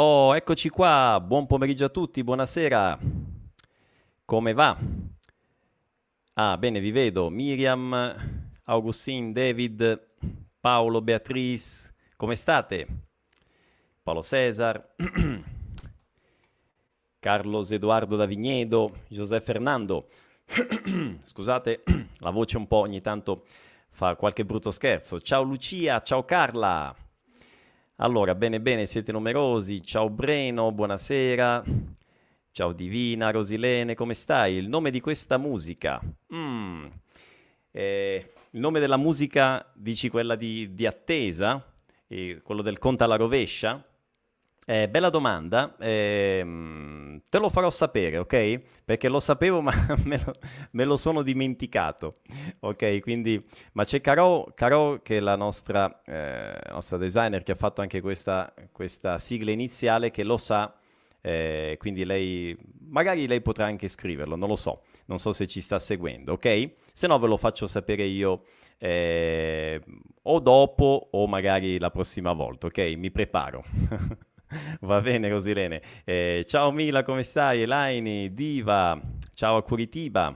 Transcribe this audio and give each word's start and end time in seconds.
Oh, 0.00 0.36
eccoci 0.36 0.68
qua. 0.68 1.20
Buon 1.20 1.46
pomeriggio 1.46 1.86
a 1.86 1.88
tutti, 1.88 2.22
buonasera. 2.22 2.96
Come 4.24 4.52
va? 4.52 4.78
Ah, 6.34 6.56
bene, 6.56 6.78
vi 6.78 6.92
vedo. 6.92 7.28
Miriam, 7.30 8.14
Augustin, 8.66 9.32
David, 9.32 10.00
Paolo, 10.60 11.02
Beatrice. 11.02 11.92
Come 12.14 12.36
state? 12.36 12.86
Paolo 14.00 14.22
Cesar, 14.22 14.94
Carlos 17.18 17.72
Edoardo 17.72 18.14
da 18.14 18.24
Vignedo, 18.24 19.00
José 19.08 19.40
Fernando. 19.40 20.10
Scusate, 21.24 21.82
la 22.20 22.30
voce 22.30 22.56
un 22.56 22.68
po' 22.68 22.76
ogni 22.76 23.00
tanto 23.00 23.46
fa 23.90 24.14
qualche 24.14 24.44
brutto 24.44 24.70
scherzo. 24.70 25.20
Ciao 25.20 25.42
Lucia, 25.42 26.00
ciao 26.02 26.24
Carla. 26.24 26.94
Allora, 28.00 28.36
bene, 28.36 28.60
bene, 28.60 28.86
siete 28.86 29.10
numerosi. 29.10 29.82
Ciao 29.82 30.08
Breno, 30.08 30.70
buonasera. 30.70 31.64
Ciao 32.52 32.72
Divina, 32.72 33.32
Rosilene, 33.32 33.96
come 33.96 34.14
stai? 34.14 34.54
Il 34.54 34.68
nome 34.68 34.92
di 34.92 35.00
questa 35.00 35.36
musica? 35.36 36.00
Mm. 36.32 36.86
Eh, 37.72 38.32
il 38.50 38.60
nome 38.60 38.78
della 38.78 38.96
musica, 38.96 39.68
dici 39.74 40.10
quella 40.10 40.36
di, 40.36 40.74
di 40.74 40.86
attesa? 40.86 41.60
Eh, 42.06 42.40
quello 42.44 42.62
del 42.62 42.78
conta 42.78 43.02
alla 43.02 43.16
rovescia? 43.16 43.84
Eh, 44.70 44.86
bella 44.86 45.08
domanda, 45.08 45.74
eh, 45.78 47.22
te 47.26 47.38
lo 47.38 47.48
farò 47.48 47.70
sapere, 47.70 48.18
ok? 48.18 48.60
Perché 48.84 49.08
lo 49.08 49.18
sapevo 49.18 49.62
ma 49.64 49.72
me 50.04 50.22
lo, 50.22 50.34
me 50.72 50.84
lo 50.84 50.98
sono 50.98 51.22
dimenticato, 51.22 52.18
ok? 52.60 53.00
Quindi, 53.00 53.42
ma 53.72 53.84
c'è 53.84 54.02
Caro, 54.02 54.52
Caro 54.54 55.00
che 55.02 55.16
è 55.16 55.20
la 55.20 55.36
nostra, 55.36 56.02
eh, 56.04 56.58
nostra, 56.68 56.98
designer 56.98 57.42
che 57.44 57.52
ha 57.52 57.54
fatto 57.54 57.80
anche 57.80 58.02
questa, 58.02 58.52
questa 58.70 59.16
sigla 59.16 59.52
iniziale 59.52 60.10
che 60.10 60.22
lo 60.22 60.36
sa, 60.36 60.76
eh, 61.22 61.76
quindi 61.78 62.04
lei, 62.04 62.54
magari 62.90 63.26
lei 63.26 63.40
potrà 63.40 63.64
anche 63.64 63.88
scriverlo, 63.88 64.36
non 64.36 64.50
lo 64.50 64.56
so, 64.56 64.82
non 65.06 65.16
so 65.16 65.32
se 65.32 65.46
ci 65.46 65.62
sta 65.62 65.78
seguendo, 65.78 66.32
ok? 66.32 66.72
Se 66.92 67.06
no 67.06 67.18
ve 67.18 67.26
lo 67.26 67.38
faccio 67.38 67.66
sapere 67.66 68.04
io 68.04 68.42
eh, 68.76 69.80
o 70.24 70.40
dopo 70.40 71.08
o 71.10 71.26
magari 71.26 71.78
la 71.78 71.88
prossima 71.88 72.34
volta, 72.34 72.66
ok? 72.66 72.78
Mi 72.98 73.10
preparo. 73.10 73.64
Va 74.80 75.00
bene, 75.00 75.28
Rosilene. 75.28 75.82
Eh, 76.04 76.44
ciao 76.46 76.70
Mila, 76.70 77.02
come 77.02 77.22
stai? 77.22 77.62
Elaini, 77.62 78.32
Diva, 78.32 78.98
ciao 79.34 79.56
a 79.56 79.62
Curitiba. 79.62 80.34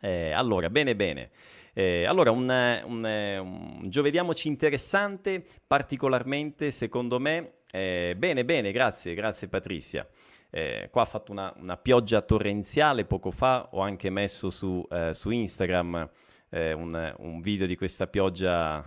Eh, 0.00 0.30
allora, 0.30 0.70
bene, 0.70 0.94
bene. 0.94 1.30
Eh, 1.74 2.04
allora, 2.04 2.30
un, 2.30 2.48
un, 2.84 3.04
un, 3.04 3.88
giovediamoci 3.88 4.48
interessante, 4.48 5.44
particolarmente 5.66 6.70
secondo 6.70 7.18
me. 7.18 7.54
Eh, 7.70 8.14
bene, 8.16 8.44
bene, 8.44 8.70
grazie, 8.70 9.14
grazie 9.14 9.48
Patrizia. 9.48 10.06
Eh, 10.50 10.88
qua 10.90 11.02
ha 11.02 11.06
fatto 11.06 11.32
una, 11.32 11.52
una, 11.58 11.76
pioggia 11.76 12.22
torrenziale 12.22 13.04
poco 13.04 13.30
fa, 13.30 13.68
ho 13.72 13.80
anche 13.80 14.08
messo 14.10 14.48
su, 14.48 14.86
eh, 14.90 15.12
su 15.12 15.30
Instagram 15.30 16.08
un, 16.50 17.14
un 17.18 17.40
video 17.40 17.66
di 17.66 17.76
questa 17.76 18.06
pioggia 18.06 18.82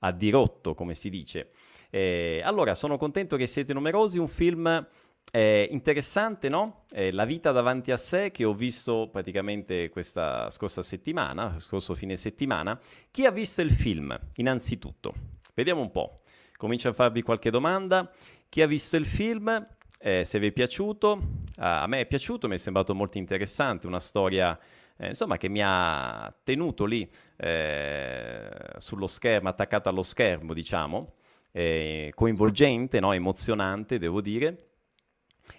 a 0.00 0.12
dirotto, 0.12 0.74
come 0.74 0.94
si 0.94 1.08
dice. 1.08 1.52
Eh, 1.90 2.40
allora, 2.44 2.74
sono 2.74 2.96
contento 2.96 3.36
che 3.36 3.46
siete 3.46 3.72
numerosi, 3.72 4.18
un 4.18 4.28
film 4.28 4.86
eh, 5.32 5.68
interessante, 5.70 6.48
no? 6.48 6.84
Eh, 6.92 7.12
La 7.12 7.24
vita 7.24 7.52
davanti 7.52 7.90
a 7.90 7.96
sé, 7.96 8.30
che 8.30 8.44
ho 8.44 8.54
visto 8.54 9.08
praticamente 9.10 9.88
questa 9.88 10.50
scorsa 10.50 10.82
settimana, 10.82 11.58
scorso 11.58 11.94
fine 11.94 12.16
settimana. 12.16 12.78
Chi 13.10 13.26
ha 13.26 13.30
visto 13.30 13.62
il 13.62 13.70
film, 13.70 14.18
innanzitutto? 14.36 15.14
Vediamo 15.54 15.80
un 15.80 15.90
po'. 15.90 16.20
Comincio 16.56 16.88
a 16.88 16.92
farvi 16.92 17.22
qualche 17.22 17.50
domanda. 17.50 18.10
Chi 18.48 18.62
ha 18.62 18.66
visto 18.66 18.96
il 18.96 19.06
film? 19.06 19.66
Eh, 19.98 20.24
se 20.24 20.38
vi 20.38 20.48
è 20.48 20.52
piaciuto, 20.52 21.20
a 21.56 21.86
me 21.86 22.00
è 22.00 22.06
piaciuto, 22.06 22.48
mi 22.48 22.54
è 22.54 22.58
sembrato 22.58 22.94
molto 22.94 23.18
interessante, 23.18 23.86
una 23.86 23.98
storia 23.98 24.58
eh, 24.98 25.08
insomma 25.08 25.36
che 25.36 25.48
mi 25.48 25.60
ha 25.62 26.32
tenuto 26.42 26.84
lì 26.84 27.10
eh, 27.36 28.48
sullo 28.78 29.06
schermo, 29.06 29.48
attaccato 29.48 29.88
allo 29.88 30.02
schermo, 30.02 30.52
diciamo 30.54 31.14
eh, 31.56 32.12
coinvolgente, 32.14 33.00
no? 33.00 33.14
emozionante, 33.14 33.98
devo 33.98 34.20
dire. 34.20 34.72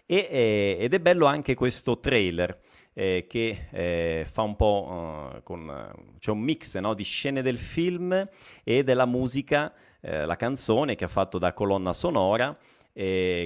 E, 0.06 0.28
eh, 0.30 0.78
ed 0.80 0.94
è 0.94 1.00
bello 1.00 1.26
anche 1.26 1.56
questo 1.56 2.00
trailer 2.00 2.60
eh, 2.94 3.26
che 3.28 3.68
eh, 3.72 4.26
fa 4.28 4.44
un 4.44 4.56
po' 4.56 5.34
uh, 5.34 5.44
con... 5.44 5.92
c'è 6.20 6.30
un 6.30 6.40
mix 6.40 6.78
no? 6.78 6.94
di 6.94 7.04
scene 7.04 7.42
del 7.42 7.58
film 7.58 8.30
e 8.64 8.84
della 8.84 9.06
musica, 9.06 9.74
eh, 10.00 10.26
la 10.26 10.36
canzone 10.36 10.94
che 10.94 11.06
ha 11.06 11.10
fatto 11.10 11.40
da 11.40 11.54
colonna 11.54 11.94
sonora 11.94 12.56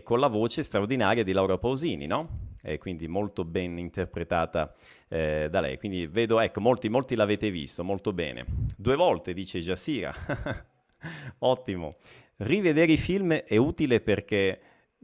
con 0.04 0.20
la 0.22 0.28
voce 0.28 0.64
straordinaria 0.64 1.26
di 1.26 1.34
Laura 1.34 1.58
Pausini, 1.58 2.06
no? 2.08 2.52
Quindi 2.80 3.10
molto 3.10 3.44
ben 3.44 3.78
interpretata 3.80 4.74
eh, 5.10 5.50
da 5.52 5.60
lei. 5.60 5.78
Quindi 5.78 6.08
vedo, 6.08 6.40
ecco, 6.40 6.62
molti, 6.62 6.88
molti 6.88 7.16
l'avete 7.16 7.52
visto, 7.52 7.84
molto 7.84 8.14
bene. 8.14 8.46
Due 8.78 8.96
volte, 8.96 9.34
dice 9.34 9.60
Giasira. 9.60 10.16
Ottimo. 11.40 11.96
Rivedere 12.44 12.94
i 12.94 12.98
film 12.98 13.34
è 13.34 13.56
utile 13.58 14.02
perché 14.02 14.60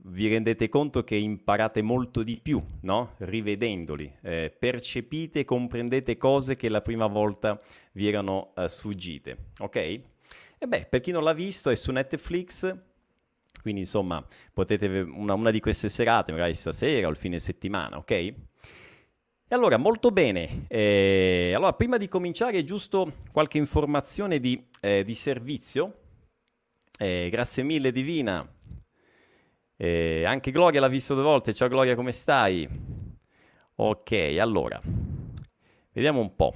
vi 0.06 0.28
rendete 0.28 0.70
conto 0.70 1.04
che 1.04 1.16
imparate 1.16 1.84
molto 1.84 2.24
di 2.24 2.40
più, 2.42 2.60
no? 2.82 3.14
Rivedendoli, 3.18 4.12
eh, 4.24 4.52
percepite 4.58 5.42
e 5.42 5.46
comprendete 5.46 6.18
cose 6.18 6.56
che 6.56 6.68
la 6.68 6.82
prima 6.82 7.06
volta 7.06 7.62
vi 7.92 8.08
erano 8.08 8.54
uh, 8.56 8.66
sfuggite, 8.66 9.38
ok? 9.60 9.76
E 9.76 10.68
beh, 10.68 10.88
per 10.90 11.00
chi 11.00 11.12
non 11.12 11.24
l'ha 11.24 11.34
visto 11.34 11.70
è 11.70 11.76
su 11.76 11.92
Netflix, 11.92 12.76
quindi 13.62 13.82
insomma 13.82 14.26
potete 14.52 14.88
una, 14.88 15.36
una 15.36 15.52
di 15.52 15.60
queste 15.60 15.90
serate, 15.90 16.32
magari 16.32 16.56
stasera 16.56 17.06
o 17.06 17.12
il 17.12 17.18
fine 17.18 17.38
settimana, 17.38 17.98
ok? 17.98 18.12
E 18.12 18.36
allora, 19.50 19.78
molto 19.78 20.10
bene. 20.10 20.66
Eh, 20.70 21.54
allora, 21.56 21.74
prima 21.74 21.98
di 21.98 22.08
cominciare, 22.08 22.64
giusto 22.64 23.14
qualche 23.32 23.60
informazione 23.60 24.40
di, 24.40 24.60
eh, 24.82 25.04
di 25.04 25.14
servizio 25.14 26.00
eh, 26.98 27.30
grazie 27.30 27.64
mille 27.64 27.92
Divina. 27.92 28.48
Eh, 29.76 30.24
anche 30.26 30.52
Gloria 30.52 30.80
l'ha 30.80 30.88
visto 30.88 31.14
due 31.14 31.24
volte. 31.24 31.54
Ciao 31.54 31.68
Gloria, 31.68 31.96
come 31.96 32.12
stai? 32.12 32.68
Ok, 33.76 34.12
allora. 34.40 34.82
Vediamo 35.92 36.20
un 36.20 36.36
po'. 36.36 36.54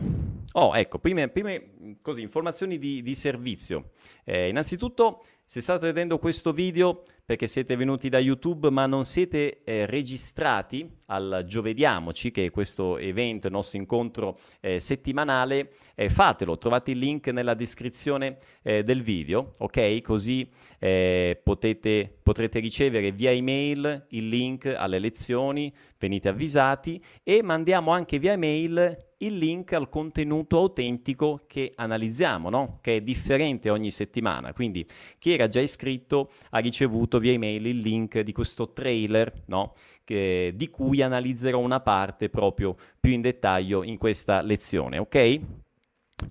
Oh, 0.53 0.75
ecco, 0.75 0.99
prime, 0.99 1.29
prime 1.29 1.97
così, 2.01 2.21
informazioni 2.21 2.77
di, 2.77 3.01
di 3.01 3.15
servizio. 3.15 3.91
Eh, 4.23 4.49
innanzitutto 4.49 5.23
se 5.45 5.61
state 5.61 5.85
vedendo 5.87 6.17
questo 6.17 6.51
video 6.51 7.03
perché 7.31 7.47
siete 7.47 7.77
venuti 7.77 8.09
da 8.09 8.19
YouTube 8.19 8.69
ma 8.71 8.85
non 8.87 9.05
siete 9.05 9.63
eh, 9.63 9.85
registrati 9.85 10.97
al 11.05 11.45
Giovediamoci, 11.47 12.29
che 12.29 12.47
è 12.47 12.51
questo 12.51 12.97
evento, 12.97 13.47
il 13.47 13.53
nostro 13.53 13.77
incontro 13.79 14.37
eh, 14.59 14.81
settimanale, 14.81 15.71
eh, 15.95 16.09
fatelo, 16.09 16.57
trovate 16.57 16.91
il 16.91 16.97
link 16.97 17.27
nella 17.27 17.53
descrizione 17.53 18.37
eh, 18.63 18.83
del 18.83 19.01
video, 19.01 19.51
ok? 19.59 20.01
Così 20.01 20.45
eh, 20.77 21.39
potete, 21.41 22.13
potrete 22.21 22.59
ricevere 22.59 23.13
via 23.13 23.31
email 23.31 24.07
il 24.09 24.27
link 24.27 24.65
alle 24.65 24.99
lezioni, 24.99 25.73
venite 25.97 26.27
avvisati 26.27 27.01
e 27.23 27.41
mandiamo 27.41 27.91
anche 27.91 28.19
via 28.19 28.33
email 28.33 29.09
il 29.21 29.37
link 29.37 29.73
al 29.73 29.89
contenuto 29.89 30.57
autentico 30.57 31.41
che 31.47 31.71
analizziamo, 31.75 32.49
no? 32.49 32.79
che 32.81 32.97
è 32.97 33.01
differente 33.01 33.69
ogni 33.69 33.91
settimana. 33.91 34.53
Quindi 34.53 34.85
chi 35.19 35.31
era 35.31 35.47
già 35.47 35.61
iscritto 35.61 36.31
ha 36.49 36.59
ricevuto 36.59 37.19
via 37.21 37.31
email 37.31 37.65
il 37.65 37.77
link 37.77 38.19
di 38.19 38.33
questo 38.33 38.73
trailer, 38.73 39.31
no? 39.45 39.73
che, 40.03 40.51
di 40.53 40.69
cui 40.69 41.01
analizzerò 41.01 41.59
una 41.59 41.79
parte 41.79 42.27
proprio 42.27 42.75
più 42.99 43.13
in 43.13 43.21
dettaglio 43.21 43.83
in 43.83 43.97
questa 43.97 44.41
lezione. 44.41 44.97
Ok? 44.97 45.39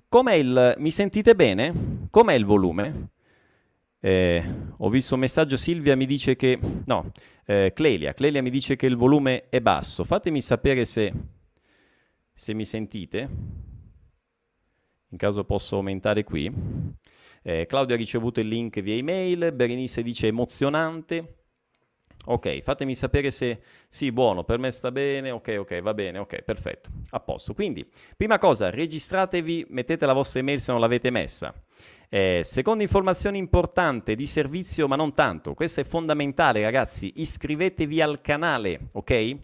Com'è 0.08 0.34
il... 0.34 0.74
Mi 0.76 0.90
sentite 0.90 1.34
bene? 1.34 2.08
Com'è 2.10 2.34
il 2.34 2.44
volume? 2.44 3.08
Eh, 4.00 4.44
ho 4.76 4.88
visto 4.90 5.14
un 5.14 5.20
messaggio, 5.20 5.56
Silvia 5.56 5.96
mi 5.96 6.04
dice 6.04 6.36
che... 6.36 6.58
No, 6.84 7.10
eh, 7.46 7.72
Clelia. 7.74 8.12
Clelia 8.12 8.42
mi 8.42 8.50
dice 8.50 8.76
che 8.76 8.84
il 8.84 8.96
volume 8.96 9.48
è 9.48 9.60
basso. 9.60 10.04
Fatemi 10.04 10.42
sapere 10.42 10.84
se 10.84 11.12
se 12.40 12.54
mi 12.54 12.64
sentite, 12.64 13.28
in 15.08 15.18
caso 15.18 15.44
posso 15.44 15.76
aumentare 15.76 16.24
qui. 16.24 16.50
Eh, 17.42 17.66
Claudio 17.66 17.94
ha 17.94 17.98
ricevuto 17.98 18.40
il 18.40 18.48
link 18.48 18.80
via 18.80 18.94
email, 18.94 19.52
Berenice 19.52 20.02
dice 20.02 20.26
emozionante. 20.26 21.36
Ok, 22.26 22.60
fatemi 22.60 22.94
sapere 22.94 23.30
se 23.30 23.60
sì, 23.88 24.12
buono, 24.12 24.44
per 24.44 24.58
me 24.58 24.70
sta 24.70 24.92
bene, 24.92 25.30
ok, 25.30 25.56
ok, 25.60 25.80
va 25.80 25.94
bene, 25.94 26.18
ok, 26.18 26.42
perfetto, 26.42 26.90
a 27.10 27.20
posto. 27.20 27.54
Quindi, 27.54 27.88
prima 28.14 28.38
cosa, 28.38 28.68
registratevi, 28.68 29.66
mettete 29.70 30.04
la 30.04 30.12
vostra 30.12 30.40
email 30.40 30.60
se 30.60 30.70
non 30.70 30.80
l'avete 30.82 31.08
messa. 31.08 31.54
Eh, 32.10 32.40
seconda 32.44 32.82
informazione 32.82 33.38
importante 33.38 34.14
di 34.14 34.26
servizio, 34.26 34.86
ma 34.86 34.96
non 34.96 35.14
tanto, 35.14 35.54
questa 35.54 35.80
è 35.80 35.84
fondamentale 35.84 36.62
ragazzi, 36.62 37.12
iscrivetevi 37.16 38.02
al 38.02 38.20
canale, 38.20 38.88
ok? 38.92 39.10
Eh, 39.10 39.38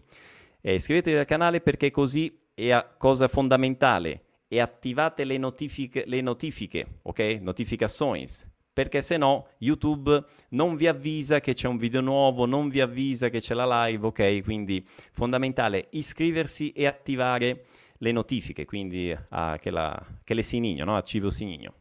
iscrivetevi 0.61 1.17
al 1.17 1.25
canale 1.25 1.61
perché 1.61 1.89
così 1.89 2.39
a 2.69 2.83
cosa 2.97 3.27
fondamentale, 3.27 4.26
e 4.47 4.59
attivate 4.59 5.23
le 5.23 5.37
notifiche, 5.37 6.03
le 6.05 6.21
notifiche 6.21 6.99
ok? 7.03 7.39
Notificações, 7.41 8.47
perché 8.71 9.01
se 9.01 9.17
no 9.17 9.47
YouTube 9.59 10.23
non 10.49 10.75
vi 10.75 10.87
avvisa 10.87 11.39
che 11.39 11.53
c'è 11.53 11.67
un 11.67 11.77
video 11.77 12.01
nuovo, 12.01 12.45
non 12.45 12.69
vi 12.69 12.79
avvisa 12.79 13.29
che 13.29 13.39
c'è 13.39 13.53
la 13.53 13.85
live, 13.85 14.07
ok? 14.07 14.43
Quindi 14.43 14.85
fondamentale 15.11 15.87
iscriversi 15.91 16.71
e 16.71 16.85
attivare 16.85 17.65
le 17.97 18.11
notifiche, 18.11 18.65
quindi 18.65 19.15
a, 19.29 19.57
che, 19.59 19.71
la, 19.71 19.99
che 20.23 20.33
le 20.33 20.43
Sinigno, 20.43 20.85
no? 20.85 20.95
Archivio 20.95 21.29
Sinigno. 21.29 21.73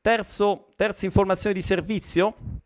Terzo, 0.00 0.68
terza 0.76 1.04
informazione 1.06 1.54
di 1.54 1.62
servizio, 1.62 2.62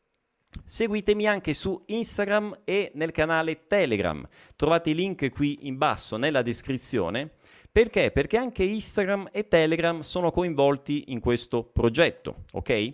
Seguitemi 0.65 1.27
anche 1.27 1.55
su 1.55 1.83
Instagram 1.87 2.61
e 2.65 2.91
nel 2.95 3.11
canale 3.11 3.67
Telegram. 3.67 4.27
Trovate 4.57 4.91
i 4.91 4.95
link 4.95 5.31
qui 5.31 5.61
in 5.63 5.77
basso 5.77 6.17
nella 6.17 6.43
descrizione. 6.43 7.33
Perché? 7.71 8.11
Perché 8.11 8.37
anche 8.37 8.65
Instagram 8.65 9.29
e 9.33 9.47
Telegram 9.47 10.01
sono 10.01 10.31
coinvolti 10.31 11.05
in 11.09 11.21
questo 11.21 11.65
progetto, 11.65 12.45
ok? 12.53 12.93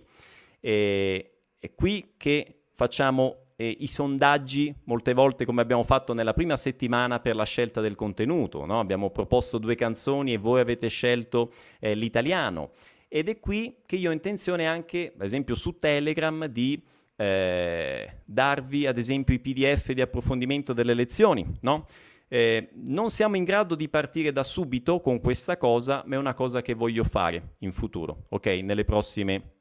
E, 0.61 1.31
è 1.59 1.75
qui 1.75 2.15
che 2.17 2.65
facciamo 2.73 3.44
eh, 3.56 3.76
i 3.81 3.87
sondaggi, 3.87 4.75
molte 4.85 5.15
volte 5.15 5.44
come 5.44 5.62
abbiamo 5.62 5.82
fatto 5.82 6.12
nella 6.12 6.35
prima 6.35 6.56
settimana 6.56 7.21
per 7.21 7.37
la 7.37 7.44
scelta 7.44 7.81
del 7.81 7.94
contenuto, 7.94 8.65
no? 8.67 8.81
Abbiamo 8.81 9.11
proposto 9.11 9.59
due 9.59 9.75
canzoni 9.75 10.32
e 10.32 10.38
voi 10.38 10.61
avete 10.61 10.88
scelto 10.88 11.53
eh, 11.79 11.94
l'italiano. 11.94 12.73
Ed 13.09 13.29
è 13.29 13.38
qui 13.38 13.77
che 13.87 13.97
io 13.97 14.11
ho 14.11 14.12
intenzione 14.12 14.67
anche, 14.67 15.12
ad 15.15 15.25
esempio 15.25 15.55
su 15.55 15.79
Telegram, 15.79 16.47
di 16.47 16.82
eh, 17.17 18.20
darvi 18.25 18.87
ad 18.87 18.99
esempio 18.99 19.35
i 19.35 19.38
PDF 19.38 19.93
di 19.93 20.00
approfondimento 20.00 20.73
delle 20.73 20.94
lezioni, 20.94 21.47
no? 21.61 21.87
Eh, 22.29 22.71
non 22.87 23.11
siamo 23.11 23.37
in 23.37 23.44
grado 23.44 23.75
di 23.75 23.88
partire 23.88 24.32
da 24.32 24.43
subito 24.43 25.00
con 25.00 25.21
questa 25.21 25.56
cosa, 25.56 26.03
ma 26.06 26.17
è 26.17 26.19
una 26.19 26.35
cosa 26.35 26.62
che 26.62 26.75
voglio 26.75 27.05
fare 27.05 27.56
in 27.59 27.71
futuro, 27.71 28.25
ok? 28.31 28.47
Nelle 28.47 28.85
prossime, 28.85 29.53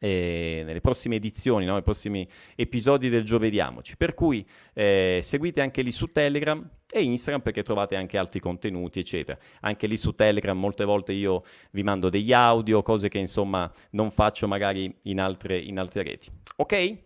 eh, 0.00 0.62
nelle 0.64 0.80
prossime 0.80 1.16
edizioni, 1.16 1.64
no? 1.64 1.74
nei 1.74 1.82
prossimi 1.82 2.28
episodi 2.54 3.08
del 3.08 3.24
Giovediamoci. 3.24 3.96
Per 3.96 4.14
cui 4.14 4.46
eh, 4.74 5.20
seguite 5.22 5.60
anche 5.60 5.82
lì 5.82 5.92
su 5.92 6.06
Telegram 6.08 6.68
e 6.94 7.02
Instagram 7.02 7.40
perché 7.40 7.62
trovate 7.62 7.96
anche 7.96 8.18
altri 8.18 8.40
contenuti, 8.40 8.98
eccetera. 8.98 9.38
Anche 9.60 9.86
lì 9.86 9.96
su 9.96 10.12
Telegram 10.12 10.58
molte 10.58 10.84
volte 10.84 11.12
io 11.12 11.44
vi 11.70 11.82
mando 11.82 12.10
degli 12.10 12.32
audio, 12.32 12.82
cose 12.82 13.08
che 13.08 13.18
insomma 13.18 13.72
non 13.92 14.10
faccio 14.10 14.46
magari 14.46 14.94
in 15.04 15.20
altre, 15.20 15.58
in 15.58 15.78
altre 15.78 16.02
reti. 16.02 16.30
Ok? 16.56 16.98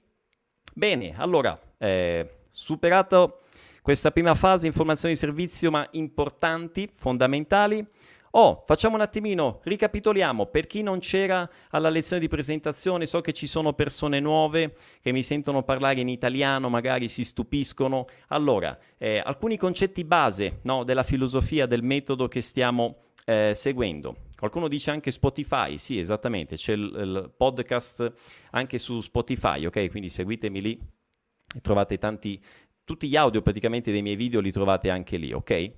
Bene, 0.74 1.14
allora, 1.16 1.58
eh, 1.78 2.38
superato 2.50 3.42
questa 3.86 4.10
prima 4.10 4.34
fase, 4.34 4.66
informazioni 4.66 5.14
di 5.14 5.20
servizio 5.20 5.70
ma 5.70 5.86
importanti, 5.92 6.88
fondamentali, 6.90 7.86
Oh, 8.32 8.64
facciamo 8.66 8.96
un 8.96 9.00
attimino, 9.00 9.60
ricapitoliamo, 9.62 10.46
per 10.46 10.66
chi 10.66 10.82
non 10.82 10.98
c'era 10.98 11.48
alla 11.70 11.88
lezione 11.88 12.20
di 12.20 12.28
presentazione, 12.28 13.06
so 13.06 13.20
che 13.22 13.32
ci 13.32 13.46
sono 13.46 13.72
persone 13.72 14.18
nuove 14.20 14.74
che 15.00 15.12
mi 15.12 15.22
sentono 15.22 15.62
parlare 15.62 16.00
in 16.00 16.08
italiano, 16.08 16.68
magari 16.68 17.08
si 17.08 17.24
stupiscono. 17.24 18.04
Allora, 18.28 18.76
eh, 18.98 19.22
alcuni 19.24 19.56
concetti 19.56 20.04
base 20.04 20.58
no, 20.64 20.82
della 20.82 21.04
filosofia, 21.04 21.64
del 21.64 21.82
metodo 21.82 22.26
che 22.28 22.42
stiamo 22.42 23.04
eh, 23.24 23.52
seguendo. 23.54 24.16
Qualcuno 24.36 24.66
dice 24.68 24.90
anche 24.90 25.12
Spotify, 25.12 25.78
sì, 25.78 25.98
esattamente, 25.98 26.56
c'è 26.56 26.72
il, 26.72 26.82
il 26.82 27.32
podcast 27.34 28.12
anche 28.50 28.76
su 28.78 29.00
Spotify, 29.00 29.64
ok? 29.64 29.88
Quindi 29.88 30.10
seguitemi 30.10 30.60
lì 30.60 30.78
e 31.54 31.60
trovate 31.60 31.96
tanti, 31.96 32.40
tutti 32.86 33.08
gli 33.08 33.16
audio 33.16 33.42
praticamente 33.42 33.90
dei 33.90 34.00
miei 34.00 34.14
video 34.14 34.38
li 34.38 34.52
trovate 34.52 34.88
anche 34.90 35.16
lì, 35.16 35.32
ok? 35.32 35.72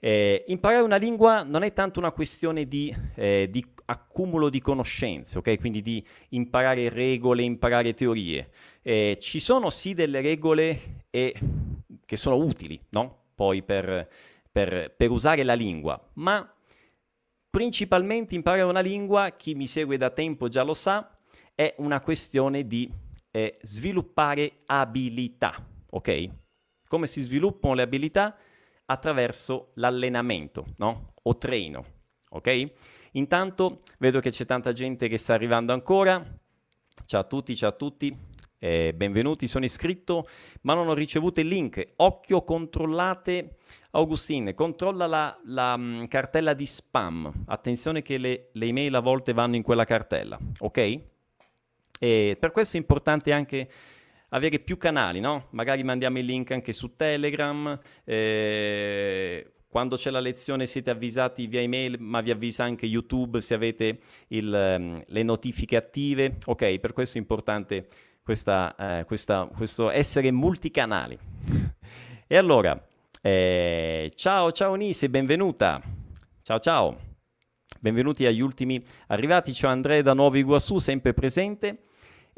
Eh, 0.00 0.44
imparare 0.46 0.84
una 0.84 0.96
lingua 0.96 1.42
non 1.42 1.64
è 1.64 1.72
tanto 1.72 1.98
una 1.98 2.12
questione 2.12 2.68
di, 2.68 2.94
eh, 3.16 3.48
di, 3.50 3.66
accumulo 3.86 4.48
di 4.48 4.60
conoscenze, 4.60 5.38
ok? 5.38 5.58
Quindi 5.58 5.82
di 5.82 6.06
imparare 6.30 6.88
regole, 6.90 7.42
imparare 7.42 7.92
teorie. 7.92 8.50
Eh, 8.82 9.18
ci 9.20 9.40
sono 9.40 9.68
sì 9.68 9.94
delle 9.94 10.20
regole 10.20 11.06
e, 11.10 11.34
che 12.06 12.16
sono 12.16 12.36
utili, 12.36 12.80
no? 12.90 13.24
Poi 13.34 13.64
per, 13.64 14.08
per, 14.52 14.94
per 14.96 15.10
usare 15.10 15.42
la 15.42 15.54
lingua, 15.54 16.00
ma 16.14 16.48
principalmente 17.50 18.36
imparare 18.36 18.62
una 18.62 18.80
lingua, 18.80 19.30
chi 19.30 19.56
mi 19.56 19.66
segue 19.66 19.96
da 19.96 20.10
tempo 20.10 20.46
già 20.46 20.62
lo 20.62 20.74
sa, 20.74 21.18
è 21.56 21.74
una 21.78 22.00
questione 22.00 22.64
di 22.64 22.88
eh, 23.32 23.58
sviluppare 23.62 24.60
abilità, 24.66 25.66
ok? 25.90 26.28
Come 26.88 27.06
si 27.06 27.22
sviluppano 27.22 27.74
le 27.74 27.82
abilità? 27.82 28.36
attraverso 28.90 29.70
l'allenamento, 29.74 30.66
no? 30.76 31.12
O 31.22 31.36
traino, 31.36 31.84
ok? 32.30 32.72
Intanto 33.12 33.82
vedo 33.98 34.20
che 34.20 34.30
c'è 34.30 34.46
tanta 34.46 34.72
gente 34.72 35.08
che 35.08 35.18
sta 35.18 35.34
arrivando 35.34 35.72
ancora. 35.72 36.24
Ciao 37.06 37.20
a 37.20 37.24
tutti, 37.24 37.54
ciao 37.56 37.70
a 37.70 37.72
tutti. 37.72 38.16
Eh, 38.60 38.92
benvenuti, 38.92 39.46
sono 39.46 39.64
iscritto 39.64 40.26
ma 40.62 40.74
non 40.74 40.88
ho 40.88 40.94
ricevuto 40.94 41.40
il 41.40 41.48
link. 41.48 41.92
Occhio, 41.96 42.42
controllate, 42.44 43.58
Augustine, 43.90 44.54
controlla 44.54 45.06
la, 45.06 45.38
la 45.44 45.74
um, 45.74 46.06
cartella 46.08 46.54
di 46.54 46.66
spam. 46.66 47.44
Attenzione 47.46 48.00
che 48.00 48.16
le, 48.16 48.48
le, 48.52 48.66
email 48.66 48.94
a 48.94 49.00
volte 49.00 49.34
vanno 49.34 49.56
in 49.56 49.62
quella 49.62 49.84
cartella, 49.84 50.38
ok? 50.60 51.00
E 52.00 52.36
per 52.38 52.52
questo 52.52 52.76
è 52.78 52.80
importante 52.80 53.32
anche 53.32 53.68
avere 54.30 54.58
più 54.58 54.76
canali, 54.76 55.20
no? 55.20 55.46
Magari 55.50 55.82
mandiamo 55.82 56.18
il 56.18 56.24
link 56.24 56.50
anche 56.50 56.72
su 56.72 56.94
Telegram, 56.94 57.78
eh, 58.04 59.52
quando 59.68 59.96
c'è 59.96 60.10
la 60.10 60.20
lezione 60.20 60.66
siete 60.66 60.90
avvisati 60.90 61.46
via 61.46 61.60
email, 61.60 61.96
ma 62.00 62.20
vi 62.20 62.30
avvisa 62.30 62.64
anche 62.64 62.86
YouTube 62.86 63.40
se 63.40 63.54
avete 63.54 64.00
il, 64.28 64.76
um, 64.78 65.02
le 65.06 65.22
notifiche 65.22 65.76
attive. 65.76 66.38
Ok, 66.46 66.78
per 66.78 66.92
questo 66.92 67.18
è 67.18 67.20
importante 67.20 67.86
questa, 68.22 68.74
eh, 68.76 69.04
questa, 69.04 69.48
questo 69.54 69.90
essere 69.90 70.30
multicanali. 70.30 71.18
e 72.26 72.36
allora, 72.36 72.82
eh, 73.20 74.10
ciao, 74.14 74.52
ciao 74.52 74.74
Nise, 74.74 75.10
benvenuta. 75.10 75.82
Ciao, 76.42 76.58
ciao. 76.58 77.06
Benvenuti 77.80 78.24
agli 78.24 78.40
ultimi 78.40 78.82
arrivati. 79.08 79.52
Ciao 79.52 79.70
Andrea 79.70 80.00
da 80.00 80.14
Nuovo 80.14 80.36
Iguasu, 80.38 80.78
sempre 80.78 81.12
presente. 81.12 81.87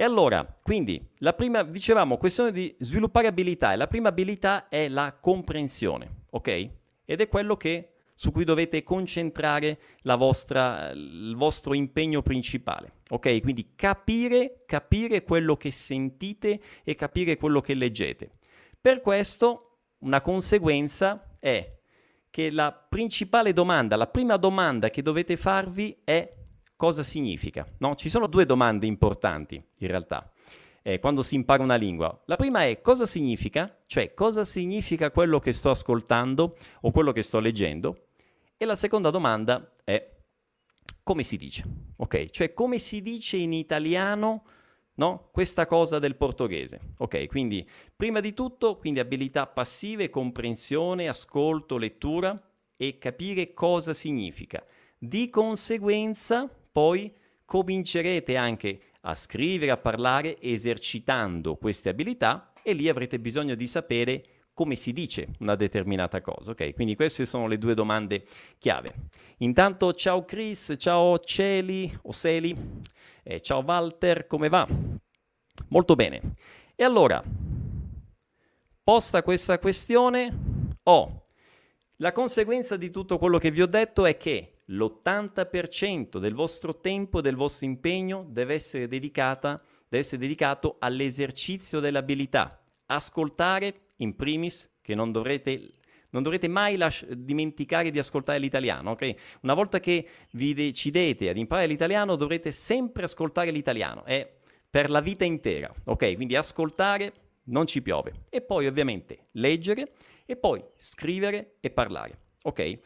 E 0.01 0.03
allora, 0.03 0.57
quindi, 0.63 0.99
la 1.19 1.35
prima, 1.35 1.63
dicevamo, 1.63 2.17
questione 2.17 2.53
di 2.53 2.75
sviluppare 2.79 3.27
abilità, 3.27 3.75
e 3.75 3.77
la 3.77 3.87
prima 3.87 4.09
abilità 4.09 4.71
è 4.71 4.89
la 4.89 5.15
comprensione, 5.21 6.23
ok? 6.31 6.71
Ed 7.05 7.21
è 7.21 7.29
quello 7.29 7.55
che, 7.59 7.97
su 8.15 8.33
cui 8.33 8.45
dovete 8.45 8.83
concentrare 8.83 9.79
vostra, 10.17 10.89
il 10.93 11.35
vostro 11.37 11.75
impegno 11.75 12.23
principale, 12.23 12.93
ok? 13.11 13.43
Quindi 13.43 13.73
capire, 13.77 14.63
capire 14.65 15.23
quello 15.23 15.59
che 15.59 15.71
sentite 15.71 16.59
e 16.83 16.95
capire 16.95 17.37
quello 17.37 17.61
che 17.61 17.75
leggete. 17.75 18.31
Per 18.81 19.03
questo, 19.03 19.81
una 19.99 20.23
conseguenza 20.23 21.37
è 21.39 21.79
che 22.31 22.51
la 22.51 22.73
principale 22.73 23.53
domanda, 23.53 23.97
la 23.97 24.07
prima 24.07 24.39
domanda 24.39 24.89
che 24.89 25.03
dovete 25.03 25.37
farvi 25.37 25.95
è 26.05 26.39
cosa 26.81 27.03
significa? 27.03 27.67
No? 27.81 27.95
Ci 27.95 28.09
sono 28.09 28.27
due 28.27 28.47
domande 28.47 28.87
importanti 28.87 29.63
in 29.81 29.87
realtà 29.87 30.33
eh, 30.83 30.99
quando 30.99 31.23
si 31.23 31.35
impara 31.35 31.63
una 31.63 31.75
lingua. 31.75 32.23
La 32.25 32.37
prima 32.37 32.65
è 32.65 32.81
cosa 32.81 33.05
significa, 33.05 33.83
cioè 33.85 34.15
cosa 34.15 34.45
significa 34.45 35.11
quello 35.11 35.39
che 35.39 35.53
sto 35.53 35.69
ascoltando 35.69 36.57
o 36.81 36.91
quello 36.91 37.13
che 37.13 37.21
sto 37.23 37.39
leggendo. 37.39 38.07
E 38.57 38.65
la 38.65 38.75
seconda 38.75 39.11
domanda 39.11 39.75
è 39.85 40.17
come 41.03 41.23
si 41.23 41.37
dice, 41.37 41.65
ok? 41.97 42.31
Cioè 42.31 42.55
come 42.55 42.79
si 42.79 43.03
dice 43.03 43.37
in 43.37 43.53
italiano 43.53 44.45
no? 44.95 45.29
questa 45.33 45.67
cosa 45.67 45.99
del 45.99 46.17
portoghese. 46.17 46.95
Ok, 46.99 47.27
quindi 47.27 47.69
prima 47.95 48.21
di 48.21 48.33
tutto, 48.33 48.79
quindi 48.79 49.01
abilità 49.01 49.47
passive, 49.47 50.09
comprensione, 50.09 51.09
ascolto, 51.09 51.77
lettura 51.77 52.41
e 52.75 52.97
capire 52.97 53.53
cosa 53.53 53.93
significa. 53.93 54.65
Di 54.99 55.31
conseguenza, 55.31 56.49
poi 56.71 57.13
comincerete 57.45 58.37
anche 58.37 58.81
a 59.03 59.15
scrivere, 59.15 59.71
a 59.71 59.77
parlare 59.77 60.41
esercitando 60.41 61.57
queste 61.57 61.89
abilità 61.89 62.53
e 62.63 62.73
lì 62.73 62.89
avrete 62.89 63.19
bisogno 63.19 63.55
di 63.55 63.67
sapere 63.67 64.25
come 64.53 64.77
si 64.77 64.93
dice 64.93 65.29
una 65.39 65.55
determinata 65.55 66.21
cosa. 66.21 66.51
Ok, 66.51 66.75
quindi 66.75 66.95
queste 66.95 67.25
sono 67.25 67.47
le 67.47 67.59
due 67.59 67.75
domande 67.75 68.27
chiave. 68.59 68.95
Intanto 69.39 69.95
ciao 69.95 70.25
Chris, 70.25 70.75
ciao 70.77 71.19
Celi 71.19 71.91
o 72.03 72.13
Seli, 72.13 72.55
eh, 73.23 73.41
ciao 73.41 73.63
Walter, 73.65 74.27
come 74.27 74.49
va? 74.49 74.69
Molto 75.69 75.95
bene. 75.95 76.35
E 76.75 76.85
allora, 76.85 77.23
posta 78.83 79.23
questa 79.23 79.59
questione, 79.59 80.77
ho 80.83 80.93
oh, 80.93 81.23
la 81.97 82.13
conseguenza 82.13 82.77
di 82.77 82.91
tutto 82.91 83.19
quello 83.19 83.39
che 83.39 83.51
vi 83.51 83.63
ho 83.63 83.67
detto 83.67 84.07
è 84.07 84.17
che 84.17 84.50
l'80% 84.71 86.19
del 86.19 86.35
vostro 86.35 86.79
tempo, 86.81 87.21
del 87.21 87.35
vostro 87.35 87.67
impegno 87.67 88.27
deve 88.29 88.55
essere, 88.55 88.87
dedicata, 88.87 89.61
deve 89.89 90.03
essere 90.03 90.21
dedicato 90.21 90.77
all'esercizio 90.79 91.81
dell'abilità. 91.81 92.63
Ascoltare 92.87 93.93
in 93.97 94.15
primis, 94.17 94.79
che 94.81 94.95
non 94.95 95.13
dovrete, 95.13 95.75
Non 96.13 96.25
dovrete 96.25 96.49
mai 96.49 96.77
lasci- 96.77 97.07
dimenticare 97.25 97.93
di 97.93 97.99
ascoltare 98.01 98.41
l'italiano, 98.41 98.91
ok? 98.91 99.15
Una 99.43 99.55
volta 99.55 99.79
che 99.79 100.09
vi 100.33 100.55
decidete 100.55 101.29
ad 101.29 101.37
imparare 101.37 101.69
l'italiano, 101.69 102.17
dovrete 102.17 102.51
sempre 102.51 103.05
ascoltare 103.05 103.53
l'italiano. 103.53 104.05
È 104.05 104.29
per 104.69 104.91
la 104.91 105.01
vita 105.01 105.25
intera, 105.25 105.73
ok? 105.85 106.15
Quindi 106.17 106.35
ascoltare 106.35 107.13
non 107.45 107.67
ci 107.67 107.81
piove. 107.81 108.25
E 108.29 108.41
poi 108.41 108.67
ovviamente 108.67 109.29
leggere 109.33 109.93
e 110.27 110.37
poi 110.37 110.61
scrivere 110.77 111.57
e 111.61 111.71
parlare, 111.71 112.19
ok? 112.43 112.79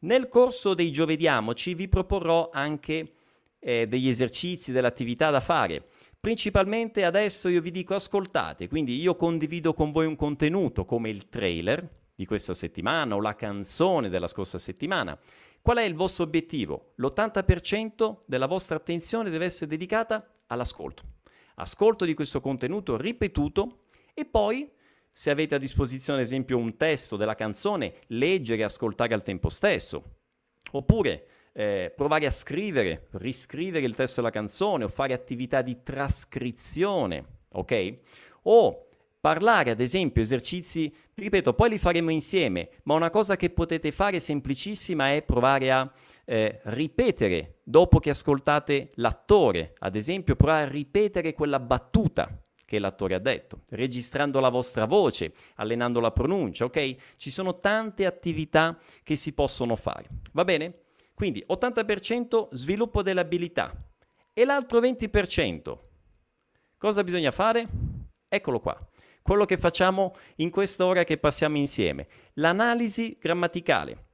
Nel 0.00 0.28
corso 0.28 0.72
dei 0.72 0.90
giovediamoci 0.92 1.74
vi 1.74 1.88
proporrò 1.88 2.48
anche 2.50 3.12
eh, 3.58 3.86
degli 3.86 4.08
esercizi, 4.08 4.72
delle 4.72 4.86
attività 4.86 5.30
da 5.30 5.40
fare. 5.40 5.84
Principalmente 6.18 7.04
adesso 7.04 7.48
io 7.48 7.60
vi 7.60 7.70
dico 7.70 7.94
ascoltate, 7.94 8.68
quindi 8.68 8.98
io 8.98 9.14
condivido 9.14 9.74
con 9.74 9.90
voi 9.90 10.06
un 10.06 10.16
contenuto 10.16 10.84
come 10.84 11.10
il 11.10 11.28
trailer 11.28 11.86
di 12.14 12.24
questa 12.24 12.54
settimana 12.54 13.14
o 13.14 13.20
la 13.20 13.34
canzone 13.34 14.08
della 14.08 14.26
scorsa 14.26 14.58
settimana. 14.58 15.18
Qual 15.60 15.76
è 15.76 15.82
il 15.82 15.94
vostro 15.94 16.24
obiettivo? 16.24 16.92
L'80% 16.96 18.20
della 18.24 18.46
vostra 18.46 18.76
attenzione 18.76 19.28
deve 19.28 19.44
essere 19.44 19.70
dedicata 19.70 20.26
all'ascolto. 20.46 21.02
Ascolto 21.56 22.06
di 22.06 22.14
questo 22.14 22.40
contenuto 22.40 22.96
ripetuto 22.96 23.84
e 24.14 24.24
poi 24.24 24.70
se 25.12 25.30
avete 25.30 25.54
a 25.54 25.58
disposizione 25.58 26.20
ad 26.20 26.26
esempio 26.26 26.56
un 26.56 26.76
testo 26.76 27.16
della 27.16 27.34
canzone, 27.34 27.94
leggere 28.08 28.62
e 28.62 28.64
ascoltare 28.64 29.14
al 29.14 29.22
tempo 29.22 29.48
stesso. 29.48 30.18
Oppure 30.72 31.26
eh, 31.52 31.92
provare 31.94 32.26
a 32.26 32.30
scrivere, 32.30 33.08
riscrivere 33.12 33.84
il 33.84 33.94
testo 33.94 34.20
della 34.20 34.32
canzone 34.32 34.84
o 34.84 34.88
fare 34.88 35.12
attività 35.12 35.62
di 35.62 35.82
trascrizione, 35.82 37.24
ok? 37.52 37.98
O 38.42 38.86
parlare, 39.20 39.70
ad 39.70 39.80
esempio, 39.80 40.22
esercizi, 40.22 40.94
ripeto, 41.14 41.54
poi 41.54 41.70
li 41.70 41.78
faremo 41.78 42.10
insieme, 42.10 42.70
ma 42.84 42.94
una 42.94 43.10
cosa 43.10 43.36
che 43.36 43.50
potete 43.50 43.92
fare 43.92 44.20
semplicissima 44.20 45.12
è 45.12 45.22
provare 45.22 45.70
a 45.70 45.92
eh, 46.24 46.60
ripetere, 46.64 47.60
dopo 47.64 47.98
che 47.98 48.10
ascoltate 48.10 48.90
l'attore, 48.94 49.74
ad 49.78 49.96
esempio, 49.96 50.36
provare 50.36 50.62
a 50.62 50.70
ripetere 50.70 51.34
quella 51.34 51.58
battuta 51.58 52.42
che 52.70 52.78
l'attore 52.78 53.16
ha 53.16 53.18
detto, 53.18 53.62
registrando 53.70 54.38
la 54.38 54.48
vostra 54.48 54.84
voce, 54.84 55.32
allenando 55.56 55.98
la 55.98 56.12
pronuncia, 56.12 56.66
ok? 56.66 57.16
Ci 57.16 57.28
sono 57.28 57.58
tante 57.58 58.06
attività 58.06 58.78
che 59.02 59.16
si 59.16 59.32
possono 59.32 59.74
fare, 59.74 60.08
va 60.34 60.44
bene? 60.44 60.82
Quindi 61.12 61.44
80% 61.48 62.50
sviluppo 62.52 63.02
delle 63.02 63.22
abilità 63.22 63.74
e 64.32 64.44
l'altro 64.44 64.78
20% 64.78 65.78
cosa 66.78 67.02
bisogna 67.02 67.32
fare? 67.32 67.66
Eccolo 68.28 68.60
qua, 68.60 68.88
quello 69.20 69.46
che 69.46 69.56
facciamo 69.56 70.14
in 70.36 70.50
quest'ora 70.50 71.02
che 71.02 71.18
passiamo 71.18 71.56
insieme, 71.56 72.06
l'analisi 72.34 73.18
grammaticale. 73.18 74.04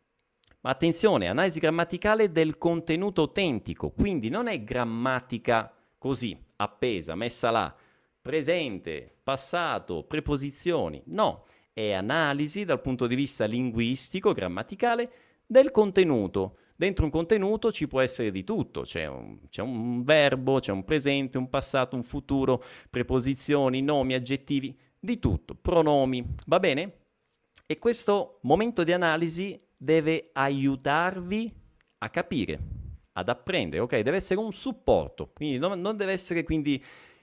Ma 0.63 0.71
attenzione, 0.71 1.29
analisi 1.29 1.61
grammaticale 1.61 2.33
del 2.33 2.57
contenuto 2.57 3.21
autentico, 3.21 3.91
quindi 3.91 4.31
non 4.31 4.47
è 4.47 4.65
grammatica 4.65 5.71
così, 5.99 6.43
appesa, 6.57 7.15
messa 7.15 7.51
là, 7.51 7.77
presente, 8.26 9.18
passato, 9.23 10.02
preposizioni, 10.04 11.02
no, 11.06 11.45
è 11.73 11.92
analisi 11.92 12.64
dal 12.64 12.80
punto 12.80 13.06
di 13.06 13.14
vista 13.14 13.45
linguistico, 13.45 14.33
grammaticale 14.33 15.11
del 15.47 15.71
contenuto 15.71 16.56
Dentro 16.78 17.06
un 17.06 17.11
contenuto 17.11 17.73
ci 17.73 17.88
può 17.88 18.02
essere 18.02 18.30
di 18.30 18.45
tutto, 18.45 18.83
c'è 18.83 19.06
un, 19.06 19.38
c'è 19.49 19.62
un 19.62 20.02
verbo, 20.02 20.61
c'è 20.61 20.73
un 20.73 20.85
presente, 20.85 21.38
un 21.38 21.49
passato, 21.49 21.97
un 21.97 22.02
futuro, 22.02 22.62
preposizioni, 22.90 23.80
nomi, 23.80 24.12
aggettivi, 24.12 24.78
di 24.99 25.18
tutto, 25.18 25.54
pronomi, 25.54 26.35
va 26.47 26.61
bene? 26.61 26.97
E 27.66 27.78
questo 27.78 28.40
momento 28.42 28.85
di 28.85 28.92
analisi 28.92 29.59
deve 29.75 30.28
aiutarvi 30.35 31.50
a 31.99 32.11
capire, 32.11 32.59
ad 33.12 33.30
apprendere, 33.30 33.80
ok? 33.80 34.00
Deve 34.00 34.16
essere 34.18 34.38
un 34.38 34.52
supporto, 34.52 35.30
quindi 35.33 35.56
non, 35.56 35.80
non 35.80 35.97
deve 35.97 36.12
essere 36.12 36.42
quindi 36.42 36.83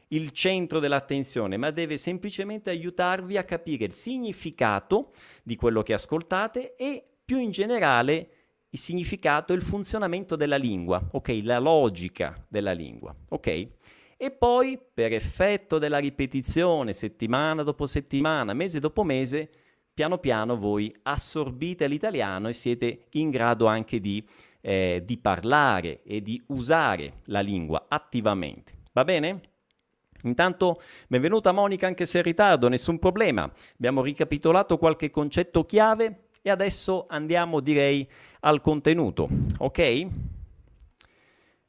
il 0.09 0.31
centro 0.31 0.79
dell'attenzione, 0.79 1.57
ma 1.57 1.71
deve 1.71 1.97
semplicemente 1.97 2.69
aiutarvi 2.69 3.37
a 3.37 3.43
capire 3.43 3.85
il 3.85 3.93
significato 3.93 5.11
di 5.43 5.55
quello 5.55 5.81
che 5.81 5.93
ascoltate 5.93 6.75
e 6.75 7.03
più 7.25 7.39
in 7.39 7.51
generale 7.51 8.29
il 8.69 8.79
significato 8.79 9.53
e 9.53 9.55
il 9.55 9.61
funzionamento 9.61 10.35
della 10.35 10.57
lingua, 10.57 11.01
ok? 11.11 11.39
La 11.43 11.59
logica 11.59 12.43
della 12.47 12.71
lingua, 12.71 13.15
ok? 13.29 13.67
E 14.17 14.31
poi, 14.31 14.79
per 14.93 15.13
effetto 15.13 15.77
della 15.77 15.99
ripetizione, 15.99 16.93
settimana 16.93 17.61
dopo 17.61 17.85
settimana, 17.85 18.53
mese 18.53 18.79
dopo 18.79 19.03
mese, 19.03 19.49
piano 19.93 20.17
piano 20.17 20.57
voi 20.57 20.93
assorbite 21.03 21.87
l'italiano 21.87 22.47
e 22.47 22.53
siete 22.53 23.05
in 23.11 23.29
grado 23.29 23.67
anche 23.67 23.99
di, 23.99 24.25
eh, 24.61 25.03
di 25.05 25.17
parlare 25.17 26.01
e 26.03 26.21
di 26.21 26.41
usare 26.47 27.21
la 27.25 27.41
lingua 27.41 27.85
attivamente. 27.87 28.73
Va 28.91 29.03
bene? 29.03 29.52
Intanto, 30.23 30.81
benvenuta 31.07 31.51
Monica, 31.51 31.87
anche 31.87 32.05
se 32.05 32.19
in 32.19 32.23
ritardo, 32.23 32.69
nessun 32.69 32.97
problema. 32.97 33.51
Abbiamo 33.75 34.01
ricapitolato 34.01 34.77
qualche 34.77 35.09
concetto 35.09 35.65
chiave 35.65 36.27
e 36.41 36.49
adesso 36.49 37.05
andiamo, 37.09 37.59
direi, 37.59 38.07
al 38.41 38.61
contenuto, 38.61 39.27
ok? 39.57 40.07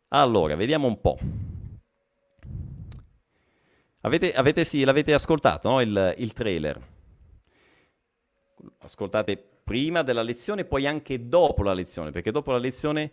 Allora, 0.09 0.55
vediamo 0.55 0.87
un 0.87 1.01
po'. 1.01 1.19
Avete, 4.03 4.33
avete 4.33 4.65
sì, 4.65 4.85
l'avete 4.85 5.15
ascoltato, 5.15 5.69
no? 5.71 5.81
il, 5.81 6.15
il 6.19 6.33
trailer. 6.33 6.81
Ascoltate 8.79 9.43
prima 9.65 10.03
della 10.03 10.23
lezione 10.23 10.65
poi 10.65 10.87
anche 10.87 11.29
dopo 11.29 11.63
la 11.63 11.73
lezione, 11.73 12.11
perché 12.11 12.31
dopo 12.31 12.53
la 12.53 12.59
lezione 12.59 13.11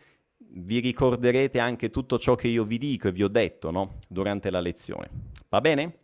vi 0.50 0.80
ricorderete 0.80 1.60
anche 1.60 1.90
tutto 1.90 2.18
ciò 2.18 2.36
che 2.36 2.48
io 2.48 2.64
vi 2.64 2.78
dico 2.78 3.08
e 3.08 3.12
vi 3.12 3.24
ho 3.24 3.28
detto 3.28 3.72
no? 3.72 4.00
durante 4.08 4.50
la 4.50 4.60
lezione. 4.60 5.10
Va 5.50 5.62
bene? 5.62 5.98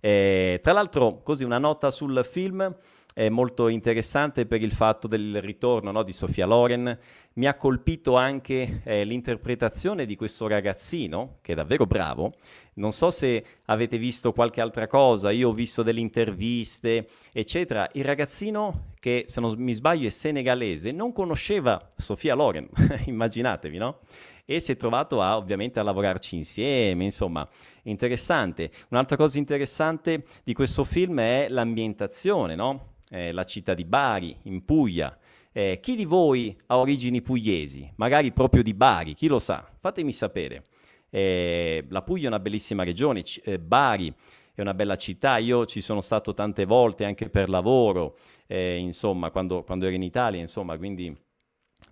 Eh, 0.00 0.60
tra 0.62 0.72
l'altro, 0.72 1.22
così 1.22 1.44
una 1.44 1.58
nota 1.58 1.90
sul 1.90 2.24
film 2.24 2.76
è 3.14 3.28
molto 3.28 3.68
interessante 3.68 4.44
per 4.44 4.60
il 4.60 4.72
fatto 4.72 5.06
del 5.06 5.40
ritorno 5.40 5.92
no, 5.92 6.02
di 6.02 6.12
Sofia 6.12 6.46
Loren. 6.46 6.98
Mi 7.34 7.46
ha 7.46 7.54
colpito 7.54 8.16
anche 8.16 8.80
eh, 8.84 9.04
l'interpretazione 9.04 10.04
di 10.04 10.16
questo 10.16 10.48
ragazzino, 10.48 11.38
che 11.40 11.52
è 11.52 11.54
davvero 11.54 11.86
bravo. 11.86 12.32
Non 12.74 12.90
so 12.90 13.10
se 13.10 13.44
avete 13.66 13.98
visto 13.98 14.32
qualche 14.32 14.60
altra 14.60 14.88
cosa, 14.88 15.30
io 15.30 15.50
ho 15.50 15.52
visto 15.52 15.82
delle 15.82 16.00
interviste, 16.00 17.08
eccetera. 17.32 17.88
Il 17.92 18.04
ragazzino, 18.04 18.86
che 18.98 19.24
se 19.28 19.40
non 19.40 19.54
mi 19.58 19.74
sbaglio 19.74 20.08
è 20.08 20.10
senegalese, 20.10 20.90
non 20.90 21.12
conosceva 21.12 21.88
Sofia 21.96 22.34
Loren, 22.34 22.68
immaginatevi, 23.06 23.78
no? 23.78 24.00
e 24.44 24.60
si 24.60 24.72
è 24.72 24.76
trovato 24.76 25.22
a, 25.22 25.36
ovviamente 25.36 25.78
a 25.78 25.82
lavorarci 25.82 26.36
insieme, 26.36 27.04
insomma, 27.04 27.48
interessante. 27.84 28.70
Un'altra 28.90 29.16
cosa 29.16 29.38
interessante 29.38 30.24
di 30.42 30.52
questo 30.52 30.84
film 30.84 31.20
è 31.20 31.46
l'ambientazione, 31.48 32.54
no? 32.54 32.93
Eh, 33.10 33.32
la 33.32 33.44
città 33.44 33.74
di 33.74 33.84
Bari, 33.84 34.36
in 34.44 34.64
Puglia. 34.64 35.16
Eh, 35.52 35.78
chi 35.80 35.94
di 35.94 36.04
voi 36.04 36.56
ha 36.66 36.78
origini 36.78 37.22
pugliesi? 37.22 37.92
Magari 37.96 38.32
proprio 38.32 38.62
di 38.62 38.74
Bari, 38.74 39.14
chi 39.14 39.28
lo 39.28 39.38
sa? 39.38 39.68
Fatemi 39.78 40.12
sapere. 40.12 40.64
Eh, 41.10 41.84
la 41.88 42.02
Puglia 42.02 42.24
è 42.24 42.28
una 42.28 42.40
bellissima 42.40 42.82
regione, 42.82 43.22
C- 43.22 43.40
eh, 43.44 43.58
Bari 43.58 44.12
è 44.54 44.60
una 44.60 44.74
bella 44.74 44.96
città, 44.96 45.38
io 45.38 45.66
ci 45.66 45.80
sono 45.80 46.00
stato 46.00 46.32
tante 46.32 46.64
volte 46.64 47.04
anche 47.04 47.28
per 47.28 47.48
lavoro, 47.48 48.16
eh, 48.46 48.76
insomma, 48.76 49.30
quando, 49.30 49.64
quando, 49.64 49.86
ero 49.86 49.94
in 49.94 50.02
Italia, 50.02 50.40
insomma, 50.40 50.76
quindi 50.76 51.16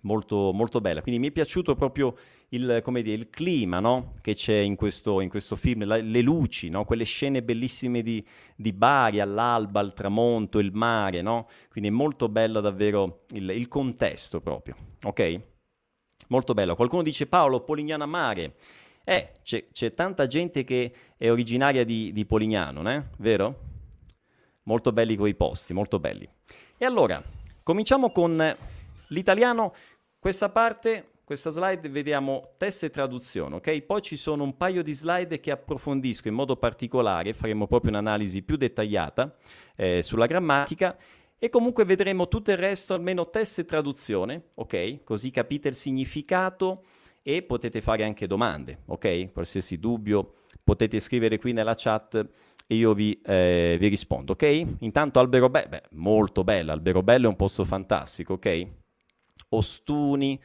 molto, 0.01 0.51
molto 0.53 0.79
bella. 0.79 1.01
Quindi 1.01 1.19
mi 1.19 1.27
è 1.27 1.31
piaciuto 1.31 1.75
proprio 1.75 2.15
il, 2.53 2.81
dire, 2.85 3.11
il 3.11 3.29
clima 3.29 3.79
no? 3.79 4.13
che 4.21 4.35
c'è 4.35 4.55
in 4.55 4.75
questo, 4.75 5.21
in 5.21 5.29
questo 5.29 5.55
film, 5.55 5.85
la, 5.85 5.97
le 5.97 6.21
luci, 6.21 6.69
no? 6.69 6.85
quelle 6.85 7.03
scene 7.03 7.41
bellissime 7.41 8.01
di, 8.01 8.25
di, 8.55 8.71
Bari 8.71 9.19
all'alba, 9.19 9.79
al 9.79 9.93
tramonto, 9.93 10.59
il 10.59 10.71
mare, 10.73 11.21
no? 11.21 11.47
quindi 11.69 11.89
è 11.89 11.93
molto 11.93 12.29
bello 12.29 12.61
davvero 12.61 13.25
il, 13.31 13.49
il, 13.49 13.67
contesto 13.67 14.39
proprio, 14.39 14.75
ok? 15.03 15.39
Molto 16.29 16.53
bello. 16.53 16.75
Qualcuno 16.75 17.01
dice 17.01 17.27
Paolo, 17.27 17.61
Polignano 17.61 18.03
a 18.03 18.07
mare. 18.07 18.55
Eh, 19.03 19.31
c'è, 19.43 19.67
c'è, 19.71 19.93
tanta 19.93 20.27
gente 20.27 20.63
che 20.63 20.93
è 21.17 21.29
originaria 21.29 21.83
di, 21.83 22.13
di 22.13 22.25
Polignano, 22.25 22.89
eh? 22.89 23.03
vero? 23.17 23.71
Molto 24.63 24.93
belli 24.93 25.17
quei 25.17 25.35
posti, 25.35 25.73
molto 25.73 25.99
belli. 25.99 26.27
E 26.77 26.85
allora, 26.85 27.21
cominciamo 27.63 28.11
con 28.11 28.55
l'italiano. 29.07 29.73
Questa 30.19 30.47
parte 30.47 31.12
questa 31.33 31.49
slide 31.49 31.89
vediamo 31.89 32.53
testo 32.57 32.85
e 32.85 32.91
traduzione, 32.91 33.55
ok? 33.55 33.81
Poi 33.81 34.01
ci 34.03 34.15
sono 34.15 34.43
un 34.43 34.55
paio 34.55 34.83
di 34.83 34.93
slide 34.93 35.39
che 35.39 35.49
approfondisco 35.49 36.27
in 36.27 36.35
modo 36.35 36.57
particolare, 36.57 37.33
faremo 37.33 37.65
proprio 37.65 37.89
un'analisi 37.89 38.43
più 38.43 38.55
dettagliata 38.55 39.35
eh, 39.75 40.03
sulla 40.03 40.27
grammatica 40.27 40.95
e 41.39 41.49
comunque 41.49 41.85
vedremo 41.85 42.27
tutto 42.27 42.51
il 42.51 42.57
resto, 42.57 42.93
almeno 42.93 43.27
testo 43.27 43.61
e 43.61 43.65
traduzione, 43.65 44.49
ok? 44.53 45.03
Così 45.03 45.31
capite 45.31 45.69
il 45.69 45.75
significato 45.75 46.83
e 47.23 47.41
potete 47.41 47.81
fare 47.81 48.03
anche 48.03 48.27
domande, 48.27 48.83
ok? 48.85 49.31
Qualsiasi 49.31 49.79
dubbio 49.79 50.35
potete 50.63 50.99
scrivere 50.99 51.39
qui 51.39 51.51
nella 51.51 51.73
chat 51.75 52.29
e 52.67 52.75
io 52.75 52.93
vi, 52.93 53.19
eh, 53.25 53.75
vi 53.79 53.87
rispondo, 53.87 54.33
ok? 54.33 54.65
Intanto 54.81 55.19
Albero 55.19 55.49
Bello, 55.49 55.69
beh, 55.69 55.83
molto 55.93 56.43
bello, 56.43 56.71
Albero 56.71 57.01
Bello 57.01 57.25
è 57.25 57.29
un 57.29 57.35
posto 57.35 57.65
fantastico, 57.65 58.33
ok? 58.33 58.67
Ostuni, 59.49 60.39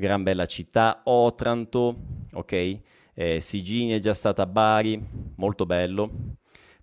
gran 0.00 0.24
bella 0.24 0.46
città, 0.46 1.02
Otranto, 1.04 1.96
ok? 2.32 2.78
Eh, 3.14 3.40
Sigini 3.40 3.92
è 3.92 4.00
già 4.00 4.14
stata 4.14 4.42
a 4.42 4.46
Bari, 4.46 5.00
molto 5.36 5.66
bello. 5.66 6.10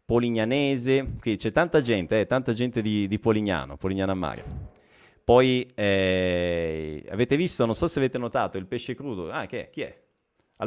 Polignanese, 0.05 1.15
qui 1.19 1.35
c'è 1.35 1.51
tanta 1.51 1.81
gente, 1.81 2.21
eh, 2.21 2.25
tanta 2.25 2.53
gente 2.53 2.81
di, 2.81 3.07
di 3.07 3.19
Polignano, 3.19 3.75
Polignano 3.75 4.13
a 4.13 4.15
mare. 4.15 4.45
Poi 5.21 5.69
eh, 5.75 7.03
avete 7.09 7.35
visto, 7.35 7.65
non 7.65 7.75
so 7.75 7.87
se 7.87 7.99
avete 7.99 8.17
notato, 8.17 8.57
il 8.57 8.67
pesce 8.67 8.95
crudo. 8.95 9.29
Ah, 9.29 9.45
che? 9.45 9.69
Chi 9.69 9.81
è? 9.81 10.01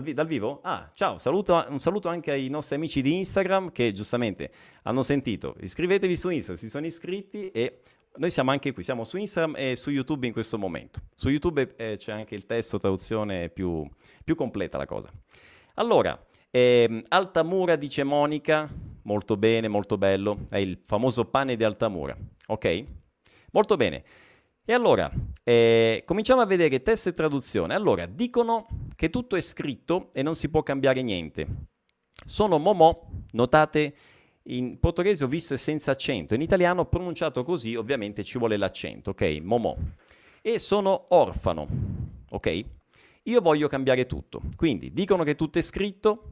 Vi- 0.03 0.13
dal 0.13 0.27
vivo? 0.27 0.61
Ah, 0.63 0.91
ciao, 0.95 1.17
saluto, 1.19 1.65
un 1.69 1.79
saluto 1.79 2.09
anche 2.09 2.33
ai 2.33 2.49
nostri 2.49 2.75
amici 2.75 3.01
di 3.01 3.17
Instagram 3.17 3.73
che 3.73 3.93
giustamente 3.93 4.51
hanno 4.83 5.03
sentito. 5.03 5.57
Iscrivetevi 5.61 6.15
su 6.15 6.29
Instagram, 6.29 6.57
si 6.57 6.69
sono 6.69 6.85
iscritti 6.85 7.51
e 7.51 7.81
noi 8.17 8.31
siamo 8.31 8.51
anche 8.51 8.73
qui, 8.73 8.83
siamo 8.83 9.05
su 9.05 9.17
Instagram 9.17 9.55
e 9.57 9.77
su 9.77 9.91
YouTube 9.91 10.27
in 10.27 10.33
questo 10.33 10.59
momento. 10.59 11.01
Su 11.15 11.29
YouTube 11.29 11.75
eh, 11.77 11.97
c'è 11.97 12.13
anche 12.13 12.35
il 12.35 12.47
testo, 12.47 12.79
traduzione 12.79 13.49
più, 13.49 13.89
più 14.25 14.35
completa 14.35 14.79
la 14.79 14.87
cosa. 14.87 15.11
Allora, 15.75 16.19
ehm, 16.51 17.03
Altamura 17.09 17.77
dice 17.77 18.03
Monica, 18.03 18.69
molto 19.03 19.37
bene, 19.37 19.69
molto 19.69 19.97
bello, 19.97 20.47
è 20.51 20.59
il 20.59 20.81
famoso 20.85 21.27
pane 21.27 21.57
di 21.57 21.65
Altamura, 21.65 22.17
ok? 22.49 22.85
Molto 23.53 23.77
bene. 23.77 24.05
E 24.65 24.73
allora, 24.73 25.11
eh, 25.43 26.03
cominciamo 26.05 26.43
a 26.43 26.47
vedere 26.47 26.83
testo 26.83 27.09
e 27.09 27.13
traduzione. 27.13 27.75
Allora, 27.75 28.07
dicono 28.07 28.67
che 28.95 29.11
tutto 29.11 29.37
è 29.37 29.41
scritto 29.41 30.11
e 30.13 30.23
non 30.23 30.35
si 30.35 30.49
può 30.49 30.63
cambiare 30.63 31.03
niente. 31.03 31.47
Sono 32.27 32.59
momò, 32.59 33.09
notate, 33.33 33.95
in 34.57 34.79
portoghese 34.79 35.25
ho 35.25 35.29
visto 35.29 35.55
è 35.55 35.57
senza 35.57 35.91
accento, 35.91 36.35
in 36.35 36.41
italiano 36.41 36.85
pronunciato 36.87 37.43
così 37.43 37.75
ovviamente 37.75 38.25
ci 38.25 38.39
vuole 38.39 38.57
l'accento, 38.57 39.11
ok? 39.11 39.41
Momò. 39.43 39.77
E 40.43 40.59
sono 40.59 41.07
orfano, 41.11 41.67
ok? 42.31 42.65
Io 43.25 43.41
voglio 43.41 43.69
cambiare 43.69 44.07
tutto. 44.07 44.41
Quindi 44.57 44.93
dicono 44.93 45.23
che 45.23 45.35
tutto 45.35 45.59
è 45.59 45.63
scritto, 45.63 46.31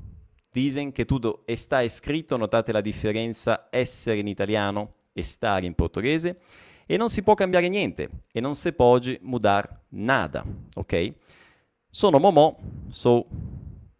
dicono 0.50 0.90
che 0.90 1.04
tutto 1.04 1.44
sta 1.54 1.86
scritto, 1.88 2.36
notate 2.36 2.72
la 2.72 2.80
differenza 2.80 3.68
essere 3.70 4.18
in 4.18 4.26
italiano 4.26 4.94
e 5.12 5.22
stare 5.22 5.66
in 5.66 5.74
portoghese 5.74 6.40
e 6.86 6.96
non 6.96 7.10
si 7.10 7.22
può 7.22 7.34
cambiare 7.34 7.68
niente 7.68 8.08
e 8.32 8.40
non 8.40 8.54
si 8.54 8.72
può 8.72 8.98
mudar 9.20 9.82
nada, 9.90 10.44
ok? 10.74 11.12
Sono 11.90 12.18
Momò, 12.18 12.56
so 12.90 13.26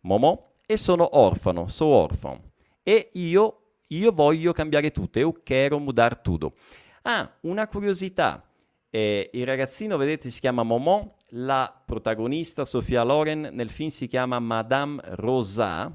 Momò 0.00 0.46
e 0.66 0.76
sono 0.76 1.18
orfano, 1.18 1.68
so 1.68 1.87
orfano 1.87 2.48
e 2.88 3.10
io, 3.12 3.67
io 3.88 4.12
voglio 4.12 4.52
cambiare 4.52 4.90
tutto, 4.90 5.18
eu 5.18 5.42
quero 5.45 5.78
mudar 5.78 6.18
tutto. 6.21 6.54
Ah, 7.02 7.30
una 7.42 7.66
curiosità, 7.66 8.45
eh, 8.90 9.30
il 9.33 9.47
ragazzino, 9.47 9.97
vedete, 9.97 10.30
si 10.30 10.40
chiama 10.40 10.62
Momò, 10.62 11.14
la 11.33 11.83
protagonista 11.85 12.64
Sofia 12.64 13.02
Loren 13.02 13.50
nel 13.52 13.71
film 13.71 13.88
si 13.88 14.07
chiama 14.07 14.38
Madame 14.38 15.00
Rosa, 15.04 15.95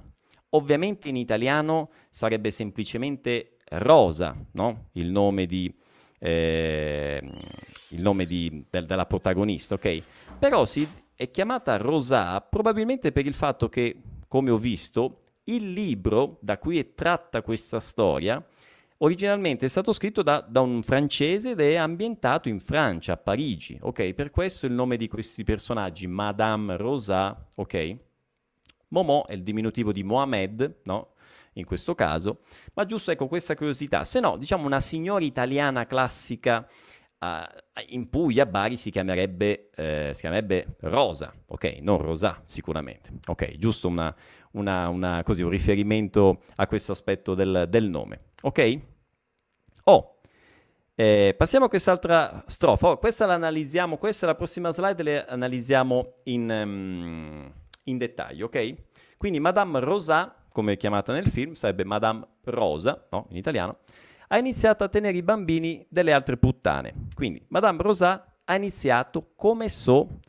ovviamente 0.49 1.09
in 1.09 1.15
italiano 1.15 1.89
sarebbe 2.09 2.51
semplicemente 2.51 3.57
Rosa, 3.69 4.35
no? 4.51 4.89
Il 4.93 5.09
nome 5.09 5.45
di 5.45 5.73
eh, 6.19 7.21
il 7.89 8.01
nome 8.01 8.25
di, 8.25 8.65
del, 8.69 8.85
della 8.85 9.05
protagonista, 9.05 9.75
ok? 9.75 10.01
Però 10.39 10.65
si 10.65 10.87
è 11.15 11.29
chiamata 11.29 11.77
Rosa 11.77 12.39
probabilmente 12.41 13.11
per 13.11 13.25
il 13.25 13.33
fatto 13.33 13.67
che, 13.69 14.01
come 14.27 14.49
ho 14.49 14.57
visto, 14.57 15.19
il 15.45 15.71
libro 15.71 16.37
da 16.41 16.57
cui 16.57 16.79
è 16.79 16.93
tratta 16.93 17.41
questa 17.41 17.79
storia 17.79 18.45
originalmente 19.03 19.65
è 19.65 19.69
stato 19.69 19.91
scritto 19.91 20.21
da, 20.21 20.39
da, 20.41 20.61
un 20.61 20.81
francese 20.81 21.51
ed 21.51 21.59
è 21.59 21.75
ambientato 21.75 22.49
in 22.49 22.59
Francia, 22.59 23.13
a 23.13 23.17
Parigi, 23.17 23.77
ok? 23.81 24.13
Per 24.13 24.31
questo 24.31 24.65
il 24.65 24.71
nome 24.71 24.97
di 24.97 25.07
questi 25.07 25.43
personaggi, 25.43 26.07
Madame 26.07 26.77
Rosa, 26.77 27.49
ok? 27.55 27.97
Momo 28.89 29.25
è 29.27 29.33
il 29.33 29.43
diminutivo 29.43 29.91
di 29.91 30.03
Mohamed, 30.03 30.81
no? 30.83 31.13
in 31.53 31.65
questo 31.65 31.93
caso, 31.93 32.41
ma 32.73 32.85
giusto 32.85 33.11
ecco 33.11 33.27
questa 33.27 33.55
curiosità, 33.55 34.03
se 34.03 34.19
no 34.19 34.37
diciamo 34.37 34.65
una 34.65 34.79
signora 34.79 35.23
italiana 35.23 35.85
classica 35.85 36.67
uh, 37.19 37.83
in 37.89 38.09
Puglia 38.09 38.45
Bari 38.47 38.75
si 38.75 38.89
chiamerebbe, 38.89 39.69
eh, 39.75 40.09
si 40.13 40.21
chiamerebbe 40.21 40.77
Rosa, 40.79 41.33
ok, 41.45 41.77
non 41.81 41.97
Rosa 41.99 42.41
sicuramente, 42.45 43.11
ok, 43.27 43.57
giusto 43.57 43.87
una, 43.87 44.15
una, 44.53 44.89
una, 44.89 45.21
così, 45.23 45.43
un 45.43 45.49
riferimento 45.49 46.41
a 46.55 46.67
questo 46.67 46.91
aspetto 46.91 47.33
del, 47.35 47.67
del 47.69 47.89
nome, 47.89 48.21
ok? 48.41 48.79
Oh, 49.83 50.17
eh, 50.95 51.35
passiamo 51.37 51.65
a 51.65 51.69
quest'altra 51.69 52.43
strofa. 52.47 52.89
Oh, 52.89 52.97
questa 52.97 53.25
la 53.25 53.33
analizziamo, 53.33 53.97
questa 53.97 54.25
è 54.25 54.29
la 54.29 54.35
prossima 54.35 54.71
slide, 54.71 55.03
le 55.03 55.25
analizziamo 55.25 56.13
in, 56.23 56.49
um, 56.49 57.51
in 57.83 57.97
dettaglio, 57.97 58.45
ok? 58.45 58.75
Quindi 59.17 59.39
Madame 59.39 59.79
Rosa 59.79 60.37
come 60.53 60.73
è 60.73 60.77
chiamata 60.77 61.11
nel 61.11 61.27
film, 61.27 61.53
sarebbe 61.53 61.83
Madame 61.83 62.25
Rosa, 62.43 63.07
no, 63.09 63.25
in 63.31 63.37
italiano, 63.37 63.79
ha 64.27 64.37
iniziato 64.37 64.83
a 64.83 64.87
tenere 64.87 65.17
i 65.17 65.23
bambini 65.23 65.85
delle 65.89 66.13
altre 66.13 66.37
puttane. 66.37 67.07
Quindi 67.13 67.43
Madame 67.49 67.81
Rosa 67.81 68.35
ha 68.45 68.55
iniziato, 68.55 69.31
come 69.35 69.67
so, 69.67 70.19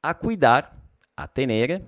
a 0.00 0.16
cuidar, 0.16 0.74
a 1.14 1.26
tenere 1.28 1.84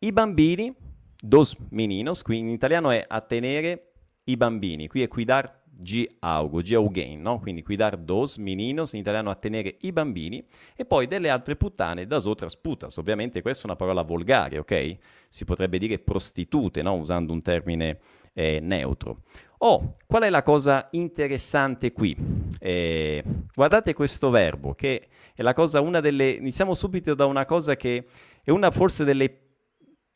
i 0.00 0.12
bambini, 0.12 0.74
dos 1.20 1.56
meninos, 1.70 2.22
qui 2.22 2.38
in 2.38 2.48
italiano 2.48 2.90
è 2.90 3.04
a 3.06 3.20
tenere 3.20 3.92
i 4.24 4.36
bambini, 4.36 4.86
qui 4.86 5.02
è 5.02 5.08
cuidar 5.08 5.64
G 5.80 6.06
augo, 6.20 6.60
G 6.60 6.72
augain, 6.74 7.20
no? 7.20 7.38
Quindi 7.38 7.62
cuidar 7.62 7.96
dos 7.96 8.36
meninos, 8.36 8.92
in 8.92 9.00
italiano 9.00 9.30
a 9.30 9.36
tenere 9.36 9.76
i 9.80 9.92
bambini, 9.92 10.44
e 10.76 10.84
poi 10.84 11.06
delle 11.06 11.30
altre 11.30 11.56
puttane 11.56 12.06
das 12.06 12.26
otras 12.26 12.56
putas. 12.56 12.96
Ovviamente 12.96 13.42
questa 13.42 13.62
è 13.62 13.66
una 13.66 13.76
parola 13.76 14.02
volgare, 14.02 14.58
ok? 14.58 14.96
Si 15.28 15.44
potrebbe 15.44 15.78
dire 15.78 15.98
prostitute, 15.98 16.82
no? 16.82 16.94
Usando 16.94 17.32
un 17.32 17.42
termine 17.42 17.98
eh, 18.34 18.58
neutro. 18.60 19.22
Oh, 19.58 19.94
qual 20.06 20.22
è 20.22 20.30
la 20.30 20.42
cosa 20.42 20.88
interessante 20.92 21.92
qui? 21.92 22.16
Eh, 22.60 23.24
guardate 23.54 23.94
questo 23.94 24.30
verbo, 24.30 24.74
che 24.74 25.08
è 25.34 25.42
la 25.42 25.52
cosa, 25.52 25.80
una 25.80 26.00
delle... 26.00 26.30
Iniziamo 26.30 26.74
subito 26.74 27.14
da 27.14 27.24
una 27.24 27.44
cosa 27.44 27.76
che 27.76 28.06
è 28.42 28.50
una 28.50 28.70
forse 28.70 29.04
delle 29.04 29.47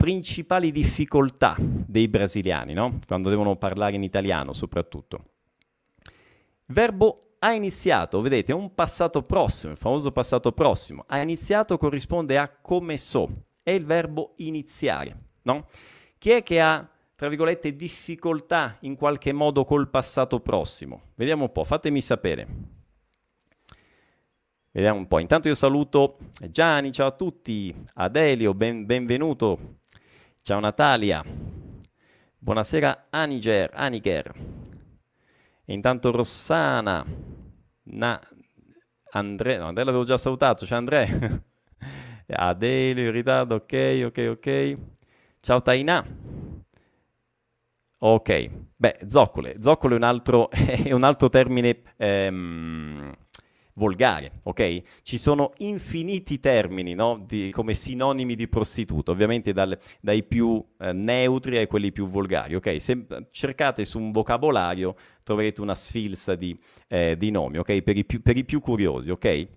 principali 0.03 0.73
difficoltà 0.73 1.55
dei 1.61 2.09
brasiliani, 2.09 2.73
no? 2.73 2.99
Quando 3.07 3.31
devono 3.31 3.55
parlare 3.55 3.95
in 3.95 4.03
italiano 4.03 4.53
soprattutto. 4.53 5.27
Verbo 6.67 7.37
ha 7.39 7.53
iniziato, 7.53 8.21
vedete, 8.21 8.53
un 8.53 8.75
passato 8.75 9.23
prossimo, 9.23 9.71
il 9.71 9.79
famoso 9.79 10.11
passato 10.11 10.51
prossimo. 10.51 11.05
Ha 11.07 11.21
iniziato 11.21 11.79
corrisponde 11.79 12.37
a 12.37 12.49
come 12.49 12.99
so, 12.99 13.31
è 13.63 13.71
il 13.71 13.85
verbo 13.85 14.33
iniziare, 14.39 15.17
no? 15.43 15.69
Chi 16.19 16.31
è 16.31 16.43
che 16.43 16.61
ha, 16.61 16.85
tra 17.15 17.29
virgolette, 17.29 17.77
difficoltà 17.77 18.79
in 18.81 18.97
qualche 18.97 19.33
modo 19.33 19.63
col 19.63 19.89
passato 19.89 20.41
prossimo? 20.41 21.11
Vediamo 21.15 21.45
un 21.45 21.53
po', 21.53 21.63
fatemi 21.63 22.01
sapere. 22.01 22.49
Vediamo 24.73 24.99
un 24.99 25.07
po'. 25.07 25.21
Intanto 25.21 25.47
io 25.47 25.55
saluto 25.55 26.17
Gianni, 26.51 26.91
ciao 26.91 27.07
a 27.07 27.13
tutti, 27.13 27.73
Adelio, 27.95 28.53
ben, 28.53 28.85
benvenuto. 28.85 29.77
Ciao 30.45 30.59
Natalia. 30.59 31.23
Buonasera 32.37 33.07
Aniger, 33.11 33.71
Aniger. 33.75 34.35
E 35.65 35.73
intanto 35.73 36.11
Rossana, 36.11 37.07
Na, 37.85 38.21
Andrea, 39.13 39.61
no, 39.61 39.67
Andrea 39.69 39.85
l'avevo 39.85 40.03
già 40.03 40.19
salutato, 40.19 40.65
c'è 40.65 40.75
Andrea. 40.75 41.07
Adelio, 42.27 43.05
in 43.05 43.13
ritardo, 43.13 43.55
ok, 43.55 44.03
ok, 44.07 44.29
ok. 44.31 44.75
Ciao 45.39 45.63
Tainà. 45.63 46.05
Ok, 47.99 48.51
beh, 48.75 48.99
zoccole. 49.07 49.57
Zoccole 49.61 49.95
è 49.95 49.97
un 49.97 50.03
altro, 50.03 50.51
è 50.51 50.91
un 50.91 51.05
altro 51.05 51.29
termine 51.29 51.83
ehm, 51.97 53.13
volgare, 53.75 54.41
ok? 54.45 54.83
Ci 55.03 55.19
sono 55.19 55.53
infiniti 55.59 56.41
termini, 56.41 56.95
no? 56.95 57.25
Di, 57.27 57.51
come 57.51 57.75
sinonimi 57.75 58.35
di 58.35 58.49
prostituto, 58.49 59.13
ovviamente 59.13 59.53
dal, 59.53 59.79
dai 60.01 60.23
più 60.25 60.63
eh, 60.79 60.93
neutri 60.93 61.57
ai 61.57 61.67
quelli 61.67 61.93
più 61.93 62.07
volgari, 62.07 62.55
ok? 62.55 62.81
Se 62.81 63.07
cercate 63.31 63.85
su 63.85 63.99
un 63.99 64.11
vocabolario 64.13 64.95
troverete 65.23 65.61
una 65.61 65.75
sfilza 65.75 66.35
di, 66.35 66.59
eh, 66.89 67.17
di 67.17 67.31
nomi, 67.31 67.59
ok? 67.59 67.83
Per 67.83 67.97
i, 67.97 68.05
più, 68.05 68.23
per 68.23 68.37
i 68.37 68.45
più 68.45 68.61
curiosi, 68.61 69.11
ok? 69.11 69.49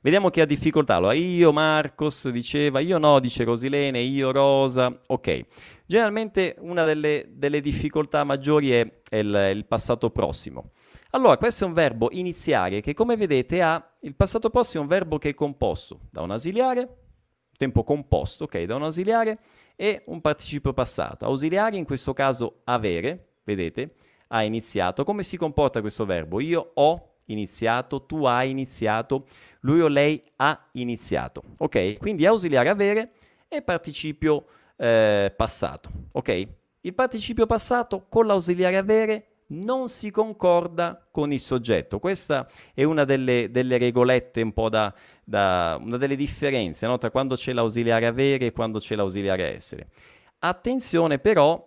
Vediamo 0.00 0.30
chi 0.30 0.40
ha 0.40 0.46
difficoltà. 0.46 0.96
Allora, 0.96 1.12
io 1.14 1.52
Marcos 1.52 2.28
diceva, 2.28 2.78
io 2.78 2.98
no, 2.98 3.18
dice 3.18 3.44
Rosilene, 3.44 3.98
io 4.00 4.30
Rosa, 4.30 4.96
ok. 5.06 5.40
Generalmente 5.86 6.54
una 6.60 6.84
delle, 6.84 7.26
delle 7.30 7.60
difficoltà 7.60 8.22
maggiori 8.22 8.70
è, 8.70 9.00
il, 9.10 9.52
il 9.54 9.64
passato 9.66 10.10
prossimo. 10.10 10.70
Allora, 11.12 11.38
questo 11.38 11.64
è 11.64 11.66
un 11.66 11.72
verbo 11.72 12.10
iniziare 12.12 12.82
che 12.82 12.92
come 12.92 13.16
vedete 13.16 13.62
ha 13.62 13.82
il 14.00 14.14
passato 14.14 14.50
prossimo, 14.50 14.82
un 14.82 14.88
verbo 14.88 15.16
che 15.16 15.30
è 15.30 15.34
composto 15.34 16.00
da 16.10 16.20
un 16.20 16.32
ausiliare, 16.32 16.96
tempo 17.56 17.82
composto, 17.82 18.44
ok, 18.44 18.64
da 18.64 18.74
un 18.74 18.82
ausiliare 18.82 19.38
e 19.74 20.02
un 20.08 20.20
participio 20.20 20.74
passato. 20.74 21.24
Ausiliare 21.24 21.78
in 21.78 21.86
questo 21.86 22.12
caso 22.12 22.60
avere, 22.64 23.36
vedete, 23.44 23.94
ha 24.28 24.42
iniziato. 24.42 25.02
Come 25.04 25.22
si 25.22 25.38
comporta 25.38 25.80
questo 25.80 26.04
verbo? 26.04 26.40
Io 26.40 26.72
ho 26.74 27.14
iniziato, 27.26 28.04
tu 28.04 28.26
hai 28.26 28.50
iniziato, 28.50 29.24
lui 29.60 29.80
o 29.80 29.88
lei 29.88 30.22
ha 30.36 30.68
iniziato. 30.72 31.42
Ok? 31.56 31.96
Quindi 31.96 32.26
ausiliare 32.26 32.68
avere 32.68 33.12
e 33.48 33.62
participio 33.62 34.44
eh, 34.76 35.32
passato. 35.34 35.90
Ok? 36.12 36.48
Il 36.82 36.92
participio 36.92 37.46
passato 37.46 38.04
con 38.10 38.26
l'ausiliare 38.26 38.76
avere 38.76 39.26
non 39.48 39.88
si 39.88 40.10
concorda 40.10 41.06
con 41.10 41.32
il 41.32 41.40
soggetto. 41.40 41.98
Questa 41.98 42.48
è 42.74 42.82
una 42.82 43.04
delle, 43.04 43.50
delle 43.50 43.78
regolette, 43.78 44.42
un 44.42 44.52
po' 44.52 44.68
da, 44.68 44.92
da, 45.24 45.78
una 45.80 45.96
delle 45.96 46.16
differenze 46.16 46.86
no? 46.86 46.98
tra 46.98 47.10
quando 47.10 47.34
c'è 47.34 47.52
l'ausiliare 47.52 48.06
avere 48.06 48.46
e 48.46 48.52
quando 48.52 48.78
c'è 48.78 48.94
l'ausiliare 48.94 49.54
essere. 49.54 49.88
Attenzione 50.40 51.18
però, 51.18 51.66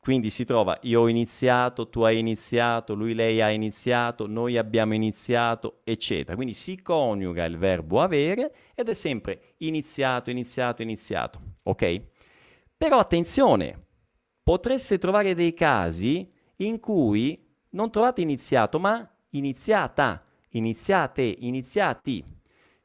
quindi 0.00 0.30
si 0.30 0.44
trova 0.44 0.78
io 0.82 1.02
ho 1.02 1.08
iniziato, 1.08 1.88
tu 1.88 2.02
hai 2.02 2.18
iniziato, 2.18 2.94
lui, 2.94 3.14
lei 3.14 3.40
ha 3.40 3.50
iniziato, 3.50 4.26
noi 4.26 4.56
abbiamo 4.56 4.94
iniziato, 4.94 5.80
eccetera. 5.84 6.34
Quindi 6.34 6.54
si 6.54 6.80
coniuga 6.80 7.44
il 7.44 7.58
verbo 7.58 8.00
avere 8.00 8.52
ed 8.74 8.88
è 8.88 8.94
sempre 8.94 9.54
iniziato, 9.58 10.30
iniziato, 10.30 10.82
iniziato. 10.82 11.40
Ok? 11.64 12.02
Però 12.76 12.98
attenzione, 12.98 13.84
potreste 14.42 14.98
trovare 14.98 15.34
dei 15.34 15.54
casi 15.54 16.34
in 16.56 16.80
cui 16.80 17.44
non 17.70 17.90
trovate 17.90 18.20
iniziato, 18.20 18.78
ma 18.78 19.08
iniziata, 19.30 20.24
iniziate, 20.50 21.22
iniziati. 21.22 22.24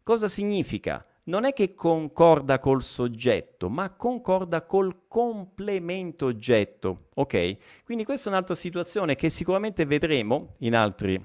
Cosa 0.04 0.28
significa? 0.28 1.06
Non 1.26 1.46
è 1.46 1.54
che 1.54 1.76
concorda 1.76 2.60
col 2.60 2.82
soggetto, 2.82 3.70
ma 3.70 3.92
concorda 3.92 4.66
col 4.66 5.08
complemento 5.08 6.26
oggetto, 6.26 7.10
ok? 7.14 7.84
Quindi 7.86 8.04
questa 8.04 8.30
è 8.30 8.34
un'altra 8.34 8.56
situazione 8.56 9.16
che 9.16 9.30
sicuramente 9.30 9.86
vedremo 9.86 10.50
in 10.60 10.76
altri, 10.76 11.22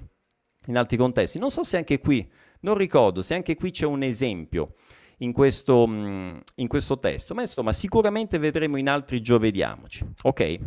in 0.67 0.77
altri 0.77 0.97
contesti. 0.97 1.39
Non 1.39 1.49
so 1.49 1.63
se 1.63 1.77
anche 1.77 1.99
qui, 1.99 2.29
non 2.61 2.75
ricordo 2.75 3.21
se 3.21 3.33
anche 3.33 3.55
qui 3.55 3.71
c'è 3.71 3.85
un 3.85 4.03
esempio 4.03 4.75
in 5.17 5.33
questo, 5.33 5.87
mm, 5.87 6.37
in 6.55 6.67
questo 6.67 6.95
testo, 6.97 7.33
ma 7.33 7.41
insomma 7.41 7.73
sicuramente 7.73 8.37
vedremo 8.37 8.77
in 8.77 8.87
altri 8.87 9.19
giovediamoci, 9.21 10.05
ok? 10.23 10.59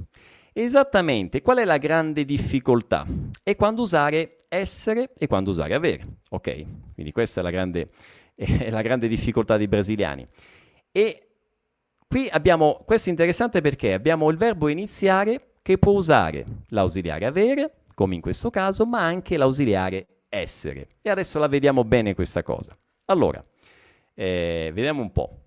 Esattamente, 0.53 1.43
qual 1.43 1.59
è 1.59 1.65
la 1.65 1.79
grande 1.79 2.25
difficoltà? 2.25 3.07
È 3.43 3.55
quando 3.57 3.83
usare 3.83 4.37
essere 4.49 5.13
e 5.17 5.27
quando 5.27 5.51
usare 5.51 5.75
avere, 5.75 6.19
ok? 6.31 6.65
Quindi 6.95 7.13
questa 7.13 7.41
è 7.41 7.43
la 7.43 7.51
grande, 7.51 7.91
è 8.35 8.71
la 8.71 8.83
grande 8.83 9.07
difficoltà 9.07 9.57
dei 9.57 9.69
brasiliani. 9.69 10.27
E 10.91 11.29
qui 12.07 12.29
abbiamo, 12.29 12.83
questo 12.85 13.09
è 13.09 13.13
interessante 13.13 13.61
perché 13.61 13.93
abbiamo 13.93 14.29
il 14.31 14.37
verbo 14.37 14.69
iniziare 14.69 15.53
che 15.63 15.79
può 15.79 15.93
usare 15.93 16.45
l'ausiliare 16.69 17.27
avere, 17.27 17.83
come 17.95 18.17
in 18.17 18.21
questo 18.21 18.51
caso, 18.51 18.87
ma 18.87 19.01
anche 19.01 19.37
l'ausiliare 19.37 20.07
essere. 20.29 20.89
E 21.03 21.11
adesso 21.11 21.39
la 21.39 21.47
vediamo 21.47 21.85
bene 21.85 22.15
questa 22.15 22.43
cosa. 22.43 22.77
Allora, 23.07 23.45
eh, 24.15 24.71
vediamo 24.73 25.03
un 25.03 25.13
po'. 25.13 25.40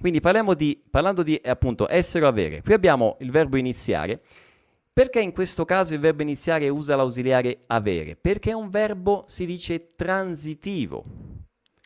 Quindi 0.00 0.20
parliamo 0.20 0.54
di, 0.54 0.82
parlando 0.90 1.22
di 1.22 1.38
appunto 1.44 1.86
essere 1.90 2.24
o 2.24 2.28
avere, 2.28 2.62
qui 2.62 2.72
abbiamo 2.72 3.16
il 3.20 3.30
verbo 3.30 3.58
iniziare. 3.58 4.22
Perché 4.92 5.20
in 5.20 5.32
questo 5.32 5.66
caso 5.66 5.92
il 5.92 6.00
verbo 6.00 6.22
iniziare 6.22 6.68
usa 6.70 6.96
l'ausiliare 6.96 7.64
avere? 7.66 8.16
Perché 8.16 8.50
è 8.50 8.54
un 8.54 8.68
verbo, 8.68 9.24
si 9.26 9.44
dice, 9.44 9.94
transitivo. 9.94 11.04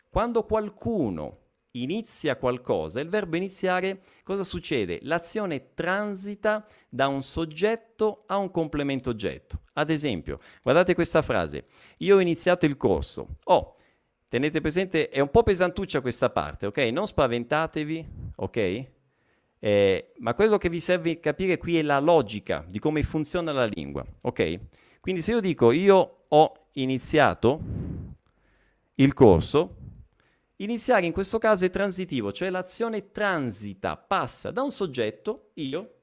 Quando 0.09 0.43
qualcuno 0.43 1.39
inizia 1.71 2.37
qualcosa, 2.37 3.01
il 3.01 3.09
verbo 3.09 3.35
iniziare, 3.35 4.01
cosa 4.23 4.43
succede? 4.43 4.99
L'azione 5.01 5.73
transita 5.73 6.65
da 6.89 7.07
un 7.07 7.21
soggetto 7.21 8.23
a 8.27 8.37
un 8.37 8.49
complemento 8.49 9.09
oggetto. 9.09 9.59
Ad 9.73 9.89
esempio, 9.89 10.39
guardate 10.63 10.95
questa 10.95 11.21
frase, 11.21 11.65
io 11.97 12.15
ho 12.15 12.21
iniziato 12.21 12.65
il 12.65 12.77
corso. 12.77 13.37
Oh, 13.43 13.75
Tenete 14.27 14.59
presente, 14.59 15.09
è 15.09 15.19
un 15.19 15.29
po' 15.29 15.43
pesantuccia 15.43 16.01
questa 16.01 16.29
parte, 16.29 16.65
ok? 16.65 16.77
Non 16.91 17.05
spaventatevi, 17.05 18.07
ok? 18.37 18.85
Eh, 19.59 20.11
ma 20.17 20.33
quello 20.33 20.57
che 20.57 20.69
vi 20.69 20.79
serve 20.79 21.19
capire 21.19 21.57
qui 21.57 21.77
è 21.77 21.81
la 21.81 21.99
logica 21.99 22.65
di 22.67 22.79
come 22.79 23.03
funziona 23.03 23.51
la 23.51 23.65
lingua, 23.65 24.05
ok? 24.21 24.59
Quindi 24.99 25.21
se 25.21 25.31
io 25.31 25.39
dico 25.39 25.71
io 25.71 26.25
ho 26.27 26.67
iniziato 26.73 27.59
il 28.95 29.13
corso, 29.13 29.75
iniziare 30.57 31.05
in 31.05 31.11
questo 31.11 31.37
caso 31.37 31.65
è 31.65 31.69
transitivo, 31.69 32.31
cioè 32.31 32.49
l'azione 32.49 33.11
transita, 33.11 33.95
passa 33.95 34.51
da 34.51 34.63
un 34.63 34.71
soggetto, 34.71 35.51
io, 35.55 35.93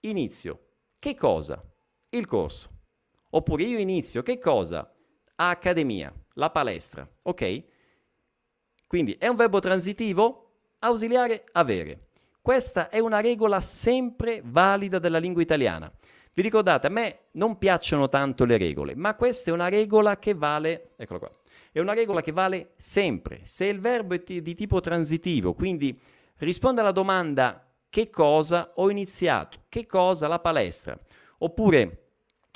inizio. 0.00 0.60
Che 0.98 1.14
cosa? 1.14 1.62
Il 2.10 2.26
corso. 2.26 2.70
Oppure 3.30 3.64
io 3.64 3.78
inizio, 3.78 4.22
che 4.22 4.38
cosa? 4.38 4.93
Accademia 5.36 6.12
la 6.34 6.50
palestra, 6.50 7.08
ok? 7.22 7.62
Quindi 8.86 9.16
è 9.18 9.26
un 9.26 9.36
verbo 9.36 9.58
transitivo, 9.58 10.50
ausiliare 10.80 11.44
avere. 11.52 12.08
Questa 12.40 12.88
è 12.90 12.98
una 12.98 13.20
regola 13.20 13.60
sempre 13.60 14.42
valida 14.44 14.98
della 14.98 15.18
lingua 15.18 15.42
italiana. 15.42 15.90
Vi 16.32 16.42
ricordate, 16.42 16.88
a 16.88 16.90
me 16.90 17.18
non 17.32 17.58
piacciono 17.58 18.08
tanto 18.08 18.44
le 18.44 18.58
regole, 18.58 18.94
ma 18.94 19.14
questa 19.14 19.50
è 19.50 19.52
una 19.52 19.68
regola 19.68 20.18
che 20.18 20.34
vale, 20.34 20.90
eccolo 20.96 21.20
qua, 21.20 21.30
è 21.72 21.80
una 21.80 21.94
regola 21.94 22.20
che 22.20 22.32
vale 22.32 22.72
sempre. 22.76 23.40
Se 23.44 23.64
il 23.64 23.80
verbo 23.80 24.14
è 24.14 24.22
t- 24.22 24.40
di 24.40 24.54
tipo 24.54 24.80
transitivo, 24.80 25.54
quindi 25.54 25.98
risponde 26.38 26.80
alla 26.80 26.92
domanda 26.92 27.72
che 27.88 28.10
cosa 28.10 28.72
ho 28.74 28.90
iniziato, 28.90 29.62
che 29.68 29.86
cosa 29.86 30.28
la 30.28 30.40
palestra, 30.40 30.98
oppure 31.38 32.03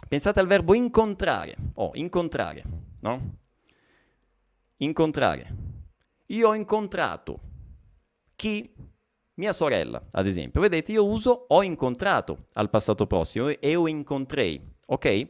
pensate 0.07 0.41
al 0.41 0.47
verbo 0.47 0.75
incontrare, 0.75 1.57
oh, 1.75 1.91
incontrare, 1.95 2.63
no? 3.01 3.37
Incontrare. 4.77 5.55
Io 6.27 6.49
ho 6.49 6.55
incontrato 6.55 7.41
chi? 8.37 8.73
Mia 9.35 9.53
sorella, 9.53 10.05
ad 10.13 10.27
esempio. 10.27 10.61
Vedete, 10.61 10.93
io 10.93 11.05
uso 11.05 11.47
ho 11.49 11.63
incontrato 11.63 12.47
al 12.55 12.71
passato 12.71 13.07
prossimo 13.07 13.49
e 13.49 13.77
o 13.77 13.89
incontrei, 13.89 14.61
ok? 14.87 15.29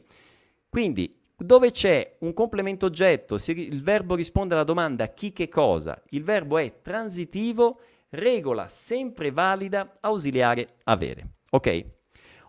Quindi, 0.67 1.19
dove 1.35 1.71
c'è 1.71 2.17
un 2.19 2.33
complemento 2.33 2.85
oggetto, 2.85 3.37
il 3.47 3.81
verbo 3.81 4.15
risponde 4.15 4.53
alla 4.53 4.63
domanda 4.63 5.07
chi 5.07 5.31
che 5.31 5.47
cosa, 5.47 6.01
il 6.09 6.23
verbo 6.23 6.57
è 6.57 6.81
transitivo, 6.81 7.79
regola 8.09 8.67
sempre 8.67 9.31
valida, 9.31 9.97
ausiliare 9.99 10.75
avere, 10.83 11.35
ok? 11.51 11.85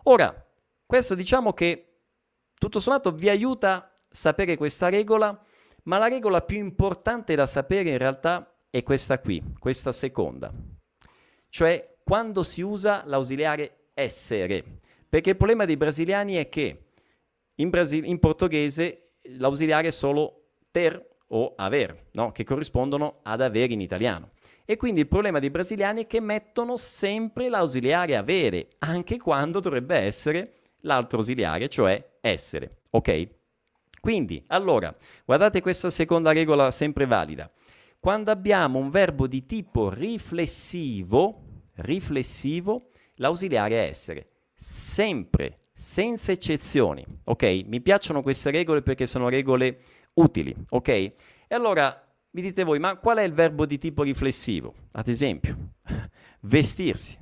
Ora, 0.03 0.45
questo 0.85 1.15
diciamo 1.15 1.53
che 1.53 1.90
tutto 2.61 2.79
sommato 2.79 3.11
vi 3.11 3.27
aiuta 3.27 3.91
sapere 4.07 4.55
questa 4.55 4.87
regola 4.87 5.35
ma 5.85 5.97
la 5.97 6.07
regola 6.07 6.41
più 6.41 6.59
importante 6.59 7.33
da 7.33 7.47
sapere 7.47 7.89
in 7.89 7.97
realtà 7.97 8.53
è 8.69 8.83
questa 8.83 9.17
qui, 9.17 9.41
questa 9.57 9.91
seconda. 9.91 10.53
Cioè 11.49 11.95
quando 12.03 12.43
si 12.43 12.61
usa 12.61 13.01
l'ausiliare 13.05 13.87
essere. 13.95 14.63
Perché 15.09 15.31
il 15.31 15.37
problema 15.37 15.65
dei 15.65 15.75
brasiliani 15.75 16.35
è 16.35 16.49
che 16.49 16.89
in, 17.55 17.69
Brasi- 17.71 18.07
in 18.07 18.19
portoghese 18.19 19.13
l'ausiliare 19.37 19.87
è 19.87 19.91
solo 19.91 20.49
ter 20.69 21.03
o 21.29 21.53
aver, 21.55 22.09
no? 22.11 22.31
che 22.31 22.43
corrispondono 22.43 23.21
ad 23.23 23.41
avere 23.41 23.73
in 23.73 23.81
italiano. 23.81 24.33
E 24.65 24.77
quindi 24.77 24.99
il 24.99 25.07
problema 25.07 25.39
dei 25.39 25.49
brasiliani 25.49 26.03
è 26.03 26.07
che 26.07 26.19
mettono 26.19 26.77
sempre 26.77 27.49
l'ausiliare 27.49 28.15
avere, 28.15 28.67
anche 28.79 29.17
quando 29.17 29.59
dovrebbe 29.59 29.95
essere 29.95 30.60
l'altro 30.81 31.19
ausiliare, 31.19 31.69
cioè 31.69 32.17
essere. 32.21 32.81
Ok? 32.91 33.27
Quindi, 33.99 34.43
allora, 34.47 34.95
guardate 35.25 35.61
questa 35.61 35.89
seconda 35.89 36.31
regola 36.31 36.71
sempre 36.71 37.05
valida. 37.05 37.51
Quando 37.99 38.31
abbiamo 38.31 38.79
un 38.79 38.89
verbo 38.89 39.27
di 39.27 39.45
tipo 39.45 39.89
riflessivo, 39.89 41.65
riflessivo, 41.75 42.89
l'ausiliare 43.15 43.75
è 43.75 43.87
essere. 43.87 44.25
Sempre, 44.55 45.57
senza 45.73 46.31
eccezioni. 46.31 47.05
Ok? 47.25 47.63
Mi 47.65 47.79
piacciono 47.81 48.23
queste 48.23 48.49
regole 48.49 48.81
perché 48.81 49.05
sono 49.05 49.29
regole 49.29 49.81
utili. 50.15 50.55
Ok? 50.69 50.87
E 50.87 51.13
allora 51.49 51.95
mi 52.31 52.41
dite 52.41 52.63
voi, 52.63 52.79
ma 52.79 52.95
qual 52.95 53.17
è 53.17 53.23
il 53.23 53.33
verbo 53.33 53.65
di 53.65 53.77
tipo 53.77 54.03
riflessivo? 54.03 54.73
Ad 54.93 55.07
esempio, 55.07 55.73
vestirsi, 56.41 57.17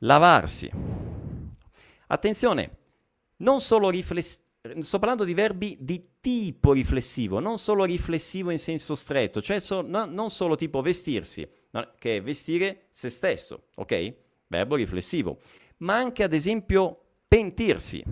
lavarsi. 0.00 0.70
Attenzione, 2.12 2.78
non 3.38 3.60
solo 3.60 3.88
riflessivo 3.88 4.50
sto 4.78 4.98
parlando 4.98 5.24
di 5.24 5.34
verbi 5.34 5.76
di 5.80 6.18
tipo 6.20 6.72
riflessivo, 6.72 7.40
non 7.40 7.58
solo 7.58 7.84
riflessivo 7.84 8.50
in 8.50 8.58
senso 8.58 8.94
stretto, 8.94 9.42
cioè 9.42 9.58
so, 9.58 9.80
no, 9.80 10.04
non 10.04 10.30
solo 10.30 10.54
tipo 10.54 10.80
vestirsi, 10.82 11.48
no, 11.70 11.94
che 11.98 12.18
è 12.18 12.22
vestire 12.22 12.86
se 12.90 13.08
stesso, 13.08 13.70
ok? 13.74 14.14
Verbo 14.46 14.76
riflessivo, 14.76 15.40
ma 15.78 15.96
anche 15.96 16.22
ad 16.22 16.32
esempio 16.32 17.00
pentirsi. 17.26 18.04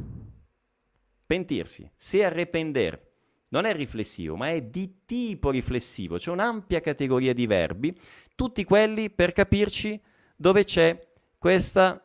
Pentirsi, 1.25 1.89
se 1.95 2.25
arrepender, 2.25 3.09
non 3.49 3.65
è 3.65 3.73
riflessivo, 3.73 4.35
ma 4.35 4.49
è 4.49 4.61
di 4.63 5.05
tipo 5.05 5.51
riflessivo, 5.51 6.17
c'è 6.17 6.33
un'ampia 6.33 6.81
categoria 6.81 7.33
di 7.33 7.47
verbi, 7.47 7.97
tutti 8.35 8.65
quelli 8.65 9.11
per 9.11 9.33
capirci 9.33 10.01
dove 10.35 10.65
c'è 10.65 11.07
questa, 11.39 12.05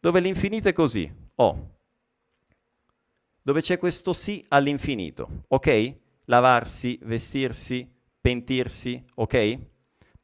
dove 0.00 0.20
l'infinito 0.20 0.68
è 0.68 0.72
così, 0.72 1.12
O, 1.36 1.74
dove 3.42 3.60
c'è 3.60 3.78
questo 3.78 4.12
sì 4.12 4.44
all'infinito, 4.48 5.44
ok? 5.48 5.94
Lavarsi, 6.24 6.98
vestirsi, 7.02 7.88
pentirsi, 8.20 9.02
ok? 9.14 9.58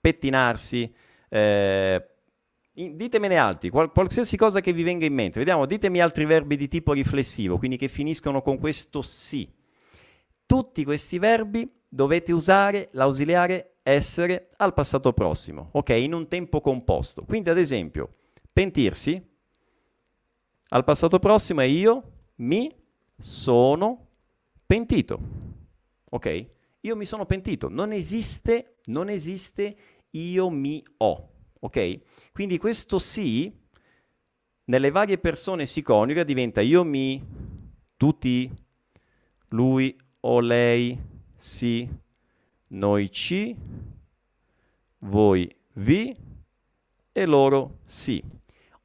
Pettinarsi, 0.01 0.95
eh, 1.29 2.09
ditemene 2.73 3.37
altri, 3.37 3.71
qual- 3.71 3.91
qualsiasi 3.91 4.37
cosa 4.37 4.61
che 4.61 4.73
vi 4.73 4.83
venga 4.83 5.05
in 5.05 5.15
mente. 5.15 5.39
Vediamo, 5.39 5.67
ditemi 5.67 6.01
altri 6.01 6.25
verbi 6.25 6.57
di 6.57 6.69
tipo 6.69 6.93
riflessivo, 6.93 7.59
quindi 7.59 7.77
che 7.77 7.89
finiscono 7.89 8.43
con 8.43 8.59
questo 8.59 9.03
sì. 9.03 9.51
Tutti 10.47 10.85
questi 10.85 11.19
verbi 11.19 11.69
dovete 11.89 12.33
usare 12.33 12.89
l'ausiliare 12.93 13.79
essere 13.83 14.49
al 14.57 14.75
passato 14.75 15.13
prossimo, 15.13 15.71
ok? 15.73 15.91
In 15.91 16.13
un 16.13 16.29
tempo 16.29 16.61
composto. 16.61 17.25
Quindi, 17.25 17.51
ad 17.51 17.59
esempio, 17.59 18.15
pentirsi 18.53 19.35
al 20.69 20.85
passato 20.85 21.19
prossimo 21.19 21.61
è 21.61 21.65
io 21.65 22.13
mi 22.37 22.75
sono 23.19 24.07
pentito, 24.67 25.21
ok? 26.11 26.47
Io 26.81 26.97
mi 26.97 27.05
sono 27.05 27.27
pentito. 27.27 27.69
Non 27.69 27.93
esiste, 27.93 28.79
non 28.87 29.09
esiste 29.09 29.77
io 30.11 30.51
mi 30.51 30.85
ho, 30.99 31.31
ok? 31.61 32.01
Quindi 32.33 32.59
questo 32.59 32.99
sì 32.99 33.53
nelle 34.65 34.91
varie 34.91 35.19
persone 35.19 35.67
si 35.67 35.83
coniuga, 35.83 36.25
diventa 36.25 36.61
io 36.61 36.83
mi, 36.85 37.25
tu 37.97 38.19
ti, 38.19 38.51
lui 39.49 39.97
o 40.21 40.41
lei 40.41 40.99
si, 41.37 41.89
noi 42.69 43.11
ci, 43.11 43.57
voi 44.99 45.55
vi 45.75 46.17
e 47.13 47.27
loro 47.27 47.79
sì. 47.85 48.23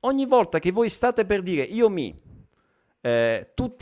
Ogni 0.01 0.25
volta 0.25 0.59
che 0.59 0.71
voi 0.71 0.89
state 0.89 1.25
per 1.25 1.43
dire 1.43 1.63
io 1.63 1.89
mi, 1.89 2.15
eh, 3.01 3.51
tu 3.53 3.75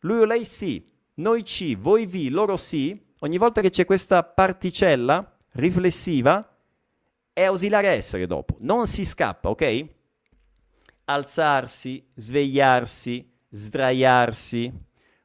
lui 0.00 0.20
o 0.20 0.24
lei 0.24 0.44
sì, 0.44 0.84
noi 1.14 1.44
ci, 1.44 1.74
voi 1.74 2.06
vi, 2.06 2.28
loro 2.28 2.56
sì, 2.56 3.00
ogni 3.20 3.38
volta 3.38 3.60
che 3.60 3.70
c'è 3.70 3.84
questa 3.84 4.22
particella 4.22 5.38
riflessiva 5.52 6.56
è 7.32 7.44
ausiliare 7.44 7.88
essere 7.88 8.26
dopo, 8.26 8.56
non 8.60 8.86
si 8.86 9.04
scappa, 9.04 9.50
ok? 9.50 9.86
Alzarsi, 11.04 12.04
svegliarsi, 12.14 13.32
sdraiarsi, 13.48 14.72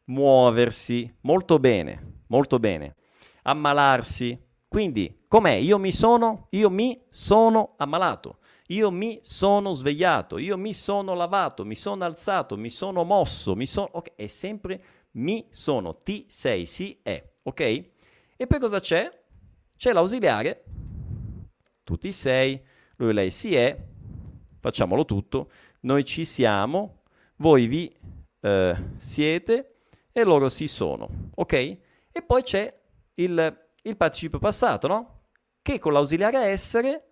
muoversi, 0.05 1.11
molto 1.21 1.57
bene, 1.57 2.21
molto 2.27 2.59
bene. 2.59 2.95
Ammalarsi, 3.43 4.39
quindi 4.67 5.25
com'è? 5.27 5.53
Io 5.53 5.79
mi 5.79 5.91
sono, 5.91 6.47
io 6.51 6.69
mi 6.69 7.01
sono 7.09 7.73
ammalato, 7.77 8.37
io 8.71 8.89
mi 8.89 9.19
sono 9.21 9.73
svegliato, 9.73 10.37
io 10.37 10.57
mi 10.57 10.73
sono 10.73 11.13
lavato, 11.13 11.65
mi 11.65 11.75
sono 11.75 12.03
alzato, 12.05 12.57
mi 12.57 12.69
sono 12.69 13.03
mosso, 13.03 13.55
mi 13.55 13.65
sono... 13.65 13.89
Ok, 13.91 14.13
è 14.15 14.27
sempre 14.27 14.83
mi 15.13 15.47
sono, 15.49 15.97
ti 15.97 16.25
sei, 16.29 16.65
si 16.65 16.99
è, 17.03 17.21
ok? 17.43 17.59
E 17.61 18.47
poi 18.47 18.59
cosa 18.59 18.79
c'è? 18.79 19.11
C'è 19.75 19.91
l'ausiliare, 19.91 20.63
tu 21.83 21.97
ti 21.97 22.13
sei, 22.13 22.61
lui 22.97 23.13
lei 23.13 23.29
si 23.29 23.55
è, 23.55 23.77
facciamolo 24.59 25.03
tutto, 25.03 25.51
noi 25.81 26.05
ci 26.05 26.23
siamo, 26.23 27.03
voi 27.37 27.67
vi 27.67 27.93
eh, 28.39 28.75
siete 28.95 29.81
e 30.13 30.23
loro 30.23 30.47
si 30.47 30.67
sono, 30.67 31.31
ok? 31.35 31.53
E 31.53 32.23
poi 32.25 32.43
c'è 32.43 32.73
il, 33.15 33.67
il 33.81 33.97
participio 33.97 34.39
passato, 34.39 34.87
no? 34.87 35.23
Che 35.61 35.77
con 35.77 35.91
l'ausiliare 35.91 36.45
essere, 36.45 37.10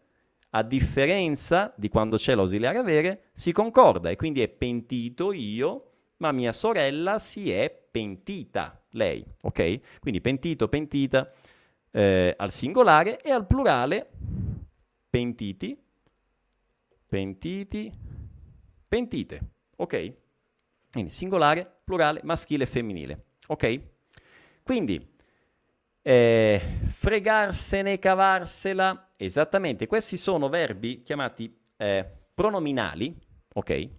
a 0.51 0.63
differenza 0.63 1.73
di 1.77 1.89
quando 1.89 2.17
c'è 2.17 2.35
l'ausiliare 2.35 2.77
avere, 2.77 3.23
si 3.33 3.51
concorda 3.51 4.09
e 4.09 4.15
quindi 4.15 4.41
è 4.41 4.47
pentito 4.47 5.31
io, 5.31 5.91
ma 6.17 6.31
mia 6.31 6.53
sorella 6.53 7.19
si 7.19 7.51
è 7.51 7.69
pentita, 7.91 8.81
lei, 8.91 9.23
ok? 9.41 9.99
Quindi 9.99 10.21
pentito, 10.21 10.67
pentita 10.67 11.31
eh, 11.91 12.33
al 12.37 12.51
singolare 12.51 13.21
e 13.21 13.31
al 13.31 13.45
plurale 13.45 14.09
pentiti, 15.09 15.77
pentiti, 17.07 17.91
pentite, 18.87 19.39
ok? 19.75 20.13
Quindi 20.91 21.09
singolare, 21.11 21.79
plurale, 21.83 22.21
maschile 22.23 22.63
e 22.63 22.67
femminile, 22.67 23.25
ok? 23.47 23.81
Quindi 24.63 25.17
eh, 26.01 26.61
fregarsene, 26.85 27.99
cavarsela, 27.99 29.08
esattamente, 29.25 29.85
questi 29.87 30.15
sono 30.15 30.47
verbi 30.49 31.01
chiamati 31.03 31.53
eh, 31.77 32.05
pronominali, 32.33 33.13
ok? 33.53 33.89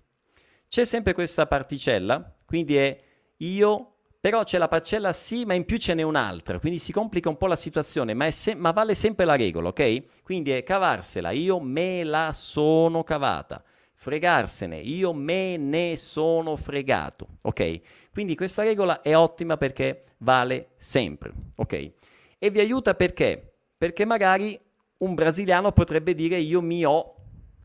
C'è 0.68 0.84
sempre 0.84 1.12
questa 1.12 1.46
particella, 1.46 2.34
quindi 2.46 2.76
è 2.76 2.98
io, 3.38 3.96
però 4.18 4.44
c'è 4.44 4.56
la 4.56 4.68
parcella 4.68 5.12
sì, 5.12 5.44
ma 5.44 5.54
in 5.54 5.64
più 5.64 5.76
ce 5.76 5.94
n'è 5.94 6.02
un'altra, 6.02 6.58
quindi 6.58 6.78
si 6.78 6.92
complica 6.92 7.28
un 7.28 7.36
po' 7.36 7.46
la 7.48 7.56
situazione, 7.56 8.14
ma, 8.14 8.30
se- 8.30 8.54
ma 8.54 8.70
vale 8.70 8.94
sempre 8.94 9.24
la 9.26 9.36
regola, 9.36 9.68
ok? 9.68 10.22
Quindi 10.22 10.52
è 10.52 10.62
cavarsela, 10.62 11.30
io 11.30 11.60
me 11.60 12.02
la 12.04 12.32
sono 12.32 13.02
cavata 13.02 13.62
fregarsene, 14.00 14.78
io 14.78 15.12
me 15.12 15.58
ne 15.58 15.94
sono 15.98 16.56
fregato, 16.56 17.36
ok? 17.42 17.80
Quindi 18.10 18.34
questa 18.34 18.62
regola 18.62 19.02
è 19.02 19.14
ottima 19.14 19.58
perché 19.58 20.00
vale 20.18 20.70
sempre, 20.78 21.32
ok? 21.56 21.90
E 22.38 22.50
vi 22.50 22.60
aiuta 22.60 22.94
perché? 22.94 23.56
Perché 23.76 24.06
magari 24.06 24.58
un 25.00 25.14
brasiliano 25.14 25.72
potrebbe 25.72 26.14
dire 26.14 26.38
io 26.38 26.60
mi 26.62 26.84
ho 26.84 27.14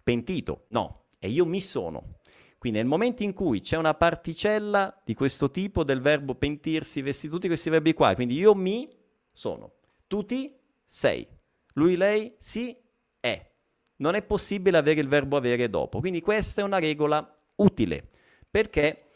pentito, 0.03 0.65
no, 0.69 1.05
è 1.19 1.27
io 1.27 1.45
mi 1.45 1.61
sono. 1.61 2.19
Quindi 2.57 2.79
nel 2.79 2.87
momento 2.87 3.23
in 3.23 3.33
cui 3.33 3.61
c'è 3.61 3.77
una 3.77 3.93
particella 3.93 5.01
di 5.03 5.13
questo 5.13 5.51
tipo 5.51 5.83
del 5.83 6.01
verbo 6.01 6.35
pentirsi, 6.35 7.01
vesti 7.01 7.29
tutti 7.29 7.47
questi 7.47 7.69
verbi 7.69 7.93
qua, 7.93 8.15
quindi 8.15 8.35
io 8.35 8.55
mi 8.55 8.89
sono, 9.31 9.73
tu 10.07 10.25
ti 10.25 10.55
sei, 10.83 11.27
lui, 11.73 11.95
lei, 11.95 12.33
si, 12.37 12.75
è 13.19 13.53
non 13.97 14.15
è 14.15 14.21
possibile 14.23 14.77
avere 14.77 14.99
il 14.99 15.07
verbo 15.07 15.37
avere 15.37 15.69
dopo. 15.69 15.99
Quindi 15.99 16.21
questa 16.21 16.61
è 16.61 16.63
una 16.63 16.79
regola 16.79 17.37
utile. 17.55 18.09
Perché? 18.49 19.09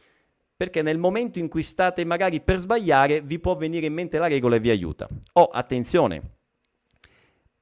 Perché 0.56 0.82
nel 0.82 0.98
momento 0.98 1.40
in 1.40 1.48
cui 1.48 1.64
state 1.64 2.06
magari 2.06 2.42
per 2.42 2.60
sbagliare, 2.60 3.22
vi 3.22 3.40
può 3.40 3.56
venire 3.56 3.86
in 3.86 3.94
mente 3.94 4.18
la 4.18 4.28
regola 4.28 4.56
e 4.56 4.60
vi 4.60 4.70
aiuta. 4.70 5.08
Oh, 5.34 5.46
attenzione, 5.46 6.38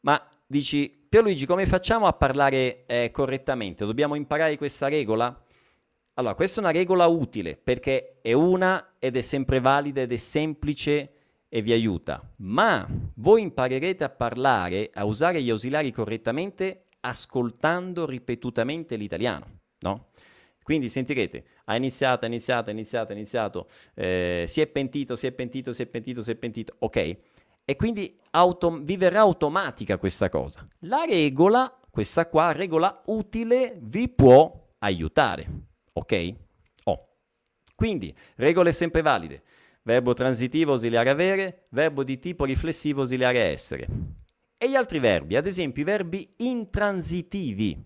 ma 0.01 0.27
dici, 0.47 1.05
Pierluigi, 1.07 1.45
come 1.45 1.65
facciamo 1.65 2.07
a 2.07 2.13
parlare 2.13 2.85
eh, 2.85 3.11
correttamente? 3.11 3.85
Dobbiamo 3.85 4.15
imparare 4.15 4.57
questa 4.57 4.87
regola? 4.87 5.43
Allora, 6.13 6.33
questa 6.33 6.59
è 6.59 6.63
una 6.63 6.71
regola 6.71 7.05
utile 7.05 7.55
perché 7.55 8.19
è 8.21 8.33
una 8.33 8.95
ed 8.97 9.15
è 9.17 9.21
sempre 9.21 9.59
valida 9.59 10.01
ed 10.01 10.11
è 10.11 10.17
semplice 10.17 11.11
e 11.49 11.61
vi 11.61 11.71
aiuta, 11.71 12.21
ma 12.37 12.87
voi 13.15 13.41
imparerete 13.41 14.03
a 14.03 14.09
parlare, 14.09 14.89
a 14.93 15.05
usare 15.05 15.41
gli 15.41 15.49
ausiliari 15.49 15.91
correttamente 15.91 16.85
ascoltando 17.01 18.05
ripetutamente 18.05 18.95
l'italiano, 18.95 19.59
no? 19.79 20.07
Quindi 20.61 20.89
sentirete, 20.89 21.45
ha 21.65 21.77
iniziato, 21.77 22.25
ha 22.25 22.27
iniziato, 22.27 22.69
ha 22.69 22.73
iniziato, 22.73 23.11
ha 23.13 23.15
iniziato, 23.15 23.69
eh, 23.93 24.43
si 24.47 24.59
è 24.59 24.67
pentito, 24.67 25.15
si 25.15 25.27
è 25.27 25.31
pentito, 25.31 25.71
si 25.71 25.83
è 25.83 25.85
pentito, 25.85 26.21
si 26.21 26.31
è 26.31 26.35
pentito, 26.35 26.75
ok? 26.79 27.17
E 27.69 27.75
quindi 27.75 28.15
autom- 28.31 28.81
vi 28.81 28.95
verrà 28.95 29.19
automatica 29.19 29.97
questa 29.97 30.29
cosa. 30.29 30.65
La 30.83 31.03
regola, 31.03 31.77
questa 31.89 32.29
qua, 32.29 32.53
regola 32.53 33.01
utile, 33.07 33.77
vi 33.81 34.07
può 34.07 34.69
aiutare, 34.77 35.63
ok? 35.91 36.33
Oh. 36.85 37.09
Quindi, 37.75 38.15
regole 38.35 38.71
sempre 38.71 39.01
valide. 39.01 39.43
Verbo 39.81 40.13
transitivo 40.13 40.71
ausiliare 40.71 41.09
avere, 41.09 41.65
verbo 41.71 42.05
di 42.05 42.19
tipo 42.19 42.45
riflessivo 42.45 43.01
ausiliare 43.01 43.39
essere. 43.39 43.87
E 44.57 44.69
gli 44.69 44.75
altri 44.75 44.99
verbi, 44.99 45.35
ad 45.35 45.45
esempio 45.45 45.81
i 45.81 45.85
verbi 45.85 46.35
intransitivi. 46.37 47.83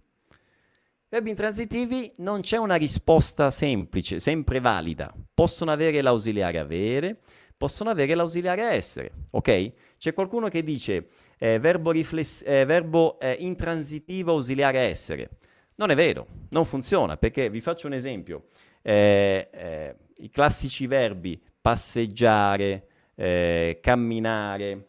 Verbi 1.09 1.31
intransitivi 1.31 2.13
non 2.17 2.41
c'è 2.41 2.57
una 2.57 2.75
risposta 2.75 3.49
semplice, 3.49 4.19
sempre 4.19 4.59
valida. 4.59 5.11
Possono 5.33 5.71
avere 5.71 6.03
l'ausiliare 6.03 6.59
avere, 6.59 7.21
possono 7.61 7.91
avere 7.91 8.15
l'ausiliare 8.15 8.63
essere, 8.71 9.11
ok? 9.29 9.71
C'è 9.99 10.15
qualcuno 10.15 10.49
che 10.49 10.63
dice 10.63 11.09
eh, 11.37 11.59
verbo, 11.59 11.91
rifless- 11.91 12.41
eh, 12.43 12.65
verbo 12.65 13.19
eh, 13.19 13.33
intransitivo 13.33 14.31
ausiliare 14.31 14.79
essere. 14.79 15.29
Non 15.75 15.91
è 15.91 15.95
vero, 15.95 16.25
non 16.49 16.65
funziona, 16.65 17.17
perché 17.17 17.51
vi 17.51 17.61
faccio 17.61 17.85
un 17.85 17.93
esempio. 17.93 18.45
Eh, 18.81 19.47
eh, 19.51 19.95
I 20.17 20.29
classici 20.31 20.87
verbi 20.87 21.39
passeggiare, 21.61 22.87
eh, 23.13 23.77
camminare, 23.79 24.87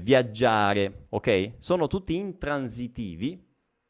viaggiare, 0.00 1.06
ok? 1.08 1.52
Sono 1.56 1.86
tutti 1.86 2.16
intransitivi, 2.16 3.42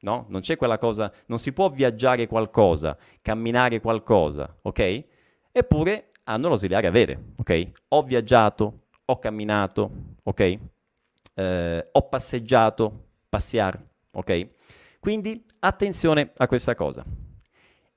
no? 0.03 0.27
Non 0.29 0.40
c'è 0.40 0.57
quella 0.57 0.79
cosa, 0.79 1.12
non 1.27 1.40
si 1.40 1.53
può 1.53 1.68
viaggiare 1.68 2.29
qualcosa, 2.29 2.96
camminare 3.22 3.81
qualcosa, 3.81 4.57
ok? 4.62 5.05
Eppure 5.50 6.11
hanno 6.25 6.49
l'ausiliare 6.49 6.87
avere, 6.87 7.33
ok? 7.37 7.71
Ho 7.89 8.03
viaggiato, 8.03 8.87
ho 9.05 9.19
camminato, 9.19 9.91
ok? 10.23 10.59
Eh, 11.35 11.89
ho 11.93 12.09
passeggiato, 12.09 13.07
passear, 13.29 13.81
ok? 14.13 14.49
Quindi 15.01 15.45
attenzione 15.61 16.33
a 16.37 16.47
questa 16.47 16.75
cosa. 16.75 17.05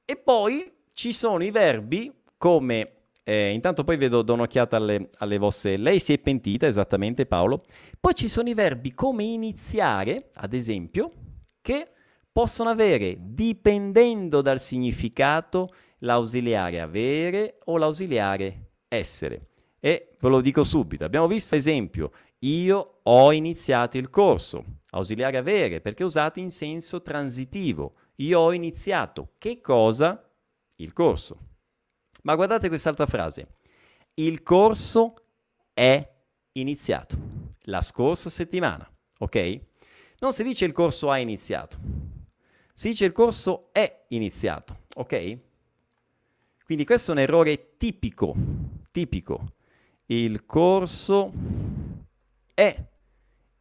E 0.05 0.15
poi 0.17 0.71
ci 0.93 1.13
sono 1.13 1.43
i 1.43 1.51
verbi 1.51 2.13
come 2.37 2.97
eh, 3.29 3.51
intanto 3.51 3.83
poi 3.83 3.97
vedo, 3.97 4.21
do 4.21 4.35
un'occhiata 4.35 4.77
alle, 4.77 5.09
alle 5.17 5.37
vostre... 5.37 5.75
Lei 5.75 5.99
si 5.99 6.13
è 6.13 6.17
pentita, 6.17 6.65
esattamente 6.65 7.25
Paolo. 7.25 7.65
Poi 7.99 8.15
ci 8.15 8.29
sono 8.29 8.47
i 8.47 8.53
verbi 8.53 8.93
come 8.93 9.23
iniziare, 9.23 10.29
ad 10.35 10.53
esempio, 10.53 11.11
che 11.59 11.89
possono 12.31 12.69
avere, 12.69 13.17
dipendendo 13.19 14.41
dal 14.41 14.61
significato, 14.61 15.73
l'ausiliare 15.99 16.79
avere 16.79 17.59
o 17.65 17.77
l'ausiliare 17.77 18.71
essere. 18.87 19.47
E 19.79 20.15
ve 20.19 20.29
lo 20.29 20.41
dico 20.41 20.63
subito, 20.63 21.05
abbiamo 21.05 21.27
visto 21.27 21.55
esempio, 21.55 22.11
io 22.39 22.99
ho 23.03 23.31
iniziato 23.31 23.97
il 23.97 24.09
corso, 24.09 24.81
ausiliare 24.91 25.37
avere, 25.37 25.81
perché 25.81 26.03
è 26.03 26.05
usato 26.05 26.39
in 26.39 26.51
senso 26.51 27.01
transitivo. 27.01 27.95
Io 28.17 28.39
ho 28.39 28.53
iniziato 28.53 29.33
che 29.37 29.61
cosa? 29.61 30.23
Il 30.75 30.93
corso. 30.93 31.37
Ma 32.23 32.35
guardate 32.35 32.67
quest'altra 32.67 33.05
frase. 33.05 33.47
Il 34.15 34.43
corso 34.43 35.13
è 35.73 36.07
iniziato 36.53 37.17
la 37.61 37.81
scorsa 37.81 38.29
settimana, 38.29 38.89
ok? 39.19 39.59
Non 40.19 40.33
si 40.33 40.43
dice 40.43 40.65
il 40.65 40.71
corso 40.73 41.11
ha 41.11 41.19
iniziato, 41.19 41.77
si 42.73 42.89
dice 42.89 43.05
il 43.05 43.11
corso 43.11 43.69
è 43.71 44.05
iniziato, 44.09 44.85
ok? 44.95 45.39
Quindi 46.67 46.83
questo 46.83 47.11
è 47.11 47.13
un 47.13 47.21
errore 47.21 47.77
tipico, 47.77 48.35
tipico. 48.91 49.53
Il 50.07 50.45
corso 50.45 51.31
è 52.53 52.83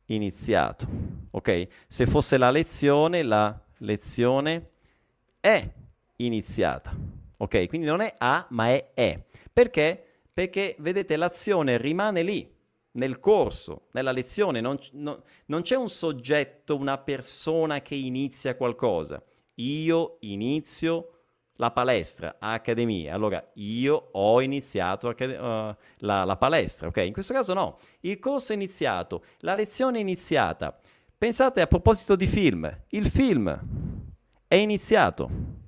iniziato, 0.07 0.88
ok? 1.31 1.69
Se 1.87 2.05
fosse 2.05 2.37
la 2.37 2.51
lezione, 2.51 3.23
la 3.23 3.57
lezione 3.79 4.71
è 5.38 5.73
iniziata. 6.16 6.97
Ok? 7.37 7.69
Quindi 7.69 7.87
non 7.87 8.01
è 8.01 8.12
a, 8.19 8.45
ma 8.51 8.71
è 8.71 8.90
è. 8.92 9.25
Perché? 9.53 10.23
Perché, 10.33 10.75
vedete, 10.81 11.14
l'azione 11.14 11.79
rimane 11.79 12.25
lì, 12.25 12.53
nel 12.95 13.21
corso, 13.21 13.83
nella 13.92 14.11
lezione. 14.11 14.61
Non, 14.61 14.77
non, 14.95 15.23
non 15.47 15.62
c'è 15.62 15.77
un 15.77 15.90
soggetto, 15.90 16.75
una 16.75 16.99
persona 16.99 17.81
che 17.83 17.95
inizia 17.95 18.57
qualcosa. 18.57 19.23
Io 19.55 20.16
inizio 20.23 21.16
la 21.57 21.71
palestra 21.71 22.37
a 22.38 22.53
accademia. 22.53 23.14
Allora, 23.14 23.45
io 23.55 24.09
ho 24.12 24.40
iniziato 24.40 25.09
accad- 25.09 25.31
uh, 25.31 25.77
la, 25.99 26.25
la, 26.25 26.37
palestra, 26.37 26.88
ok? 26.88 26.99
In 26.99 27.12
questo 27.12 27.35
caso 27.35 27.55
no. 27.55 27.79
Il 28.01 28.19
corso 28.19 28.53
è 28.53 28.55
iniziato, 28.55 29.25
la 29.40 29.55
lezione 29.55 29.99
è 29.99 30.01
iniziata. 30.01 30.79
Pensate 31.19 31.61
a 31.61 31.66
proposito 31.66 32.14
di 32.14 32.27
film, 32.27 32.71
il 32.88 33.07
film 33.09 33.59
è 34.47 34.55
iniziato 34.55 35.64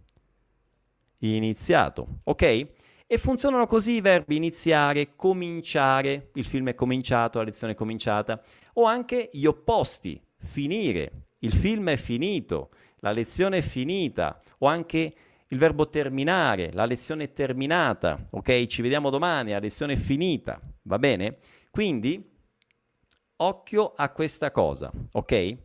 iniziato, 1.20 2.20
ok? 2.24 2.66
E 3.06 3.18
funzionano 3.18 3.66
così 3.66 3.92
i 3.92 4.00
verbi 4.00 4.36
iniziare, 4.36 5.16
cominciare, 5.16 6.30
il 6.34 6.44
film 6.44 6.68
è 6.68 6.74
cominciato, 6.74 7.38
la 7.38 7.44
lezione 7.44 7.72
è 7.72 7.76
cominciata, 7.76 8.42
o 8.74 8.84
anche 8.84 9.30
gli 9.32 9.46
opposti, 9.46 10.20
finire, 10.36 11.28
il 11.40 11.52
film 11.52 11.88
è 11.88 11.96
finito, 11.96 12.70
la 13.00 13.12
lezione 13.12 13.58
è 13.58 13.62
finita, 13.62 14.40
o 14.58 14.66
anche 14.66 15.14
il 15.48 15.58
verbo 15.58 15.88
terminare, 15.88 16.70
la 16.72 16.84
lezione 16.84 17.24
è 17.24 17.32
terminata, 17.32 18.26
ok? 18.30 18.66
Ci 18.66 18.82
vediamo 18.82 19.10
domani, 19.10 19.52
la 19.52 19.58
lezione 19.58 19.94
è 19.94 19.96
finita, 19.96 20.60
va 20.82 20.98
bene? 20.98 21.38
Quindi, 21.70 22.36
occhio 23.36 23.92
a 23.96 24.10
questa 24.10 24.50
cosa, 24.50 24.90
ok? 25.12 25.56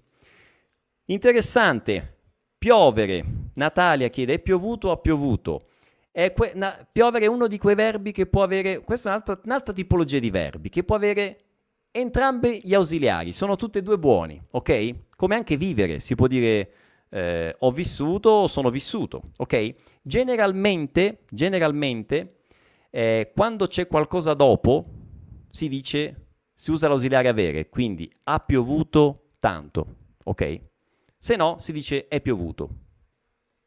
Interessante, 1.06 2.14
Piovere. 2.64 3.26
Natalia 3.56 4.08
chiede, 4.08 4.36
è 4.36 4.40
piovuto 4.40 4.88
o 4.88 4.92
ha 4.92 4.98
piovuto? 4.98 5.66
È 6.10 6.32
que- 6.32 6.54
na- 6.56 6.88
piovere 6.90 7.26
è 7.26 7.28
uno 7.28 7.48
di 7.48 7.58
quei 7.58 7.76
verbi 7.76 8.14
che 8.14 8.26
può 8.26 8.42
avere, 8.42 8.80
questa 8.80 9.10
è 9.10 9.12
un'altra, 9.12 9.42
un'altra 9.44 9.74
tipologia 9.74 10.18
di 10.18 10.30
verbi, 10.30 10.70
che 10.70 10.86
può 10.86 10.96
avere 10.96 11.40
entrambi 11.92 12.62
gli 12.64 12.74
ausiliari, 12.74 13.34
sono 13.34 13.58
tutti 13.58 13.80
e 13.80 13.82
due 13.82 14.00
buoni, 14.00 14.42
ok? 14.52 14.96
Come 15.18 15.36
anche 15.36 15.58
vivere, 15.58 16.00
si 16.00 16.16
può 16.16 16.28
dire 16.28 16.72
eh, 17.14 17.56
ho 17.60 17.72
vissuto 17.72 18.48
sono 18.48 18.70
vissuto, 18.70 19.30
ok? 19.38 19.76
Generalmente, 20.02 21.20
generalmente 21.30 22.40
eh, 22.90 23.32
quando 23.36 23.68
c'è 23.68 23.88
qualcosa 23.88 24.34
dopo, 24.34 24.86
si 25.50 25.68
dice, 25.68 26.28
si 26.54 26.72
usa 26.72 26.88
l'ausiliare 26.88 27.28
avere, 27.28 27.70
quindi 27.70 28.12
ha 28.24 28.40
piovuto 28.40 29.34
tanto, 29.40 29.96
ok? 30.24 30.72
se 31.24 31.38
no 31.38 31.56
si 31.58 31.72
dice 31.72 32.10
è 32.10 32.20
piovuto. 32.20 32.70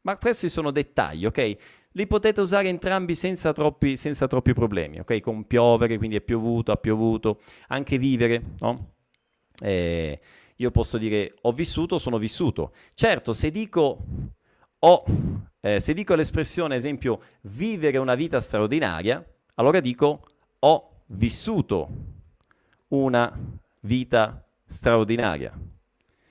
Ma 0.01 0.15
questi 0.17 0.47
sono 0.47 0.69
dettagli, 0.69 1.25
ok? 1.25 1.55
Li 1.93 2.05
potete 2.05 2.39
usare 2.39 2.67
entrambi 2.67 3.15
senza 3.15 3.51
troppi, 3.51 3.97
senza 3.97 4.27
troppi 4.27 4.53
problemi, 4.53 4.99
ok? 4.99 5.19
Con 5.21 5.47
piovere, 5.47 5.97
quindi 5.97 6.17
è 6.17 6.21
piovuto, 6.21 6.71
ha 6.71 6.75
piovuto, 6.75 7.41
anche 7.69 7.97
vivere, 7.97 8.53
no? 8.59 8.93
Eh, 9.59 10.19
io 10.57 10.71
posso 10.71 10.97
dire 10.97 11.35
ho 11.41 11.51
vissuto, 11.51 11.97
sono 11.97 12.17
vissuto. 12.17 12.73
Certo, 12.93 13.33
se 13.33 13.51
dico 13.51 14.05
ho, 14.79 15.03
eh, 15.59 15.79
se 15.79 15.93
dico 15.93 16.15
l'espressione, 16.15 16.75
esempio, 16.75 17.21
vivere 17.41 17.97
una 17.97 18.15
vita 18.15 18.39
straordinaria, 18.41 19.23
allora 19.55 19.79
dico 19.79 20.23
ho 20.59 21.03
vissuto 21.07 21.89
una 22.89 23.31
vita 23.81 24.45
straordinaria. 24.65 25.57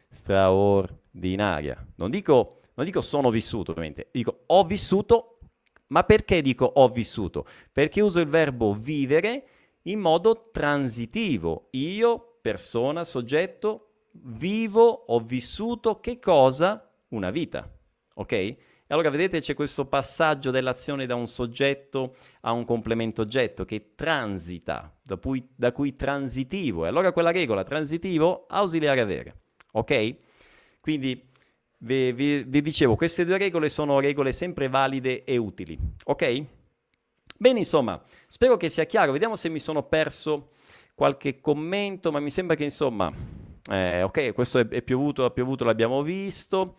Straordinaria. 0.09 1.87
Non 1.97 2.11
dico, 2.11 2.61
non 2.75 2.85
dico 2.85 3.01
sono 3.01 3.31
vissuto, 3.31 3.73
ovviamente, 3.73 4.09
dico 4.13 4.45
ho 4.47 4.65
vissuto, 4.65 5.39
ma 5.89 6.03
perché 6.03 6.43
dico 6.43 6.65
ho 6.65 6.89
vissuto? 6.89 7.47
Perché 7.73 8.01
uso 8.01 8.21
il 8.21 8.29
verbo 8.29 8.75
vivere 8.75 9.49
in 9.83 10.01
modo 10.01 10.51
transitivo. 10.53 11.69
Io, 11.73 12.39
persona, 12.41 13.05
soggetto, 13.05 13.87
vivo, 14.25 15.05
ho 15.07 15.21
vissuto 15.21 16.01
che 16.01 16.19
cosa? 16.19 16.91
Una 17.09 17.31
vita. 17.31 17.71
Ok? 18.15 18.33
E 18.89 18.95
allora 18.95 19.11
vedete 19.11 19.41
c'è 19.41 19.55
questo 19.55 19.87
passaggio 19.87 20.53
dell'azione 20.53 21.07
da 21.07 21.17
un 21.17 21.27
soggetto 21.27 22.15
a 22.43 22.53
un 22.53 22.65
complemento 22.65 23.23
oggetto 23.23 23.65
che 23.65 23.95
transita, 23.97 24.97
da 25.03 25.17
cui, 25.17 25.45
da 25.57 25.73
cui 25.73 25.97
transitivo. 25.97 26.85
E 26.85 26.89
allora 26.89 27.13
quella 27.13 27.33
regola 27.33 27.65
transitivo 27.65 28.47
ausiliare 28.49 29.01
avere. 29.01 29.41
Ok? 29.73 30.17
Quindi 30.81 31.29
vi, 31.79 32.13
vi, 32.13 32.45
vi, 32.45 32.63
dicevo, 32.63 32.95
queste 32.95 33.25
due 33.25 33.39
regole 33.39 33.69
sono 33.69 33.99
regole 33.99 34.33
sempre 34.33 34.69
valide 34.69 35.25
e 35.25 35.37
utili, 35.37 35.77
ok? 36.05 36.45
Bene, 37.37 37.59
insomma, 37.59 38.03
spero 38.29 38.57
che 38.57 38.69
sia 38.69 38.85
chiaro. 38.85 39.13
Vediamo 39.13 39.37
se 39.37 39.49
mi 39.49 39.59
sono 39.59 39.83
perso 39.83 40.53
qualche 40.95 41.41
commento, 41.41 42.11
ma 42.11 42.21
mi 42.21 42.31
sembra 42.31 42.57
che 42.57 42.65
insomma, 42.65 43.13
eh, 43.71 44.03
ok, 44.03 44.33
questo 44.33 44.59
è, 44.59 44.69
è 44.69 44.83
piovuto, 44.83 45.25
ha 45.25 45.31
piovuto, 45.31 45.65
l'abbiamo 45.65 46.03
visto. 46.03 46.79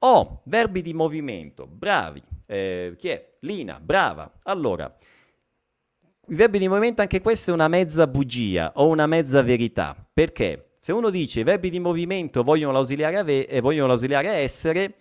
Oh, 0.00 0.42
verbi 0.44 0.82
di 0.82 0.94
movimento, 0.94 1.66
bravi. 1.66 2.22
Eh, 2.46 2.94
chi 2.96 3.08
è? 3.08 3.36
Lina, 3.40 3.80
brava. 3.80 4.40
Allora, 4.44 4.96
i 6.28 6.34
verbi 6.34 6.58
di 6.58 6.68
movimento, 6.68 7.00
anche 7.02 7.20
questa 7.20 7.50
è 7.50 7.54
una 7.54 7.68
mezza 7.68 8.06
bugia 8.06 8.72
o 8.76 8.88
una 8.88 9.06
mezza 9.06 9.42
verità. 9.42 9.96
Perché? 10.12 10.76
Se 10.80 10.92
uno 10.92 11.10
dice 11.10 11.40
i 11.40 11.42
verbi 11.42 11.70
di 11.70 11.80
movimento 11.80 12.42
vogliono 12.42 12.72
l'ausiliare, 12.72 13.18
ave- 13.18 13.46
e 13.46 13.60
vogliono 13.60 13.88
l'ausiliare 13.88 14.28
essere, 14.28 14.94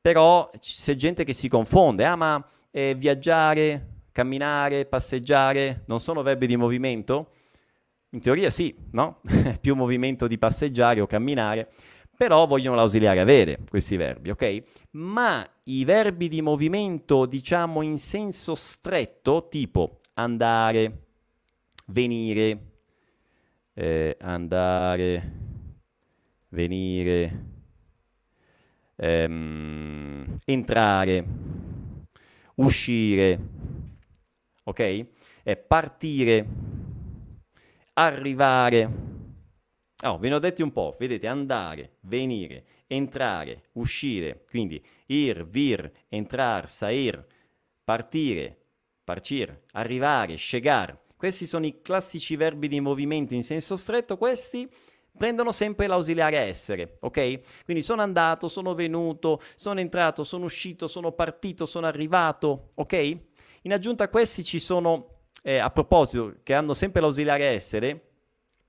però 0.00 0.48
c'è 0.58 0.94
gente 0.94 1.24
che 1.24 1.32
si 1.32 1.48
confonde. 1.48 2.04
Ah, 2.04 2.16
ma 2.16 2.46
eh, 2.70 2.94
viaggiare, 2.96 4.04
camminare, 4.12 4.86
passeggiare 4.86 5.82
non 5.86 6.00
sono 6.00 6.22
verbi 6.22 6.46
di 6.46 6.56
movimento? 6.56 7.30
In 8.16 8.22
teoria 8.22 8.48
sì, 8.48 8.74
no? 8.92 9.20
Più 9.60 9.74
movimento 9.74 10.26
di 10.26 10.38
passeggiare 10.38 11.02
o 11.02 11.06
camminare, 11.06 11.70
però 12.16 12.46
vogliono 12.46 12.74
l'ausiliare 12.74 13.20
avere 13.20 13.58
questi 13.68 13.98
verbi, 13.98 14.30
ok? 14.30 14.62
Ma 14.92 15.46
i 15.64 15.84
verbi 15.84 16.28
di 16.28 16.40
movimento, 16.40 17.26
diciamo 17.26 17.82
in 17.82 17.98
senso 17.98 18.54
stretto, 18.54 19.48
tipo 19.50 20.00
andare, 20.14 21.08
venire, 21.88 22.60
eh, 23.74 24.16
andare, 24.18 25.32
venire, 26.48 27.44
ehm, 28.96 30.38
entrare, 30.46 31.26
uscire, 32.54 33.38
ok? 34.64 35.06
E 35.42 35.56
partire, 35.58 36.46
arrivare. 37.98 39.04
Oh, 40.04 40.18
ve 40.18 40.28
ne 40.28 40.34
ho 40.34 40.38
detti 40.38 40.60
un 40.60 40.70
po', 40.70 40.94
vedete, 40.98 41.26
andare, 41.26 41.96
venire, 42.00 42.64
entrare, 42.86 43.68
uscire, 43.72 44.44
quindi 44.48 44.84
ir, 45.06 45.46
vir, 45.46 45.90
entrar, 46.08 46.68
sair, 46.68 47.24
partire, 47.82 48.56
parcir, 49.02 49.62
arrivare, 49.72 50.34
chegar. 50.36 50.98
Questi 51.16 51.46
sono 51.46 51.64
i 51.64 51.80
classici 51.80 52.36
verbi 52.36 52.68
di 52.68 52.80
movimento 52.80 53.32
in 53.32 53.42
senso 53.42 53.76
stretto, 53.76 54.18
questi 54.18 54.68
prendono 55.16 55.50
sempre 55.50 55.86
l'ausiliare 55.86 56.36
essere, 56.36 56.98
ok? 57.00 57.64
Quindi 57.64 57.82
sono 57.82 58.02
andato, 58.02 58.48
sono 58.48 58.74
venuto, 58.74 59.40
sono 59.54 59.80
entrato, 59.80 60.22
sono 60.22 60.44
uscito, 60.44 60.86
sono 60.86 61.12
partito, 61.12 61.64
sono 61.64 61.86
arrivato, 61.86 62.72
ok? 62.74 63.18
In 63.62 63.72
aggiunta 63.72 64.04
a 64.04 64.08
questi 64.08 64.44
ci 64.44 64.58
sono, 64.58 65.15
eh, 65.46 65.58
a 65.58 65.70
proposito, 65.70 66.38
che 66.42 66.54
hanno 66.54 66.74
sempre 66.74 67.00
l'ausiliare 67.00 67.44
essere, 67.44 68.00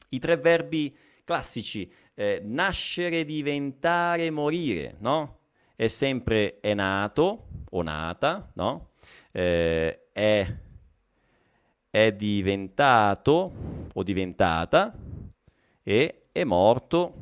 i 0.09 0.19
tre 0.19 0.37
verbi 0.37 0.95
classici, 1.23 1.91
eh, 2.13 2.39
nascere, 2.43 3.25
diventare, 3.25 4.29
morire, 4.29 4.95
no? 4.99 5.39
È 5.75 5.87
sempre 5.87 6.59
è 6.59 6.75
nato 6.75 7.47
o 7.71 7.81
nata, 7.81 8.51
no? 8.53 8.91
Eh, 9.31 10.09
è, 10.11 10.55
è 11.89 12.11
diventato 12.11 13.53
o 13.91 14.03
diventata 14.03 14.95
e 15.81 16.27
è 16.31 16.43
morto, 16.43 17.13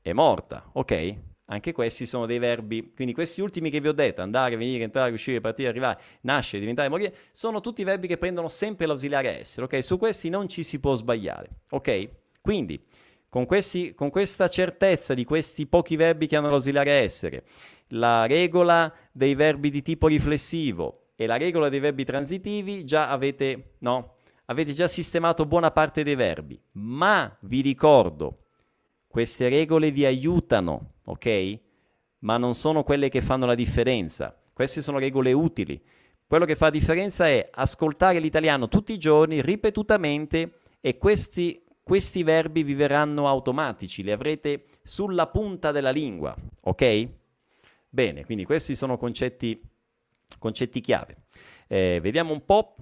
è 0.00 0.14
morta, 0.14 0.70
ok? 0.72 1.16
Anche 1.46 1.72
questi 1.72 2.06
sono 2.06 2.24
dei 2.24 2.38
verbi, 2.38 2.92
quindi 2.94 3.12
questi 3.12 3.42
ultimi 3.42 3.68
che 3.68 3.78
vi 3.78 3.88
ho 3.88 3.92
detto, 3.92 4.22
andare, 4.22 4.56
venire, 4.56 4.84
entrare, 4.84 5.12
uscire, 5.12 5.40
partire, 5.42 5.68
arrivare, 5.68 6.00
nascere, 6.22 6.60
diventare, 6.60 6.88
morire, 6.88 7.14
sono 7.32 7.60
tutti 7.60 7.84
verbi 7.84 8.06
che 8.06 8.16
prendono 8.16 8.48
sempre 8.48 8.86
l'ausiliare 8.86 9.40
essere, 9.40 9.66
ok? 9.66 9.82
Su 9.84 9.98
questi 9.98 10.30
non 10.30 10.48
ci 10.48 10.62
si 10.62 10.80
può 10.80 10.94
sbagliare, 10.94 11.50
ok? 11.68 12.08
Quindi, 12.40 12.82
con, 13.28 13.44
questi, 13.44 13.94
con 13.94 14.08
questa 14.08 14.48
certezza 14.48 15.12
di 15.12 15.24
questi 15.24 15.66
pochi 15.66 15.96
verbi 15.96 16.26
che 16.26 16.36
hanno 16.36 16.48
l'ausiliare 16.48 16.92
essere, 16.92 17.44
la 17.88 18.26
regola 18.26 18.90
dei 19.12 19.34
verbi 19.34 19.68
di 19.68 19.82
tipo 19.82 20.06
riflessivo 20.06 21.08
e 21.14 21.26
la 21.26 21.36
regola 21.36 21.68
dei 21.68 21.80
verbi 21.80 22.04
transitivi, 22.04 22.84
già 22.84 23.10
avete, 23.10 23.74
no? 23.80 24.14
Avete 24.46 24.72
già 24.72 24.86
sistemato 24.88 25.44
buona 25.44 25.70
parte 25.70 26.02
dei 26.02 26.14
verbi, 26.14 26.58
ma 26.72 27.36
vi 27.42 27.60
ricordo, 27.60 28.46
queste 29.06 29.48
regole 29.48 29.90
vi 29.90 30.06
aiutano, 30.06 30.93
ok? 31.04 31.58
Ma 32.20 32.36
non 32.36 32.54
sono 32.54 32.82
quelle 32.82 33.08
che 33.08 33.20
fanno 33.20 33.46
la 33.46 33.54
differenza. 33.54 34.36
Queste 34.52 34.80
sono 34.80 34.98
regole 34.98 35.32
utili. 35.32 35.80
Quello 36.26 36.46
che 36.46 36.56
fa 36.56 36.66
la 36.66 36.70
differenza 36.70 37.28
è 37.28 37.48
ascoltare 37.52 38.18
l'italiano 38.18 38.68
tutti 38.68 38.92
i 38.92 38.98
giorni, 38.98 39.42
ripetutamente, 39.42 40.60
e 40.80 40.98
questi, 40.98 41.64
questi 41.82 42.22
verbi 42.22 42.62
vi 42.62 42.74
verranno 42.74 43.28
automatici, 43.28 44.02
li 44.02 44.10
avrete 44.10 44.66
sulla 44.82 45.26
punta 45.26 45.70
della 45.70 45.90
lingua, 45.90 46.34
ok? 46.62 47.08
Bene, 47.88 48.24
quindi 48.24 48.44
questi 48.44 48.74
sono 48.74 48.96
concetti, 48.96 49.60
concetti 50.38 50.80
chiave. 50.80 51.16
Eh, 51.68 52.00
vediamo 52.02 52.32
un 52.32 52.44
po'. 52.44 52.74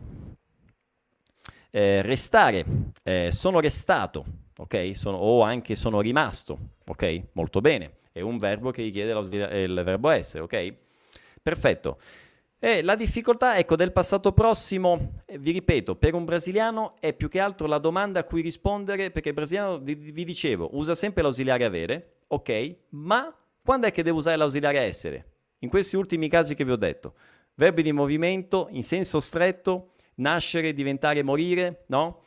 Eh, 1.71 2.03
restare, 2.03 2.65
eh, 3.03 3.31
sono 3.33 3.61
restato, 3.61 4.25
ok? 4.57 4.97
Sono, 4.97 5.17
o 5.17 5.43
anche 5.43 5.75
sono 5.75 6.01
rimasto, 6.01 6.59
ok? 6.87 7.23
Molto 7.33 7.61
bene. 7.61 7.99
È 8.13 8.21
un 8.21 8.39
verbo 8.39 8.71
che 8.71 8.83
richiede 8.83 9.13
il 9.13 9.83
verbo 9.85 10.11
essere, 10.11 10.43
ok? 10.43 10.75
Perfetto. 11.43 11.99
E 12.59 12.83
la 12.83 12.95
difficoltà, 12.95 13.59
ecco, 13.59 13.75
del 13.75 13.91
passato 13.91 14.33
prossimo, 14.33 15.23
eh, 15.27 15.37
vi 15.37 15.51
ripeto, 15.51 15.97
per 15.97 16.15
un 16.15 16.25
brasiliano 16.25 16.95
è 17.01 17.13
più 17.13 17.29
che 17.29 17.41
altro 17.41 17.67
la 17.67 17.79
domanda 17.79 18.21
a 18.21 18.25
cui 18.25 18.41
rispondere, 18.41 19.11
perché 19.11 19.31
il 19.31 19.35
brasiliano, 19.35 19.79
vi, 19.79 19.95
vi 19.95 20.25
dicevo, 20.25 20.69
usa 20.75 20.95
sempre 20.95 21.23
l'ausiliare 21.23 21.65
avere, 21.65 22.19
ok? 22.29 22.77
Ma 22.91 23.35
quando 23.65 23.89
è 23.89 23.91
che 23.91 24.05
devo 24.05 24.19
usare 24.19 24.37
l'ausiliare 24.37 24.79
essere? 24.79 25.27
In 25.61 25.71
questi 25.71 25.97
ultimi 25.97 26.29
casi 26.29 26.55
che 26.55 26.65
vi 26.65 26.71
ho 26.71 26.77
detto. 26.77 27.15
Verbi 27.55 27.83
di 27.83 27.91
movimento 27.91 28.69
in 28.71 28.85
senso 28.85 29.19
stretto, 29.19 29.95
nascere, 30.17 30.73
diventare, 30.73 31.25
morire, 31.25 31.85
no? 31.87 32.23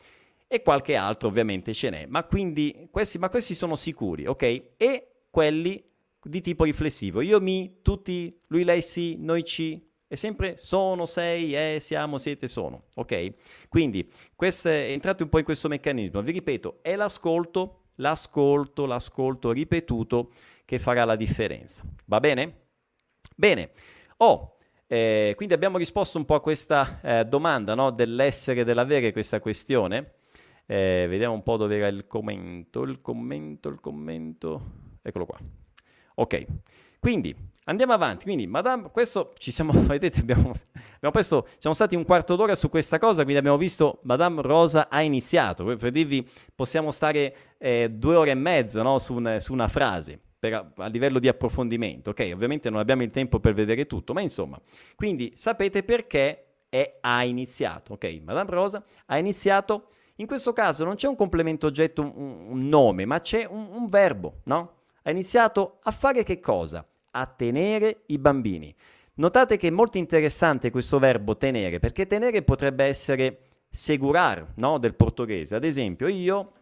e 0.48 0.62
qualche 0.62 0.96
altro 0.96 1.28
ovviamente 1.28 1.74
ce 1.74 1.90
n'è, 1.90 2.06
ma, 2.08 2.24
quindi, 2.24 2.88
questi, 2.92 3.18
ma 3.18 3.30
questi 3.30 3.56
sono 3.56 3.76
sicuri, 3.76 4.26
ok? 4.28 4.64
E 4.78 5.14
quelli 5.36 5.84
di 6.24 6.40
tipo 6.40 6.64
riflessivo, 6.64 7.20
io 7.20 7.42
mi, 7.42 7.82
tutti, 7.82 8.40
lui, 8.48 8.64
lei, 8.64 8.82
sì, 8.82 9.18
noi 9.20 9.44
ci, 9.44 9.86
è 10.08 10.16
sempre 10.16 10.56
sono, 10.56 11.06
sei, 11.06 11.54
è, 11.54 11.76
siamo, 11.80 12.18
siete, 12.18 12.48
sono, 12.48 12.86
ok? 12.96 13.34
Quindi 13.68 14.10
questo, 14.34 14.70
entrate 14.70 15.24
un 15.24 15.30
po' 15.30 15.40
in 15.40 15.44
questo 15.44 15.68
meccanismo, 15.68 16.22
vi 16.22 16.32
ripeto, 16.32 16.80
è 16.82 16.96
l'ascolto, 16.96 17.88
l'ascolto, 17.96 18.86
l'ascolto 18.86 19.52
ripetuto 19.52 20.32
che 20.64 20.80
farà 20.80 21.04
la 21.04 21.18
differenza, 21.18 21.84
va 22.06 22.22
bene? 22.22 22.68
Bene, 23.36 23.72
oh, 24.18 24.56
eh, 24.88 25.34
quindi 25.36 25.54
abbiamo 25.54 25.78
risposto 25.78 26.18
un 26.18 26.24
po' 26.24 26.36
a 26.36 26.42
questa 26.42 27.02
eh, 27.02 27.26
domanda 27.26 27.76
no? 27.76 27.92
dell'essere 27.92 28.62
e 28.62 28.64
dell'avere 28.64 29.12
questa 29.12 29.42
questione. 29.42 30.14
Eh, 30.66 31.08
vediamo 31.10 31.34
un 31.34 31.44
po' 31.44 31.58
dove 31.58 31.76
era 31.76 31.88
il 31.88 32.08
commento, 32.08 32.84
il 32.84 33.02
commento, 33.02 33.68
il 33.68 33.82
commento. 33.82 34.86
Eccolo 35.08 35.28
qua. 35.28 35.38
Ok, 36.16 36.45
quindi 36.99 37.36
andiamo 37.66 37.93
avanti. 37.93 38.24
Quindi, 38.24 38.47
Madame, 38.47 38.89
questo 38.89 39.34
ci 39.38 39.51
siamo, 39.51 39.72
vedete, 39.86 40.22
abbiamo, 40.22 40.51
abbiamo 40.95 41.14
preso, 41.14 41.47
siamo 41.58 41.76
stati 41.76 41.95
un 41.95 42.03
quarto 42.03 42.36
d'ora 42.36 42.56
su 42.56 42.70
questa 42.70 42.97
cosa, 42.97 43.22
quindi 43.22 43.38
abbiamo 43.38 43.58
visto 43.58 43.99
Madame 44.03 44.41
Rosa 44.41 44.89
ha 44.89 45.03
iniziato. 45.03 45.64
Per 45.64 45.91
dirvi, 45.91 46.28
possiamo 46.56 46.89
stare 46.89 47.36
eh, 47.60 47.91
due 47.91 48.16
ore 48.16 48.32
e 48.32 48.36
mezza 48.36 48.82
no, 48.82 48.97
su, 48.97 49.14
un, 49.14 49.38
su, 49.39 49.53
una 49.53 49.68
frase. 49.68 50.20
Per, 50.39 50.74
a 50.76 50.88
livello 50.88 51.20
di 51.20 51.28
approfondimento, 51.28 52.10
ok? 52.10 52.32
Ovviamente 52.34 52.72
non 52.72 52.80
abbiamo 52.80 53.03
il 53.03 53.12
tempo 53.12 53.39
per 53.39 53.53
vedere 53.53 53.86
tutto, 53.86 54.14
ma 54.14 54.22
insomma, 54.22 54.60
quindi 54.95 55.34
sapete 55.36 55.84
perché 55.84 56.45
è, 56.68 56.97
ha 57.01 57.24
iniziato, 57.24 57.93
ok? 57.93 58.22
Madame 58.24 58.49
Rosa 58.49 58.84
ha 59.06 59.18
iniziato 59.18 59.89
in 60.18 60.28
questo 60.28 60.53
caso 60.53 60.86
non 60.86 60.95
c'è 60.95 61.08
un 61.08 61.16
complemento 61.16 61.68
oggetto, 61.68 62.01
un, 62.01 62.45
un 62.49 62.68
nome, 62.68 63.06
ma 63.06 63.20
c'è 63.20 63.45
un, 63.45 63.68
un 63.72 63.88
verbo, 63.88 64.41
no? 64.43 64.76
Ha 65.08 65.12
iniziato 65.12 65.78
a 65.84 65.91
fare 65.91 66.24
che 66.24 66.39
cosa? 66.39 66.84
A 67.12 67.28
tenere 67.28 68.06
i 68.08 68.18
bambini. 68.18 68.76
Notate 69.16 69.56
che 69.56 69.68
è 69.68 69.72
molto 69.72 69.99
interessante 69.99 70.72
questo 70.72 70.97
verbo 70.97 71.38
tenere, 71.38 71.78
perché 71.78 72.08
tenere 72.08 72.41
potrebbe 72.41 72.86
essere 72.86 73.39
segurar, 73.70 74.53
no? 74.56 74.80
Del 74.80 74.95
portoghese. 74.95 75.56
Ad 75.56 75.64
esempio, 75.64 76.08
io 76.08 76.53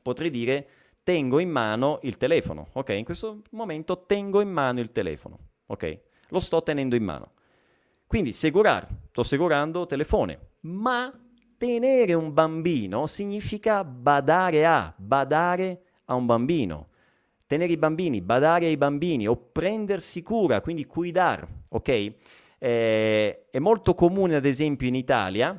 potrei 0.00 0.30
dire 0.30 0.68
tengo 1.02 1.40
in 1.40 1.50
mano 1.50 1.98
il 2.02 2.16
telefono, 2.16 2.68
ok? 2.72 2.90
In 2.90 3.04
questo 3.04 3.42
momento 3.50 4.04
tengo 4.06 4.40
in 4.40 4.48
mano 4.48 4.78
il 4.78 4.92
telefono, 4.92 5.38
ok? 5.66 6.00
Lo 6.28 6.38
sto 6.38 6.62
tenendo 6.62 6.94
in 6.94 7.02
mano. 7.02 7.32
Quindi 8.06 8.30
segurar, 8.30 8.86
sto 9.10 9.24
segurando 9.24 9.86
telefone, 9.86 10.50
ma 10.60 11.12
tenere 11.58 12.14
un 12.14 12.32
bambino 12.32 13.06
significa 13.06 13.82
badare 13.82 14.64
a, 14.64 14.94
badare 14.96 15.82
a 16.04 16.14
un 16.14 16.26
bambino. 16.26 16.90
Tenere 17.46 17.72
i 17.72 17.76
bambini, 17.76 18.20
badare 18.20 18.66
ai 18.66 18.76
bambini 18.76 19.26
o 19.26 19.36
prendersi 19.36 20.22
cura, 20.22 20.60
quindi 20.60 20.84
cuidar, 20.84 21.46
ok? 21.68 22.14
Eh, 22.58 23.46
è 23.50 23.58
molto 23.58 23.94
comune 23.94 24.36
ad 24.36 24.44
esempio 24.44 24.88
in 24.88 24.94
Italia, 24.94 25.58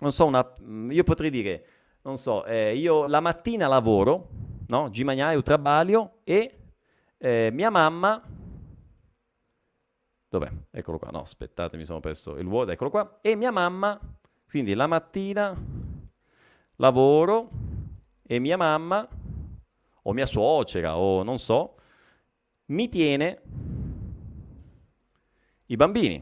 non 0.00 0.12
so, 0.12 0.26
una, 0.26 0.52
io 0.88 1.02
potrei 1.02 1.30
dire, 1.30 1.66
non 2.02 2.16
so, 2.16 2.44
eh, 2.44 2.74
io 2.74 3.06
la 3.06 3.20
mattina 3.20 3.66
lavoro, 3.66 4.28
no? 4.68 4.90
Eu 4.92 5.42
trabalho 5.42 6.20
e 6.24 6.58
eh, 7.18 7.50
mia 7.52 7.70
mamma 7.70 8.22
Dov'è? 10.32 10.50
Eccolo 10.70 10.98
qua. 10.98 11.10
No, 11.10 11.20
aspettate, 11.20 11.76
mi 11.76 11.84
sono 11.84 12.00
perso 12.00 12.38
il 12.38 12.46
vuoto. 12.46 12.70
Eccolo 12.70 12.88
qua. 12.88 13.18
E 13.20 13.36
mia 13.36 13.50
mamma 13.50 14.00
quindi 14.48 14.74
la 14.74 14.86
mattina 14.86 15.54
lavoro 16.76 17.48
e 18.22 18.38
mia 18.38 18.56
mamma 18.56 19.08
o 20.02 20.12
mia 20.12 20.26
suocera 20.26 20.96
o 20.96 21.22
non 21.22 21.38
so 21.38 21.76
mi 22.66 22.88
tiene 22.88 23.40
i 25.66 25.76
bambini. 25.76 26.20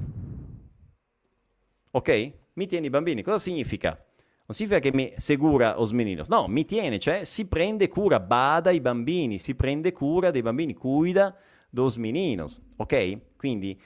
Ok? 1.93 2.33
Mi 2.55 2.67
tiene 2.67 2.87
i 2.87 2.91
bambini. 2.91 3.23
Cosa 3.23 3.39
significa? 3.39 3.89
Non 3.91 4.57
significa 4.59 4.81
che 4.81 4.93
mi 4.93 5.13
segura 5.17 5.77
meninos. 5.93 6.29
No, 6.29 6.49
mi 6.49 6.65
tiene, 6.65 6.99
cioè 6.99 7.25
si 7.25 7.47
prende 7.47 7.89
cura, 7.89 8.19
bada 8.19 8.71
i 8.71 8.81
bambini, 8.81 9.39
si 9.39 9.55
prende 9.55 9.93
cura 9.93 10.31
dei 10.31 10.43
bambini, 10.43 10.75
cuida 10.75 11.37
dos 11.69 11.97
meninos. 11.97 12.61
Ok? 12.77 13.37
Quindi 13.37 13.81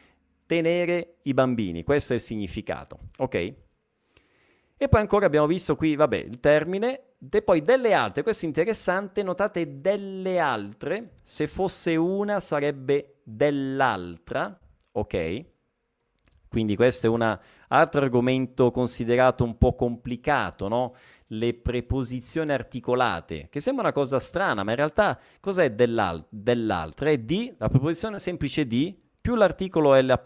tenere 0.46 1.16
i 1.22 1.34
bambini, 1.34 1.82
questo 1.82 2.12
è 2.12 2.16
il 2.16 2.22
significato. 2.22 2.98
Ok? 3.18 3.34
E 4.76 4.88
poi 4.88 5.00
ancora 5.00 5.26
abbiamo 5.26 5.46
visto 5.46 5.76
qui, 5.76 5.94
vabbè, 5.94 6.16
il 6.16 6.40
termine, 6.40 7.13
e 7.30 7.42
poi 7.42 7.62
delle 7.62 7.92
altre, 7.92 8.22
questo 8.22 8.44
è 8.44 8.48
interessante, 8.48 9.22
notate 9.22 9.80
delle 9.80 10.38
altre, 10.38 11.12
se 11.22 11.46
fosse 11.46 11.96
una 11.96 12.40
sarebbe 12.40 13.20
dell'altra, 13.22 14.58
ok? 14.92 15.44
Quindi 16.48 16.76
questo 16.76 17.06
è 17.06 17.08
un 17.10 17.38
altro 17.68 18.00
argomento 18.00 18.70
considerato 18.70 19.44
un 19.44 19.58
po' 19.58 19.74
complicato, 19.74 20.68
no? 20.68 20.94
Le 21.28 21.54
preposizioni 21.54 22.52
articolate, 22.52 23.48
che 23.50 23.60
sembra 23.60 23.84
una 23.84 23.92
cosa 23.92 24.20
strana, 24.20 24.62
ma 24.62 24.70
in 24.70 24.76
realtà 24.76 25.18
cos'è 25.40 25.72
dell'al- 25.72 26.24
dell'altra? 26.28 27.10
È 27.10 27.18
di, 27.18 27.54
la 27.58 27.68
preposizione 27.68 28.18
semplice 28.18 28.66
di, 28.66 28.96
più 29.20 29.34
l'articolo 29.34 29.98
L', 29.98 30.20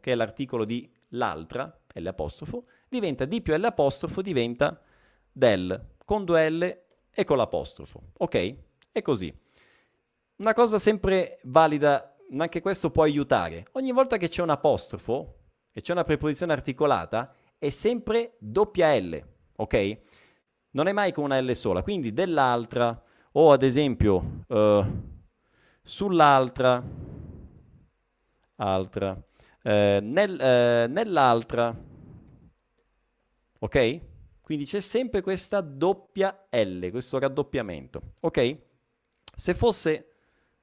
che 0.00 0.12
è 0.12 0.14
l'articolo 0.14 0.64
di 0.64 0.90
l'altra, 1.10 1.74
L', 1.94 2.14
diventa 2.88 3.24
D 3.24 3.40
più 3.40 3.54
L' 3.54 4.22
diventa 4.22 4.80
del, 5.32 5.95
con 6.06 6.24
due 6.24 6.48
L 6.48 6.80
e 7.10 7.24
con 7.24 7.36
l'apostrofo, 7.36 8.12
ok? 8.16 8.54
È 8.92 9.02
così. 9.02 9.30
Una 10.36 10.54
cosa 10.54 10.78
sempre 10.78 11.40
valida, 11.42 12.16
anche 12.38 12.62
questo 12.62 12.90
può 12.90 13.02
aiutare. 13.02 13.66
Ogni 13.72 13.92
volta 13.92 14.16
che 14.16 14.28
c'è 14.28 14.40
un 14.40 14.50
apostrofo 14.50 15.34
e 15.72 15.82
c'è 15.82 15.92
una 15.92 16.04
preposizione 16.04 16.52
articolata, 16.52 17.34
è 17.58 17.68
sempre 17.68 18.36
doppia 18.38 18.96
L, 18.98 19.22
ok? 19.56 19.98
Non 20.70 20.86
è 20.86 20.92
mai 20.92 21.12
con 21.12 21.24
una 21.24 21.40
L 21.40 21.54
sola, 21.54 21.82
quindi 21.82 22.12
dell'altra 22.12 23.02
o 23.32 23.52
ad 23.52 23.62
esempio 23.62 24.44
uh, 24.46 24.84
sull'altra, 25.82 26.82
altra, 28.56 29.20
eh, 29.62 29.98
nel, 30.00 30.40
eh, 30.40 30.86
nell'altra, 30.86 31.76
ok? 33.58 34.00
Quindi 34.46 34.64
c'è 34.64 34.78
sempre 34.78 35.22
questa 35.22 35.60
doppia 35.60 36.46
L, 36.50 36.88
questo 36.90 37.18
raddoppiamento, 37.18 38.12
ok? 38.20 38.56
Se 39.34 39.54
fosse 39.54 40.12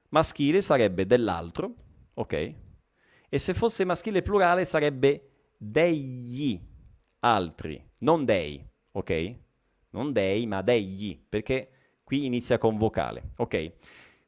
maschile 0.08 0.62
sarebbe 0.62 1.04
dell'altro, 1.04 1.74
ok? 2.14 2.54
E 3.28 3.38
se 3.38 3.52
fosse 3.52 3.84
maschile 3.84 4.22
plurale 4.22 4.64
sarebbe 4.64 5.52
degli 5.58 6.58
altri, 7.18 7.86
non 7.98 8.24
dei, 8.24 8.66
ok? 8.92 9.34
Non 9.90 10.12
dei, 10.12 10.46
ma 10.46 10.62
degli, 10.62 11.22
perché 11.28 11.68
qui 12.04 12.24
inizia 12.24 12.56
con 12.56 12.78
vocale, 12.78 13.32
ok? 13.36 13.72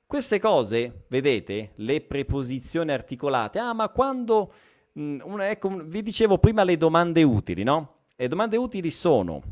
Queste 0.05 0.39
cose, 0.39 1.07
vedete, 1.09 1.71
le 1.77 2.03
preposizioni 2.03 2.93
articolate, 2.93 3.59
ah 3.59 3.73
ma 3.73 3.89
quando, 3.89 4.53
mh, 4.93 5.03
mm, 5.03 5.21
una, 5.25 5.49
ecco, 5.49 5.71
vi 5.83 6.03
dicevo 6.03 6.37
prima 6.37 6.63
le 6.63 6.77
domande 6.77 7.23
utili, 7.23 7.63
no? 7.63 7.96
Le 8.19 8.29
domande 8.29 8.57
utili 8.57 8.91
sono 8.91 9.43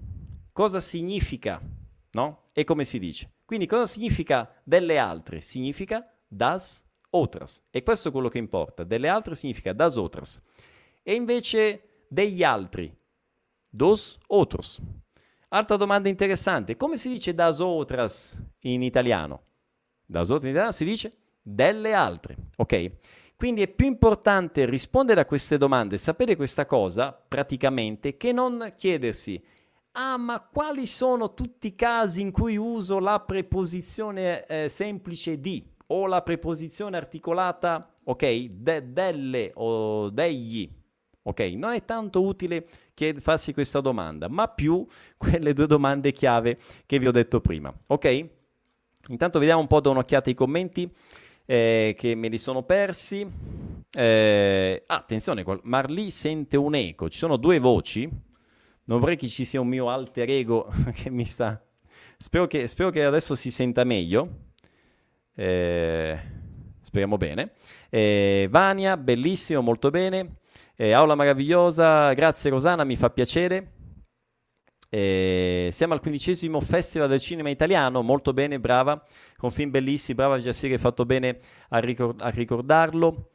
cosa 0.50 0.80
significa, 0.80 1.60
no? 2.12 2.48
E 2.54 2.64
come 2.64 2.86
si 2.86 2.98
dice. 2.98 3.30
Quindi 3.44 3.66
cosa 3.66 3.84
significa 3.84 4.50
delle 4.64 4.96
altre? 4.96 5.42
Significa 5.42 6.10
das 6.26 6.82
otras. 7.10 7.66
E 7.70 7.82
questo 7.82 8.08
è 8.08 8.10
quello 8.10 8.30
che 8.30 8.38
importa. 8.38 8.82
Delle 8.82 9.08
altre 9.08 9.34
significa 9.34 9.74
das 9.74 9.96
otras. 9.96 10.42
E 11.02 11.14
invece 11.14 12.06
degli 12.08 12.42
altri, 12.42 12.90
dos 13.68 14.18
otros. 14.28 14.80
Altra 15.48 15.76
domanda 15.76 16.08
interessante, 16.08 16.74
come 16.76 16.96
si 16.96 17.10
dice 17.10 17.34
das 17.34 17.60
otras 17.60 18.42
in 18.60 18.82
italiano? 18.82 19.42
Da 20.06 20.24
sottolinea 20.24 20.72
si 20.72 20.86
dice 20.86 21.16
delle 21.42 21.92
altre, 21.92 22.48
ok? 22.56 22.90
Quindi 23.44 23.60
è 23.60 23.68
più 23.68 23.84
importante 23.84 24.64
rispondere 24.64 25.20
a 25.20 25.26
queste 25.26 25.58
domande, 25.58 25.98
sapere 25.98 26.34
questa 26.34 26.64
cosa 26.64 27.12
praticamente, 27.12 28.16
che 28.16 28.32
non 28.32 28.72
chiedersi 28.74 29.38
ah 29.92 30.16
ma 30.16 30.40
quali 30.40 30.86
sono 30.86 31.34
tutti 31.34 31.66
i 31.66 31.74
casi 31.74 32.22
in 32.22 32.30
cui 32.30 32.56
uso 32.56 32.98
la 33.00 33.20
preposizione 33.20 34.46
eh, 34.46 34.70
semplice 34.70 35.40
di 35.40 35.62
o 35.88 36.06
la 36.06 36.22
preposizione 36.22 36.96
articolata, 36.96 37.96
ok, 38.04 38.46
de, 38.48 38.90
delle 38.94 39.50
o 39.56 40.08
degli, 40.08 40.66
ok? 41.24 41.40
Non 41.40 41.74
è 41.74 41.84
tanto 41.84 42.22
utile 42.22 42.66
chied- 42.94 43.20
farsi 43.20 43.52
questa 43.52 43.82
domanda, 43.82 44.26
ma 44.26 44.48
più 44.48 44.86
quelle 45.18 45.52
due 45.52 45.66
domande 45.66 46.12
chiave 46.12 46.58
che 46.86 46.98
vi 46.98 47.06
ho 47.06 47.12
detto 47.12 47.42
prima, 47.42 47.70
ok? 47.88 48.26
Intanto 49.08 49.38
vediamo 49.38 49.60
un 49.60 49.66
po' 49.66 49.80
da 49.80 49.90
un'occhiata 49.90 50.30
ai 50.30 50.34
commenti 50.34 50.90
eh, 51.46 51.94
che 51.98 52.14
me 52.14 52.28
li 52.28 52.38
sono 52.38 52.62
persi. 52.62 53.26
Eh, 53.96 54.82
ah, 54.86 54.94
attenzione, 54.96 55.44
Marlì 55.62 56.10
sente 56.10 56.56
un 56.56 56.74
eco, 56.74 57.08
ci 57.08 57.18
sono 57.18 57.36
due 57.36 57.58
voci. 57.58 58.08
Non 58.86 59.00
vorrei 59.00 59.16
che 59.16 59.28
ci 59.28 59.44
sia 59.44 59.60
un 59.60 59.68
mio 59.68 59.88
alter 59.88 60.28
ego 60.30 60.68
che 60.94 61.10
mi 61.10 61.24
sta... 61.24 61.62
Spero 62.16 62.46
che, 62.46 62.66
spero 62.68 62.90
che 62.90 63.04
adesso 63.04 63.34
si 63.34 63.50
senta 63.50 63.84
meglio. 63.84 64.28
Eh, 65.34 66.18
speriamo 66.80 67.16
bene. 67.16 67.52
Eh, 67.90 68.46
Vania, 68.50 68.96
bellissimo, 68.96 69.60
molto 69.62 69.90
bene. 69.90 70.36
Eh, 70.76 70.92
aula 70.92 71.14
meravigliosa, 71.14 72.12
grazie 72.14 72.50
Rosana, 72.50 72.84
mi 72.84 72.96
fa 72.96 73.10
piacere. 73.10 73.73
Eh, 74.96 75.70
siamo 75.72 75.92
al 75.92 75.98
quindicesimo 75.98 76.60
Festival 76.60 77.08
del 77.08 77.18
Cinema 77.18 77.50
Italiano, 77.50 78.00
molto 78.02 78.32
bene, 78.32 78.60
brava, 78.60 79.04
con 79.36 79.50
film 79.50 79.70
bellissimi, 79.70 80.14
brava 80.14 80.38
Giassir, 80.38 80.70
hai 80.70 80.78
fatto 80.78 81.04
bene 81.04 81.40
a, 81.70 81.80
ricord- 81.80 82.20
a 82.20 82.28
ricordarlo. 82.28 83.30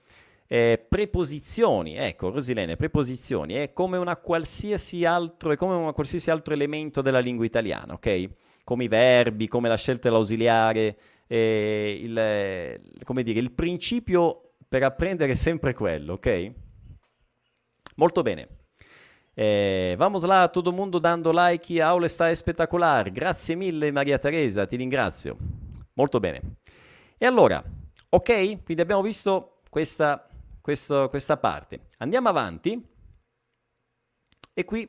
Eh, 0.47 0.81
preposizioni, 0.87 1.97
ecco 1.97 2.29
Rosilene, 2.31 2.77
preposizioni, 2.77 3.55
è 3.55 3.73
come, 3.73 3.97
una 3.97 4.15
qualsiasi 4.15 5.03
altro, 5.03 5.51
è 5.51 5.57
come 5.57 5.75
un 5.75 5.91
qualsiasi 5.91 6.31
altro 6.31 6.53
elemento 6.53 7.01
della 7.01 7.19
lingua 7.19 7.43
italiana, 7.43 7.91
ok? 7.95 8.29
Come 8.63 8.85
i 8.85 8.87
verbi, 8.87 9.49
come 9.49 9.67
la 9.67 9.75
scelta 9.75 10.07
dell'ausiliare, 10.07 10.97
eh, 11.27 11.99
il, 12.01 12.81
come 13.03 13.21
dire, 13.21 13.37
il 13.37 13.51
principio 13.51 14.53
per 14.65 14.83
apprendere 14.83 15.33
è 15.33 15.35
sempre 15.35 15.73
quello, 15.73 16.13
ok? 16.13 16.51
Molto 17.95 18.21
bene. 18.21 18.58
Eh, 19.41 19.95
vamos 19.97 20.23
lá, 20.23 20.49
todo 20.49 20.73
mundo 20.73 20.99
dando 20.99 21.31
like, 21.31 21.79
a 21.79 21.87
aula 21.87 22.07
está 22.07 22.29
espetacolare. 22.29 23.09
Grazie 23.09 23.55
mille 23.55 23.89
Maria 23.89 24.19
Teresa, 24.19 24.67
ti 24.67 24.75
ringrazio. 24.75 25.37
Molto 25.93 26.19
bene. 26.19 26.57
E 27.17 27.25
allora, 27.25 27.63
ok? 28.09 28.63
Quindi 28.65 28.81
abbiamo 28.81 29.01
visto 29.01 29.61
questa, 29.69 30.27
questo, 30.59 31.07
questa 31.07 31.37
parte. 31.37 31.87
Andiamo 31.99 32.27
avanti. 32.27 32.85
E 34.53 34.65
qui, 34.65 34.85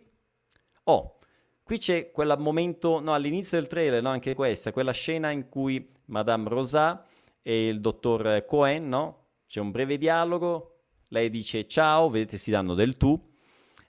oh, 0.83 1.19
qui 1.63 1.79
c'è 1.79 2.11
quel 2.11 2.35
momento, 2.37 2.99
no, 2.99 3.15
all'inizio 3.15 3.57
del 3.57 3.69
trailer, 3.69 4.03
no, 4.03 4.09
anche 4.09 4.35
questa, 4.35 4.73
quella 4.73 4.91
scena 4.91 5.31
in 5.31 5.49
cui 5.49 5.93
Madame 6.07 6.49
Rosa 6.49 7.07
e 7.41 7.69
il 7.69 7.81
dottor 7.81 8.45
Cohen, 8.47 8.89
no? 8.89 9.27
C'è 9.47 9.61
un 9.61 9.71
breve 9.71 9.97
dialogo, 9.97 10.87
lei 11.11 11.31
dice 11.31 11.69
ciao, 11.69 12.11
vedete 12.11 12.37
si 12.37 12.51
danno 12.51 12.75
del 12.75 12.97
tu, 12.97 13.30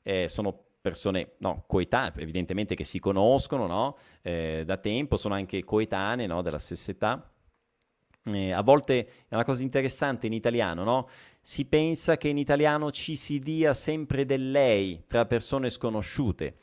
eh, 0.03 0.27
sono 0.27 0.63
persone 0.81 1.33
no, 1.37 1.63
coetanee, 1.67 2.21
evidentemente 2.21 2.75
che 2.75 2.83
si 2.83 2.99
conoscono 2.99 3.67
no? 3.67 3.97
eh, 4.23 4.63
da 4.65 4.77
tempo, 4.77 5.15
sono 5.15 5.35
anche 5.35 5.63
coetanee 5.63 6.25
no? 6.25 6.41
della 6.41 6.57
stessa 6.57 6.91
età. 6.91 7.31
Eh, 8.23 8.51
a 8.51 8.61
volte 8.61 9.07
è 9.27 9.33
una 9.35 9.43
cosa 9.43 9.63
interessante 9.63 10.27
in 10.27 10.33
italiano, 10.33 10.83
no? 10.83 11.07
Si 11.43 11.65
pensa 11.65 12.17
che 12.17 12.27
in 12.27 12.37
italiano 12.37 12.91
ci 12.91 13.15
si 13.15 13.39
dia 13.39 13.73
sempre 13.73 14.25
del 14.25 14.51
lei 14.51 15.05
tra 15.07 15.25
persone 15.25 15.71
sconosciute. 15.71 16.55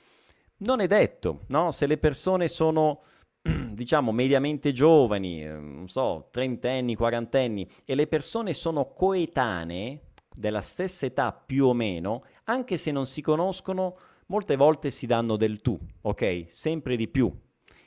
Non 0.59 0.81
è 0.81 0.87
detto, 0.87 1.45
no? 1.49 1.73
Se 1.73 1.87
le 1.87 1.99
persone 1.99 2.47
sono, 2.47 3.03
diciamo, 3.43 4.13
mediamente 4.13 4.73
giovani, 4.73 5.45
eh, 5.45 5.49
non 5.49 5.89
so, 5.89 6.29
trentenni, 6.31 6.95
quarantenni, 6.95 7.69
e 7.85 7.97
le 7.97 8.07
persone 8.07 8.55
sono 8.55 8.93
coetanee, 8.93 10.03
della 10.39 10.61
stessa 10.61 11.05
età 11.05 11.33
più 11.33 11.67
o 11.67 11.75
meno, 11.75 12.25
anche 12.49 12.77
se 12.77 12.91
non 12.91 13.07
si 13.07 13.23
conoscono, 13.23 13.97
molte 14.27 14.57
volte 14.57 14.91
si 14.91 15.07
danno 15.07 15.37
del 15.37 15.61
tu, 15.61 15.79
ok? 16.03 16.47
Sempre 16.49 16.97
di 16.97 17.09
più. 17.09 17.33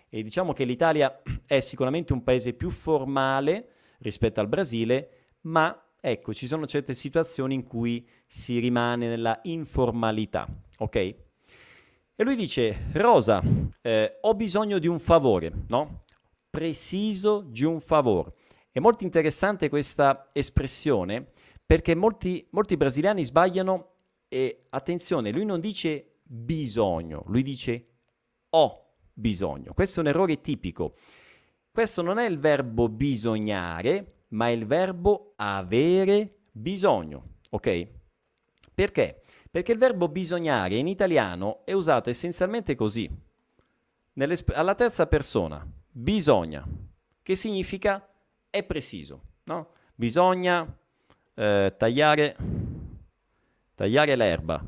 E 0.09 0.23
diciamo 0.23 0.53
che 0.53 0.65
l'Italia 0.65 1.21
è 1.45 1.59
sicuramente 1.59 2.13
un 2.13 2.23
paese 2.23 2.53
più 2.53 2.69
formale 2.69 3.69
rispetto 3.99 4.39
al 4.39 4.47
Brasile, 4.47 5.09
ma 5.41 5.93
ecco, 5.99 6.33
ci 6.33 6.47
sono 6.47 6.65
certe 6.65 6.93
situazioni 6.93 7.53
in 7.55 7.63
cui 7.63 8.07
si 8.27 8.59
rimane 8.59 9.07
nella 9.07 9.39
informalità, 9.43 10.47
ok? 10.79 10.95
E 10.95 12.23
lui 12.23 12.35
dice, 12.35 12.87
Rosa, 12.93 13.41
eh, 13.81 14.17
ho 14.21 14.33
bisogno 14.35 14.79
di 14.79 14.87
un 14.87 14.99
favore, 14.99 15.51
no? 15.69 16.03
Preciso 16.49 17.41
di 17.41 17.63
un 17.63 17.79
favore. 17.79 18.33
È 18.71 18.79
molto 18.79 19.03
interessante 19.03 19.69
questa 19.69 20.29
espressione 20.33 21.31
perché 21.65 21.95
molti, 21.95 22.45
molti 22.51 22.75
brasiliani 22.77 23.23
sbagliano 23.23 23.90
e 24.33 24.67
attenzione, 24.69 25.29
lui 25.29 25.43
non 25.43 25.59
dice 25.59 26.19
bisogno, 26.23 27.23
lui 27.27 27.43
dice 27.43 27.83
ho 28.51 28.93
bisogno. 29.13 29.73
Questo 29.73 29.99
è 29.99 30.03
un 30.03 30.07
errore 30.07 30.39
tipico. 30.39 30.95
Questo 31.69 32.01
non 32.01 32.17
è 32.17 32.25
il 32.25 32.39
verbo 32.39 32.87
bisognare, 32.87 34.23
ma 34.29 34.47
è 34.47 34.51
il 34.51 34.65
verbo 34.65 35.33
avere 35.35 36.43
bisogno, 36.49 37.39
ok? 37.49 37.87
Perché? 38.73 39.21
Perché 39.51 39.73
il 39.73 39.77
verbo 39.77 40.07
bisognare 40.07 40.75
in 40.75 40.87
italiano 40.87 41.65
è 41.65 41.73
usato 41.73 42.09
essenzialmente 42.09 42.73
così, 42.75 43.09
alla 44.53 44.75
terza 44.75 45.07
persona, 45.07 45.69
bisogna, 45.91 46.65
che 47.21 47.35
significa 47.35 48.09
è 48.49 48.63
preciso, 48.63 49.23
no? 49.43 49.71
Bisogna 49.93 50.65
eh, 51.33 51.75
tagliare 51.77 52.35
Tagliare 53.81 54.15
l'erba 54.15 54.63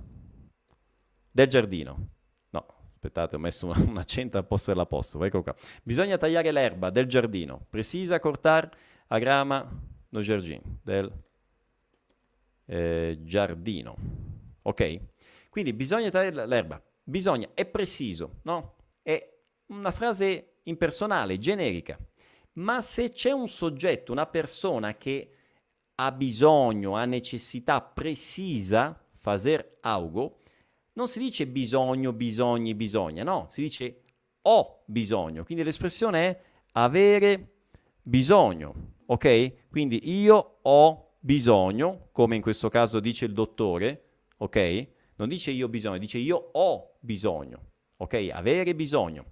del 1.29 1.47
giardino. 1.47 2.07
No, 2.49 2.65
aspettate, 2.93 3.35
ho 3.35 3.39
messo 3.39 3.67
un, 3.67 3.89
un 3.89 3.97
accento 3.99 4.39
al 4.39 4.47
posto 4.47 4.71
dell'apostolo. 4.71 5.25
Ecco 5.25 5.43
qua. 5.43 5.55
Bisogna 5.83 6.17
tagliare 6.17 6.51
l'erba 6.51 6.89
del 6.89 7.05
giardino. 7.05 7.63
Precisa 7.69 8.19
cortar 8.19 8.75
a 9.09 9.19
grama 9.19 9.69
no 10.09 10.21
giardino. 10.21 10.79
Del 10.81 11.11
eh, 12.65 13.19
giardino. 13.21 13.95
Ok? 14.63 14.99
Quindi 15.51 15.73
bisogna 15.73 16.09
tagliare 16.09 16.47
l'erba. 16.47 16.81
Bisogna, 17.03 17.49
è 17.53 17.65
preciso, 17.65 18.39
no? 18.45 18.77
È 19.03 19.31
una 19.67 19.91
frase 19.91 20.53
impersonale, 20.63 21.37
generica. 21.37 21.99
Ma 22.53 22.81
se 22.81 23.11
c'è 23.11 23.29
un 23.29 23.47
soggetto, 23.47 24.11
una 24.11 24.25
persona 24.25 24.95
che 24.95 25.35
ha 25.93 26.11
bisogno, 26.11 26.95
ha 26.95 27.05
necessità 27.05 27.79
precisa, 27.79 28.97
fazer 29.23 29.77
algo, 29.79 30.41
non 30.95 31.07
si 31.07 31.17
dice 31.17 31.47
bisogno, 31.47 32.11
bisogni, 32.11 32.75
bisogna, 32.75 33.23
no, 33.23 33.47
si 33.49 33.61
dice 33.61 34.01
ho 34.41 34.83
bisogno. 34.85 35.45
Quindi 35.45 35.63
l'espressione 35.63 36.27
è 36.27 36.41
avere 36.73 37.51
bisogno, 38.01 38.95
ok? 39.05 39.69
Quindi 39.69 40.19
io 40.19 40.57
ho 40.61 41.11
bisogno, 41.21 42.09
come 42.11 42.35
in 42.35 42.41
questo 42.41 42.67
caso 42.67 42.99
dice 42.99 43.23
il 43.23 43.31
dottore, 43.31 44.09
ok? 44.37 44.87
Non 45.15 45.29
dice 45.29 45.51
io 45.51 45.69
bisogno, 45.69 45.97
dice 45.99 46.17
io 46.17 46.49
ho 46.51 46.97
bisogno, 46.99 47.69
ok? 47.95 48.29
Avere 48.33 48.75
bisogno, 48.75 49.31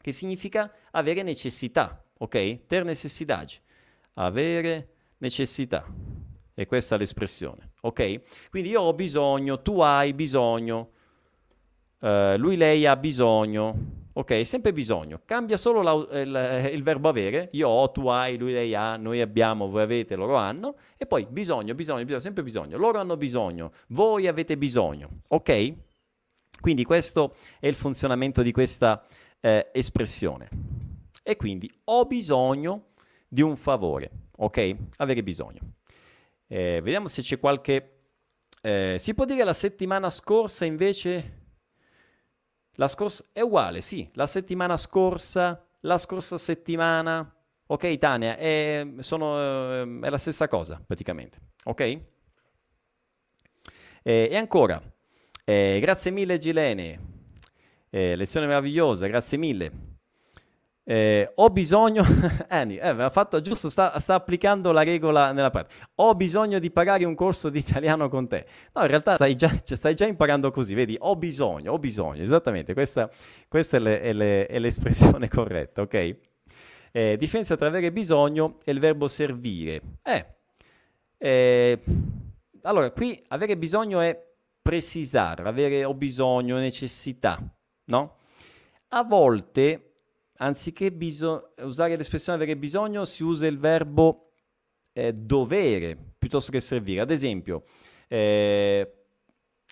che 0.00 0.12
significa 0.12 0.72
avere 0.92 1.24
necessità, 1.24 2.04
ok? 2.18 2.66
Ter 2.66 2.84
necessidade, 2.84 3.54
avere 4.14 4.90
necessità. 5.18 5.84
E 6.54 6.66
questa 6.66 6.94
è 6.94 6.98
l'espressione, 6.98 7.72
ok? 7.80 8.48
Quindi 8.48 8.70
io 8.70 8.82
ho 8.82 8.92
bisogno, 8.94 9.60
tu 9.60 9.80
hai 9.80 10.12
bisogno, 10.12 10.90
uh, 11.98 12.36
lui, 12.36 12.56
lei 12.56 12.86
ha 12.86 12.94
bisogno, 12.94 14.04
ok? 14.12 14.46
Sempre 14.46 14.72
bisogno, 14.72 15.22
cambia 15.24 15.56
solo 15.56 15.82
la, 15.82 16.20
il, 16.20 16.70
il, 16.74 16.82
verbo 16.84 17.08
avere, 17.08 17.48
io 17.52 17.68
ho, 17.68 17.90
tu 17.90 18.06
hai, 18.06 18.38
lui, 18.38 18.52
lei 18.52 18.72
ha, 18.72 18.96
noi 18.96 19.20
abbiamo, 19.20 19.68
voi 19.68 19.82
avete, 19.82 20.14
loro 20.14 20.36
hanno, 20.36 20.76
e 20.96 21.06
poi 21.06 21.26
bisogno, 21.28 21.74
bisogno, 21.74 22.04
bisogno, 22.04 22.20
sempre 22.20 22.44
bisogno, 22.44 22.78
loro 22.78 23.00
hanno 23.00 23.16
bisogno, 23.16 23.72
voi 23.88 24.28
avete 24.28 24.56
bisogno, 24.56 25.08
ok? 25.26 25.72
Quindi 26.60 26.84
questo 26.84 27.34
è 27.58 27.66
il 27.66 27.74
funzionamento 27.74 28.42
di 28.42 28.52
questa 28.52 29.04
eh, 29.40 29.70
espressione. 29.72 30.48
E 31.22 31.36
quindi 31.36 31.70
ho 31.84 32.04
bisogno 32.04 32.92
di 33.26 33.42
un 33.42 33.56
favore, 33.56 34.10
ok? 34.36 34.76
Avere 34.98 35.22
bisogno. 35.22 35.60
Eh, 36.46 36.80
vediamo 36.82 37.08
se 37.08 37.22
c'è 37.22 37.38
qualche... 37.38 37.90
Eh, 38.60 38.96
si 38.98 39.14
può 39.14 39.24
dire 39.24 39.44
la 39.44 39.52
settimana 39.52 40.10
scorsa 40.10 40.64
invece... 40.64 41.42
La 42.76 42.88
scorsa 42.88 43.24
è 43.32 43.40
uguale, 43.40 43.80
sì, 43.80 44.10
la 44.14 44.26
settimana 44.26 44.76
scorsa, 44.76 45.64
la 45.82 45.96
scorsa 45.96 46.36
settimana, 46.36 47.32
ok 47.66 47.98
Tania, 47.98 48.36
è, 48.36 48.84
sono, 48.98 49.82
eh, 49.82 49.98
è 50.02 50.08
la 50.08 50.18
stessa 50.18 50.48
cosa 50.48 50.82
praticamente, 50.84 51.38
ok? 51.66 51.80
Eh, 51.80 52.00
e 54.02 54.36
ancora, 54.36 54.82
eh, 55.44 55.78
grazie 55.80 56.10
mille 56.10 56.38
Gilene, 56.38 57.00
eh, 57.90 58.16
lezione 58.16 58.46
meravigliosa, 58.46 59.06
grazie 59.06 59.38
mille. 59.38 59.93
Eh, 60.86 61.32
ho 61.36 61.48
bisogno, 61.48 62.04
Annie, 62.48 62.78
eh, 62.78 62.88
ha 62.88 63.08
fatto 63.08 63.40
giusto, 63.40 63.70
sta, 63.70 63.98
sta, 63.98 64.14
applicando 64.14 64.70
la 64.70 64.82
regola 64.82 65.32
nella 65.32 65.48
pratica. 65.48 65.88
Ho 65.96 66.14
bisogno 66.14 66.58
di 66.58 66.70
pagare 66.70 67.04
un 67.04 67.14
corso 67.14 67.48
di 67.48 67.58
italiano 67.58 68.10
con 68.10 68.28
te. 68.28 68.44
No, 68.74 68.82
in 68.82 68.88
realtà 68.88 69.14
stai 69.14 69.34
già, 69.34 69.48
cioè, 69.64 69.78
stai 69.78 69.94
già 69.94 70.06
imparando 70.06 70.50
così, 70.50 70.74
vedi? 70.74 70.94
Ho 71.00 71.16
bisogno, 71.16 71.72
ho 71.72 71.78
bisogno, 71.78 72.22
esattamente, 72.22 72.74
questa, 72.74 73.10
questa 73.48 73.78
è, 73.78 73.80
le, 73.80 74.00
è, 74.02 74.12
le, 74.12 74.46
è, 74.46 74.58
l'espressione 74.58 75.28
corretta, 75.28 75.80
ok? 75.80 76.16
Eh, 76.92 77.16
differenza 77.16 77.56
tra 77.56 77.66
avere 77.66 77.90
bisogno 77.90 78.58
e 78.62 78.72
il 78.72 78.78
verbo 78.78 79.08
servire. 79.08 79.80
Eh, 80.02 80.26
eh, 81.16 81.80
allora, 82.62 82.90
qui 82.90 83.24
avere 83.28 83.56
bisogno 83.56 84.00
è 84.00 84.22
precisare, 84.60 85.48
avere 85.48 85.82
ho 85.84 85.94
bisogno, 85.94 86.58
necessità, 86.58 87.40
no? 87.86 88.16
A 88.88 89.02
volte 89.02 89.93
anziché 90.44 90.92
biso- 90.92 91.54
usare 91.58 91.96
l'espressione 91.96 92.40
avere 92.40 92.56
bisogno, 92.56 93.04
si 93.04 93.22
usa 93.22 93.46
il 93.46 93.58
verbo 93.58 94.32
eh, 94.92 95.12
dovere 95.12 95.98
piuttosto 96.18 96.52
che 96.52 96.60
servire. 96.60 97.00
Ad 97.00 97.10
esempio, 97.10 97.64
eh, 98.08 99.04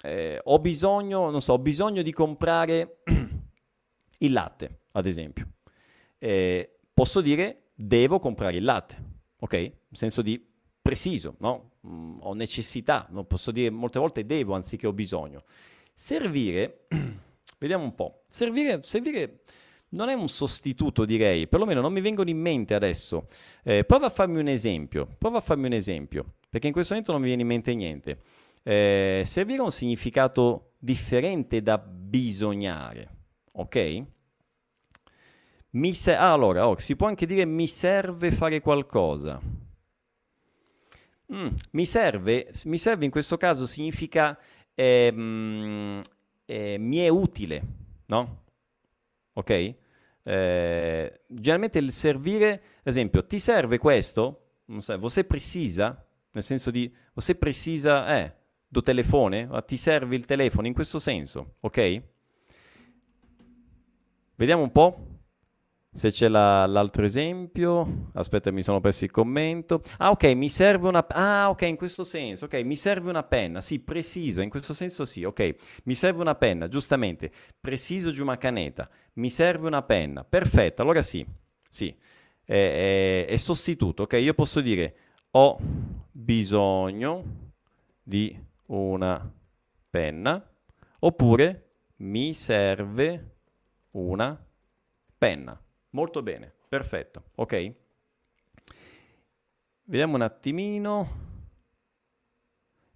eh, 0.02 0.40
ho 0.42 0.58
bisogno, 0.58 1.38
so, 1.40 1.52
ho 1.52 1.58
bisogno 1.58 2.02
di 2.02 2.12
comprare 2.12 3.02
il 4.18 4.32
latte, 4.32 4.80
ad 4.92 5.06
esempio. 5.06 5.46
Eh, 6.18 6.78
posso 6.92 7.20
dire 7.20 7.70
devo 7.74 8.18
comprare 8.18 8.56
il 8.56 8.64
latte, 8.64 9.02
ok? 9.38 9.52
In 9.54 9.72
senso 9.90 10.22
di 10.22 10.44
preciso, 10.80 11.36
no? 11.38 11.72
Mm, 11.86 12.18
ho 12.20 12.34
necessità, 12.34 13.06
non 13.10 13.26
posso 13.26 13.50
dire 13.50 13.70
molte 13.70 13.98
volte 13.98 14.24
devo 14.24 14.54
anziché 14.54 14.86
ho 14.86 14.92
bisogno. 14.92 15.44
Servire, 15.94 16.86
vediamo 17.58 17.84
un 17.84 17.94
po'. 17.94 18.24
Servire, 18.28 18.80
servire 18.82 19.41
non 19.92 20.08
è 20.08 20.14
un 20.14 20.28
sostituto, 20.28 21.04
direi, 21.04 21.48
perlomeno 21.48 21.80
non 21.80 21.92
mi 21.92 22.00
vengono 22.00 22.30
in 22.30 22.38
mente 22.38 22.74
adesso. 22.74 23.26
Eh, 23.62 23.84
prova 23.84 24.06
a 24.06 24.10
farmi 24.10 24.38
un 24.38 24.48
esempio, 24.48 25.08
prova 25.18 25.38
a 25.38 25.40
farmi 25.40 25.66
un 25.66 25.72
esempio, 25.72 26.34
perché 26.48 26.66
in 26.66 26.72
questo 26.72 26.92
momento 26.92 27.12
non 27.12 27.20
mi 27.20 27.28
viene 27.28 27.42
in 27.42 27.48
mente 27.48 27.74
niente. 27.74 28.20
Eh, 28.62 29.22
servire 29.24 29.60
un 29.60 29.70
significato 29.70 30.72
differente 30.78 31.62
da 31.62 31.78
bisognare, 31.78 33.08
ok? 33.54 34.02
Mi 35.70 35.94
se- 35.94 36.14
ah, 36.14 36.32
allora, 36.32 36.68
oh, 36.68 36.78
si 36.78 36.96
può 36.96 37.06
anche 37.06 37.26
dire 37.26 37.44
mi 37.44 37.66
serve 37.66 38.30
fare 38.30 38.60
qualcosa. 38.60 39.40
Mm, 41.32 41.48
mi, 41.72 41.86
serve, 41.86 42.50
mi 42.64 42.78
serve 42.78 43.04
in 43.06 43.10
questo 43.10 43.38
caso 43.38 43.66
significa 43.66 44.38
eh, 44.74 45.10
mm, 45.12 46.00
eh, 46.44 46.76
mi 46.78 46.98
è 46.98 47.08
utile, 47.08 47.62
no? 48.06 48.41
Ok? 49.34 49.74
Eh, 50.24 51.20
generalmente 51.26 51.78
il 51.78 51.92
servire, 51.92 52.52
ad 52.52 52.86
esempio, 52.86 53.26
ti 53.26 53.40
serve 53.40 53.78
questo? 53.78 54.54
Non 54.66 54.82
so, 54.82 54.98
você 54.98 55.24
precisa? 55.24 56.04
Nel 56.32 56.42
senso 56.42 56.70
di, 56.70 56.92
você 57.12 57.34
precisa, 57.34 58.18
eh, 58.18 58.34
do 58.68 58.80
telefone? 58.80 59.48
Ti 59.66 59.76
serve 59.76 60.16
il 60.16 60.24
telefono 60.24 60.66
in 60.66 60.72
questo 60.72 60.98
senso, 60.98 61.56
ok? 61.60 62.02
Vediamo 64.36 64.62
un 64.62 64.72
po'. 64.72 65.11
Se 65.94 66.10
c'è 66.10 66.28
la, 66.28 66.64
l'altro 66.64 67.04
esempio, 67.04 68.08
aspetta, 68.14 68.50
mi 68.50 68.62
sono 68.62 68.80
perso 68.80 69.04
il 69.04 69.10
commento. 69.10 69.82
Ah, 69.98 70.10
ok, 70.10 70.24
mi 70.34 70.48
serve 70.48 70.88
una. 70.88 71.06
Ah, 71.06 71.50
ok, 71.50 71.62
in 71.62 71.76
questo 71.76 72.02
senso. 72.02 72.46
Ok, 72.46 72.54
mi 72.64 72.76
serve 72.76 73.10
una 73.10 73.22
penna. 73.24 73.60
Sì, 73.60 73.80
preciso, 73.80 74.40
in 74.40 74.48
questo 74.48 74.72
senso 74.72 75.04
sì. 75.04 75.22
Ok, 75.24 75.54
mi 75.84 75.94
serve 75.94 76.22
una 76.22 76.34
penna, 76.34 76.66
giustamente. 76.66 77.30
Preciso 77.60 78.10
di 78.10 78.20
una 78.20 78.38
caneta. 78.38 78.88
Mi 79.14 79.28
serve 79.28 79.66
una 79.66 79.82
penna. 79.82 80.24
Perfetto, 80.24 80.80
allora 80.80 81.02
sì, 81.02 81.26
sì. 81.68 81.94
È, 82.42 82.52
è, 83.26 83.26
è 83.26 83.36
sostituto. 83.36 84.04
Ok, 84.04 84.14
io 84.14 84.32
posso 84.32 84.62
dire 84.62 84.96
ho 85.32 85.58
bisogno 86.10 87.24
di 88.02 88.34
una 88.66 89.30
penna 89.90 90.42
oppure 91.00 91.70
mi 91.96 92.32
serve 92.32 93.36
una 93.90 94.42
penna. 95.18 95.61
Molto 95.94 96.22
bene, 96.22 96.50
perfetto, 96.68 97.22
ok? 97.34 97.72
Vediamo 99.84 100.14
un 100.14 100.22
attimino. 100.22 101.20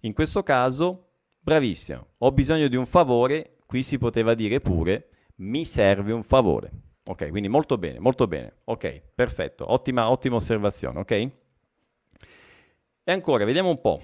In 0.01 0.13
questo 0.13 0.41
caso, 0.41 1.09
bravissimo, 1.39 2.07
ho 2.17 2.31
bisogno 2.31 2.67
di 2.67 2.75
un 2.75 2.87
favore, 2.87 3.57
qui 3.67 3.83
si 3.83 3.99
poteva 3.99 4.33
dire 4.33 4.61
pure 4.61 5.09
mi 5.35 5.63
serve 5.63 6.11
un 6.11 6.23
favore. 6.23 6.71
Ok, 7.05 7.29
quindi 7.29 7.47
molto 7.47 7.77
bene, 7.77 7.99
molto 7.99 8.25
bene. 8.25 8.61
Ok, 8.63 8.99
perfetto, 9.13 9.71
ottima, 9.71 10.09
ottima 10.09 10.37
osservazione, 10.37 10.99
ok? 10.99 11.11
E 11.11 13.11
ancora, 13.11 13.45
vediamo 13.45 13.69
un 13.69 13.79
po'. 13.79 14.01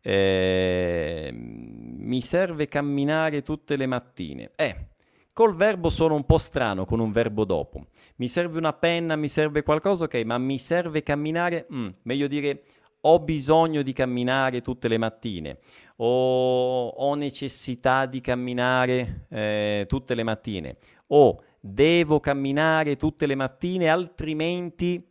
Eh, 0.00 1.30
mi 1.32 2.20
serve 2.22 2.66
camminare 2.66 3.42
tutte 3.42 3.76
le 3.76 3.86
mattine. 3.86 4.52
Eh, 4.56 4.88
Col 5.34 5.56
verbo 5.56 5.90
sono 5.90 6.14
un 6.14 6.24
po' 6.24 6.38
strano 6.38 6.84
con 6.84 7.00
un 7.00 7.10
verbo 7.10 7.44
dopo. 7.44 7.86
Mi 8.18 8.28
serve 8.28 8.56
una 8.56 8.72
penna, 8.72 9.16
mi 9.16 9.26
serve 9.26 9.64
qualcosa, 9.64 10.04
ok, 10.04 10.22
ma 10.22 10.38
mi 10.38 10.60
serve 10.60 11.02
camminare? 11.02 11.66
Mm, 11.74 11.88
meglio 12.02 12.28
dire 12.28 12.62
ho 13.00 13.18
bisogno 13.18 13.82
di 13.82 13.92
camminare 13.92 14.62
tutte 14.62 14.86
le 14.86 14.96
mattine 14.96 15.58
o 15.96 16.86
ho 16.86 17.14
necessità 17.16 18.06
di 18.06 18.20
camminare 18.20 19.26
eh, 19.28 19.86
tutte 19.88 20.14
le 20.14 20.22
mattine 20.22 20.76
o 21.08 21.42
devo 21.58 22.20
camminare 22.20 22.94
tutte 22.94 23.26
le 23.26 23.34
mattine 23.34 23.88
altrimenti, 23.88 25.04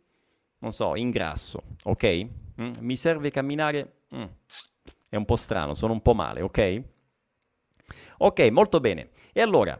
non 0.60 0.72
so, 0.72 0.96
ingrasso, 0.96 1.64
ok? 1.82 2.26
Mm, 2.62 2.70
mi 2.80 2.96
serve 2.96 3.28
camminare? 3.30 4.04
Mm, 4.14 4.24
è 5.10 5.16
un 5.16 5.26
po' 5.26 5.36
strano, 5.36 5.74
sono 5.74 5.92
un 5.92 6.00
po' 6.00 6.14
male, 6.14 6.40
ok? 6.40 6.82
Ok, 8.18 8.40
molto 8.50 8.80
bene. 8.80 9.10
E 9.34 9.42
allora, 9.42 9.78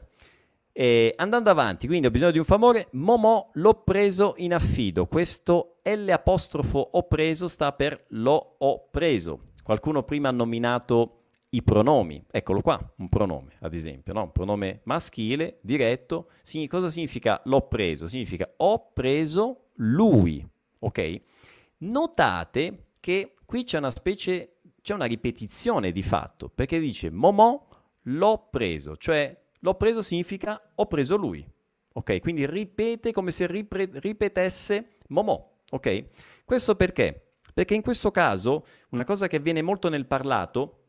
e 0.77 1.14
andando 1.18 1.51
avanti, 1.51 1.87
quindi 1.87 2.09
ho 2.09 2.11
bisogno 2.11 2.33
di 2.33 2.39
un 2.39 2.45
favore, 2.45 2.89
Momò 2.91 3.49
l'ho 3.53 3.75
preso 3.85 4.35
in 4.39 4.53
affido. 4.53 5.07
Questo 5.07 5.77
L 5.85 6.09
apostrofo 6.09 6.81
ho 6.81 7.07
preso 7.07 7.47
sta 7.47 7.72
per 7.72 8.07
l'ho 8.09 8.57
ho 8.59 8.89
preso. 8.91 9.53
Qualcuno 9.62 10.03
prima 10.03 10.31
ha 10.31 10.33
nominato 10.33 11.27
i 11.51 11.62
pronomi. 11.62 12.25
Eccolo 12.29 12.61
qua, 12.61 12.93
un 12.97 13.09
pronome, 13.09 13.53
ad 13.61 13.72
esempio, 13.72 14.12
no? 14.12 14.25
un 14.25 14.33
pronome 14.33 14.81
maschile, 14.83 15.61
diretto. 15.62 16.31
Sign- 16.43 16.66
cosa 16.66 16.91
significa 16.91 17.41
l'ho 17.45 17.68
preso? 17.68 18.09
Significa 18.09 18.53
ho 18.57 18.91
preso 18.93 19.66
lui, 19.75 20.45
ok? 20.81 21.20
Notate 21.79 22.87
che 22.99 23.37
qui 23.47 23.62
c'è 23.62 23.79
una 23.79 23.93
specie, 23.93 24.57
c'è 24.83 24.93
una 24.93 25.05
ripetizione 25.05 25.93
di 25.93 26.03
fatto, 26.03 26.49
perché 26.49 26.81
dice 26.81 27.11
Momò 27.11 27.64
l'ho 28.07 28.49
preso, 28.51 28.97
cioè 28.97 29.41
l'ho 29.65 29.75
preso 29.75 30.03
significa 30.03 30.61
ho 30.75 30.87
preso 30.87 31.17
lui, 31.17 31.45
ok? 31.95 32.21
Quindi 32.21 32.47
ripete 32.47 33.12
come 33.12 33.31
se 33.31 33.47
ripre- 33.47 33.89
ripetesse 33.95 34.99
Momò, 35.09 35.62
ok? 35.71 36.05
Questo 36.45 36.77
perché? 36.77 37.37
Perché 37.55 37.75
in 37.75 37.81
questo 37.81 38.11
caso, 38.11 38.67
una 38.91 39.05
cosa 39.05 39.27
che 39.27 39.37
avviene 39.37 39.62
molto 39.62 39.89
nel 39.89 40.07
parlato, 40.07 40.81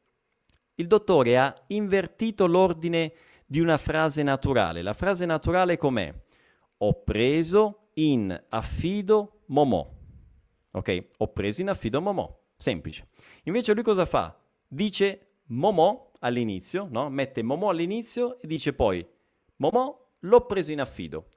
il 0.75 0.87
dottore 0.87 1.37
ha 1.37 1.53
invertito 1.67 2.47
l'ordine 2.47 3.13
di 3.45 3.61
una 3.61 3.77
frase 3.77 4.23
naturale. 4.23 4.81
La 4.81 4.93
frase 4.93 5.25
naturale 5.25 5.77
com'è? 5.77 6.13
Ho 6.79 7.03
preso 7.03 7.91
in 7.93 8.37
affido 8.49 9.43
Momò. 9.47 9.89
Ok? 10.71 11.07
Ho 11.17 11.31
preso 11.31 11.61
in 11.61 11.69
affido 11.69 12.01
Momò. 12.01 12.43
Semplice. 12.57 13.07
Invece 13.43 13.73
lui 13.73 13.83
cosa 13.83 14.05
fa? 14.05 14.37
Dice 14.67 15.37
Momò 15.45 16.11
all'inizio, 16.19 16.87
no? 16.89 17.09
Mette 17.09 17.43
Momò 17.43 17.69
all'inizio 17.69 18.39
e 18.39 18.47
dice 18.47 18.73
poi 18.73 19.05
Momò 19.57 20.07
l'ho 20.19 20.45
preso 20.45 20.71
in 20.71 20.81
affido. 20.81 21.27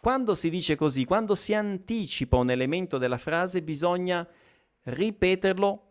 Quando 0.00 0.34
si 0.34 0.48
dice 0.48 0.76
così, 0.76 1.04
quando 1.04 1.34
si 1.34 1.52
anticipa 1.52 2.36
un 2.36 2.50
elemento 2.50 2.96
della 2.96 3.18
frase, 3.18 3.62
bisogna 3.62 4.26
ripeterlo, 4.84 5.82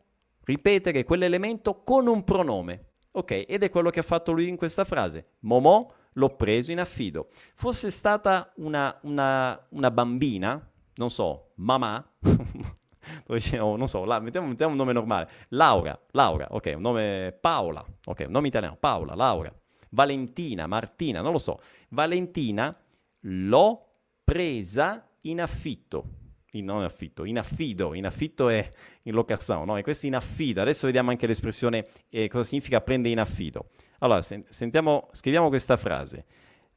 ripetere 0.46 1.04
quell'elemento 1.04 1.84
con 1.84 2.08
un 2.08 2.24
pronome. 2.24 2.86
Ok, 3.12 3.46
ed 3.48 3.64
è 3.64 3.70
quello 3.70 3.90
che 3.90 4.00
ha 4.00 4.04
fatto 4.04 4.32
lui 4.32 4.48
in 4.48 4.56
questa 4.56 4.86
frase. 4.86 5.34
Momò 5.42 5.92
l'ho 6.14 6.36
preso 6.36 6.72
in 6.72 6.80
affido. 6.80 7.30
Fosse 7.56 7.92
stata 7.92 8.52
una, 8.58 8.98
una, 9.04 9.68
una 9.70 9.92
bambina, 9.92 10.72
non 10.96 11.10
so, 11.10 11.52
mamà, 11.56 12.18
non 13.58 13.88
so, 13.88 14.06
la, 14.06 14.20
mettiamo, 14.20 14.48
mettiamo, 14.48 14.72
un 14.72 14.78
nome 14.78 14.94
normale, 14.94 15.30
Laura, 15.50 16.00
Laura, 16.12 16.48
ok, 16.50 16.74
un 16.76 16.82
nome 16.82 17.38
Paola, 17.40 17.86
ok, 18.06 18.24
un 18.26 18.32
nome 18.32 18.48
italiano, 18.48 18.78
Paola, 18.80 19.16
Laura, 19.16 19.54
Valentina, 19.90 20.68
Martina, 20.68 21.22
non 21.22 21.32
lo 21.32 21.38
so, 21.38 21.60
Valentina 21.90 22.76
l'ho 23.22 23.86
presa 24.24 25.08
in 25.22 25.42
affitto, 25.42 26.04
in, 26.52 26.66
non 26.66 26.80
in 26.80 26.86
affitto, 26.86 27.26
in 27.26 27.38
affido, 27.38 27.94
in 27.94 28.06
affitto 28.06 28.50
è 28.50 28.68
in 29.04 29.14
locazione, 29.14 29.66
no? 29.66 29.78
E 29.78 29.82
questo 29.82 30.06
in 30.06 30.16
affido, 30.16 30.62
adesso 30.62 30.86
vediamo 30.86 31.10
anche 31.10 31.28
l'espressione 31.28 31.88
eh, 32.10 32.28
cosa 32.28 32.44
significa 32.44 32.82
prendere 32.82 33.14
in 33.14 33.20
affido. 33.20 33.70
Allora, 34.00 34.22
sen- 34.22 34.46
sentiamo, 34.48 35.10
scriviamo 35.12 35.50
questa 35.50 35.78
frase. 35.78 36.26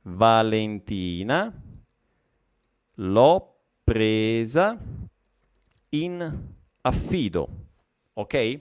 Valentina 0.03 1.53
l'ho 2.97 3.57
presa 3.85 4.79
in 5.93 6.41
affido, 6.83 7.49
ok? 8.15 8.61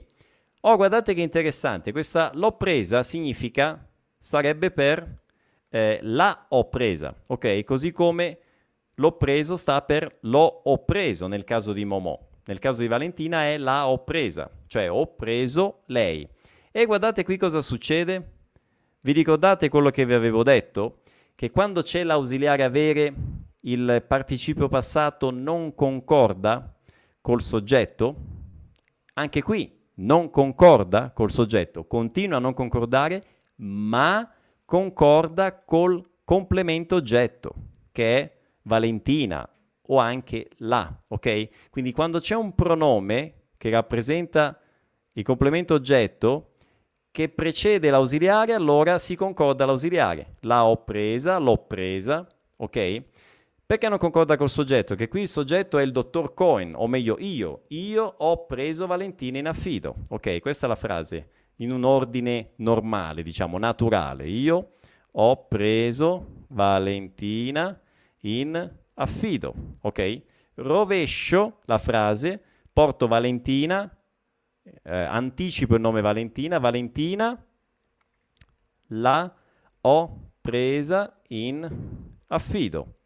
Oh, 0.62 0.76
guardate 0.76 1.14
che 1.14 1.20
interessante, 1.20 1.92
questa 1.92 2.30
l'ho 2.34 2.52
presa 2.56 3.02
significa, 3.02 3.88
sarebbe 4.18 4.70
per 4.70 5.20
eh, 5.68 5.98
la 6.02 6.46
ho 6.48 6.68
presa, 6.68 7.14
ok? 7.26 7.64
Così 7.64 7.92
come 7.92 8.38
L'ho 8.96 9.12
preso 9.12 9.56
sta 9.56 9.80
per 9.82 10.18
l'ho 10.20 10.44
ho 10.64 10.84
preso 10.84 11.26
nel 11.26 11.44
caso 11.44 11.72
di 11.72 11.84
Momò. 11.84 12.18
Nel 12.44 12.58
caso 12.58 12.82
di 12.82 12.88
Valentina 12.88 13.44
è 13.46 13.56
la 13.56 13.88
ho 13.88 14.04
presa, 14.04 14.50
cioè 14.66 14.90
ho 14.90 15.14
preso 15.14 15.82
lei. 15.86 16.28
E 16.70 16.84
guardate 16.84 17.24
qui 17.24 17.38
cosa 17.38 17.62
succede. 17.62 18.30
Vi 19.00 19.12
ricordate 19.12 19.68
quello 19.68 19.90
che 19.90 20.04
vi 20.04 20.12
avevo 20.12 20.42
detto? 20.42 20.98
Che 21.34 21.50
quando 21.50 21.82
c'è 21.82 22.04
l'ausiliare 22.04 22.62
avere, 22.62 23.14
il 23.60 24.04
participio 24.06 24.68
passato 24.68 25.30
non 25.30 25.74
concorda 25.74 26.74
col 27.22 27.40
soggetto? 27.40 28.16
Anche 29.14 29.42
qui 29.42 29.80
non 29.94 30.28
concorda 30.30 31.12
col 31.12 31.30
soggetto, 31.30 31.86
continua 31.86 32.36
a 32.36 32.40
non 32.40 32.52
concordare, 32.52 33.24
ma 33.56 34.30
concorda 34.64 35.62
col 35.64 36.02
complemento 36.24 36.96
oggetto, 36.96 37.54
che 37.92 38.18
è 38.18 38.38
Valentina 38.62 39.48
o 39.86 39.98
anche 39.98 40.48
la, 40.58 41.02
ok? 41.08 41.70
Quindi 41.70 41.92
quando 41.92 42.20
c'è 42.20 42.34
un 42.34 42.54
pronome 42.54 43.34
che 43.56 43.70
rappresenta 43.70 44.58
il 45.12 45.22
complemento 45.22 45.74
oggetto 45.74 46.52
che 47.10 47.28
precede 47.28 47.90
l'ausiliare, 47.90 48.54
allora 48.54 48.98
si 48.98 49.14
concorda 49.14 49.66
l'ausiliare. 49.66 50.36
La 50.40 50.64
ho 50.64 50.82
presa, 50.82 51.36
l'ho 51.36 51.58
presa, 51.58 52.26
ok? 52.56 53.02
Perché 53.72 53.88
non 53.88 53.96
concorda 53.96 54.36
col 54.36 54.50
soggetto? 54.50 54.94
Che 54.94 55.08
qui 55.08 55.22
il 55.22 55.28
soggetto 55.28 55.78
è 55.78 55.82
il 55.82 55.92
dottor 55.92 56.34
Cohen, 56.34 56.74
o 56.76 56.86
meglio 56.86 57.16
io. 57.18 57.62
Io 57.68 58.04
ho 58.04 58.44
preso 58.44 58.86
Valentina 58.86 59.38
in 59.38 59.46
affido. 59.46 59.94
Ok, 60.10 60.40
questa 60.40 60.66
è 60.66 60.68
la 60.68 60.76
frase 60.76 61.30
in 61.56 61.72
un 61.72 61.82
ordine 61.84 62.50
normale, 62.56 63.22
diciamo 63.22 63.56
naturale. 63.56 64.28
Io 64.28 64.72
ho 65.10 65.46
preso 65.46 66.44
Valentina 66.48 67.80
in 68.24 68.70
affido, 68.92 69.54
ok? 69.80 70.22
Rovescio 70.56 71.60
la 71.64 71.78
frase, 71.78 72.42
porto 72.70 73.08
Valentina, 73.08 73.90
eh, 74.82 74.94
anticipo 74.94 75.76
il 75.76 75.80
nome 75.80 76.02
Valentina, 76.02 76.58
Valentina 76.58 77.42
la 78.88 79.34
ho 79.80 80.32
presa 80.42 81.22
in 81.28 81.66
affido. 82.26 82.96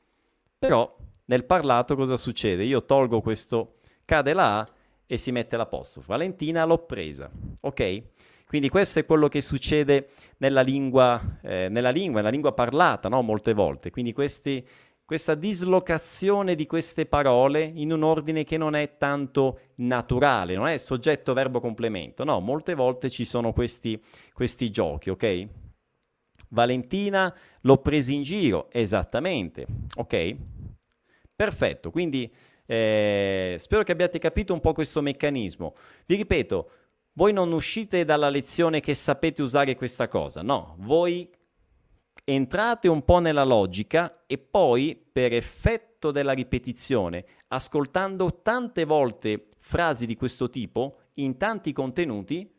Però 0.66 0.96
nel 1.26 1.44
parlato 1.44 1.96
cosa 1.96 2.16
succede? 2.16 2.64
Io 2.64 2.84
tolgo 2.84 3.20
questo, 3.20 3.76
cade 4.04 4.32
la 4.32 4.60
A 4.60 4.68
e 5.06 5.16
si 5.16 5.32
mette 5.32 5.56
l'apostrofo. 5.56 6.08
Valentina 6.08 6.64
l'ho 6.64 6.78
presa, 6.78 7.30
ok? 7.60 8.02
Quindi 8.46 8.68
questo 8.68 9.00
è 9.00 9.04
quello 9.04 9.28
che 9.28 9.40
succede 9.40 10.08
nella 10.38 10.60
lingua, 10.60 11.38
eh, 11.42 11.68
nella 11.68 11.90
lingua, 11.90 12.20
nella 12.20 12.30
lingua 12.30 12.52
parlata, 12.52 13.08
no? 13.08 13.22
Molte 13.22 13.52
volte. 13.54 13.90
Quindi 13.90 14.12
questi, 14.12 14.64
questa 15.04 15.34
dislocazione 15.34 16.54
di 16.54 16.66
queste 16.66 17.06
parole 17.06 17.62
in 17.62 17.92
un 17.92 18.02
ordine 18.02 18.44
che 18.44 18.56
non 18.56 18.74
è 18.74 18.96
tanto 18.96 19.60
naturale, 19.76 20.54
non 20.54 20.68
è 20.68 20.76
soggetto, 20.78 21.32
verbo, 21.32 21.60
complemento, 21.60 22.24
no, 22.24 22.40
molte 22.40 22.74
volte 22.74 23.08
ci 23.10 23.24
sono 23.24 23.52
questi, 23.52 24.00
questi 24.32 24.70
giochi, 24.70 25.10
ok? 25.10 25.48
Valentina 26.50 27.34
l'ho 27.62 27.78
presa 27.78 28.12
in 28.12 28.22
giro, 28.22 28.68
esattamente, 28.70 29.66
ok? 29.96 30.36
Perfetto, 31.36 31.90
quindi 31.90 32.32
eh, 32.64 33.56
spero 33.58 33.82
che 33.82 33.92
abbiate 33.92 34.18
capito 34.18 34.54
un 34.54 34.60
po' 34.60 34.72
questo 34.72 35.02
meccanismo. 35.02 35.74
Vi 36.06 36.16
ripeto, 36.16 36.70
voi 37.12 37.34
non 37.34 37.52
uscite 37.52 38.06
dalla 38.06 38.30
lezione 38.30 38.80
che 38.80 38.94
sapete 38.94 39.42
usare 39.42 39.74
questa 39.74 40.08
cosa, 40.08 40.40
no, 40.40 40.76
voi 40.78 41.30
entrate 42.24 42.88
un 42.88 43.04
po' 43.04 43.18
nella 43.18 43.44
logica 43.44 44.24
e 44.26 44.38
poi, 44.38 45.00
per 45.12 45.34
effetto 45.34 46.10
della 46.10 46.32
ripetizione, 46.32 47.24
ascoltando 47.48 48.40
tante 48.42 48.84
volte 48.84 49.48
frasi 49.58 50.06
di 50.06 50.16
questo 50.16 50.48
tipo, 50.48 51.00
in 51.14 51.36
tanti 51.36 51.72
contenuti, 51.72 52.50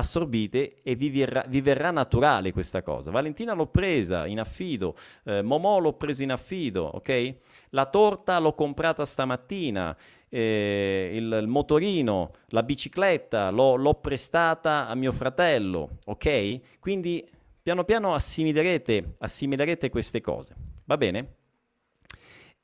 assorbite 0.00 0.82
e 0.82 0.94
vi 0.96 1.08
verrà, 1.08 1.44
vi 1.48 1.60
verrà, 1.60 1.90
naturale 1.90 2.52
questa 2.52 2.82
cosa. 2.82 3.10
Valentina 3.10 3.54
l'ho 3.54 3.68
presa 3.68 4.26
in 4.26 4.40
affido, 4.40 4.96
eh, 5.24 5.42
Momò 5.42 5.78
l'ho 5.78 5.94
preso 5.94 6.22
in 6.22 6.32
affido, 6.32 6.84
ok? 6.84 7.34
La 7.70 7.86
torta 7.86 8.38
l'ho 8.38 8.54
comprata 8.54 9.06
stamattina, 9.06 9.96
eh, 10.28 11.10
il, 11.14 11.38
il, 11.42 11.46
motorino, 11.48 12.32
la 12.48 12.62
bicicletta 12.62 13.50
l'ho, 13.50 13.76
l'ho 13.76 13.94
prestata 13.94 14.86
a 14.88 14.94
mio 14.94 15.12
fratello, 15.12 15.98
ok? 16.06 16.78
Quindi 16.80 17.28
piano 17.62 17.84
piano 17.84 18.14
assimilerete, 18.14 19.16
assimilerete 19.18 19.90
queste 19.90 20.20
cose. 20.20 20.54
Va 20.84 20.96
bene? 20.96 21.34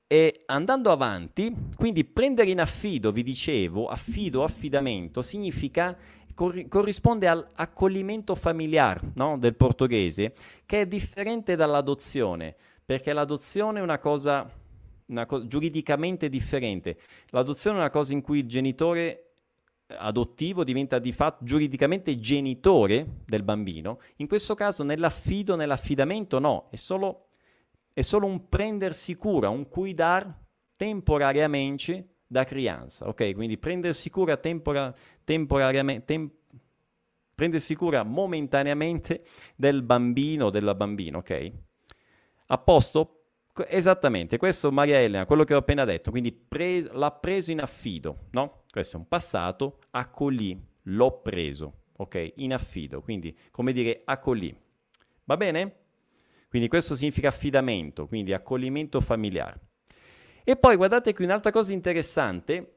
E 0.09 0.45
andando 0.47 0.93
avanti, 0.93 1.53
quindi 1.75 2.05
prendere 2.05 2.51
in 2.51 2.61
affido, 2.61 3.11
vi 3.11 3.25
dicevo, 3.25 3.89
affido, 3.89 4.45
affidamento, 4.45 5.21
significa, 5.21 5.99
cor- 6.37 6.69
corrisponde 6.69 7.27
all'accoglimento 7.27 8.37
familiare 8.37 9.13
no? 9.15 9.39
del 9.39 9.57
portoghese, 9.57 10.35
che 10.67 10.83
è 10.83 10.87
differente 10.87 11.57
dall'adozione, 11.57 12.55
perché 12.85 13.13
l'adozione 13.13 13.81
è 13.81 13.83
una 13.83 13.99
cosa, 13.99 14.49
una 15.07 15.27
co- 15.27 15.47
giuridicamente 15.49 16.29
differente. 16.29 16.99
L'adozione 17.31 17.79
è 17.79 17.81
una 17.81 17.91
cosa 17.91 18.13
in 18.13 18.21
cui 18.21 18.41
il 18.41 18.47
genitore 18.47 19.33
adottivo 19.89 20.65
diventa 20.65 20.99
di 20.99 21.13
fatto 21.13 21.45
giuridicamente 21.45 22.19
genitore 22.19 23.23
del 23.25 23.43
bambino, 23.43 24.01
in 24.17 24.29
questo 24.29 24.55
caso 24.55 24.83
nell'affido, 24.83 25.57
nell'affidamento 25.57 26.39
no, 26.39 26.69
è 26.71 26.77
solo, 26.77 27.29
è 27.93 28.03
solo 28.03 28.27
un 28.27 28.49
prendersi 28.49 29.17
cura, 29.17 29.49
un 29.49 29.69
cuidar 29.69 30.45
temporariamente 30.77 32.16
da 32.27 32.45
crianza, 32.45 33.07
ok? 33.09 33.35
Quindi 33.35 33.59
prendersi 33.59 34.11
cura 34.11 34.37
tempora, 34.37 34.95
temporariamente, 35.25 36.05
tem, 36.05 36.31
prendersi 37.35 37.75
cura 37.75 38.03
momentaneamente 38.03 39.25
del 39.55 39.83
bambino 39.83 40.47
o 40.47 40.51
della 40.51 40.75
bambina, 40.75 41.19
ok? 41.19 41.53
A 42.47 42.59
posto? 42.59 43.13
Esattamente, 43.69 44.37
questo 44.37 44.71
Maria 44.71 45.01
Elena, 45.01 45.25
quello 45.25 45.45
che 45.45 45.55
ho 45.55 45.59
appena 45.59 45.85
detto, 45.85 46.11
quindi 46.11 46.31
pres- 46.33 46.91
l'ha 46.91 47.11
preso 47.11 47.51
in 47.51 47.61
affido, 47.61 48.27
no? 48.33 48.65
Questo 48.71 48.97
è 48.97 48.99
un 49.01 49.09
passato, 49.09 49.79
accogli, 49.91 50.59
l'ho 50.83 51.21
preso, 51.23 51.85
ok? 51.97 52.33
In 52.37 52.53
affido, 52.53 53.01
quindi 53.01 53.37
come 53.51 53.73
dire 53.73 54.03
accogli. 54.05 54.55
Va 55.25 55.37
bene? 55.37 55.77
Quindi 56.49 56.69
questo 56.69 56.95
significa 56.95 57.29
affidamento, 57.29 58.07
quindi 58.07 58.33
accoglimento 58.33 59.01
familiare. 59.01 59.61
E 60.49 60.55
poi 60.55 60.77
guardate 60.77 61.13
qui 61.13 61.25
un'altra 61.25 61.51
cosa 61.51 61.73
interessante, 61.73 62.77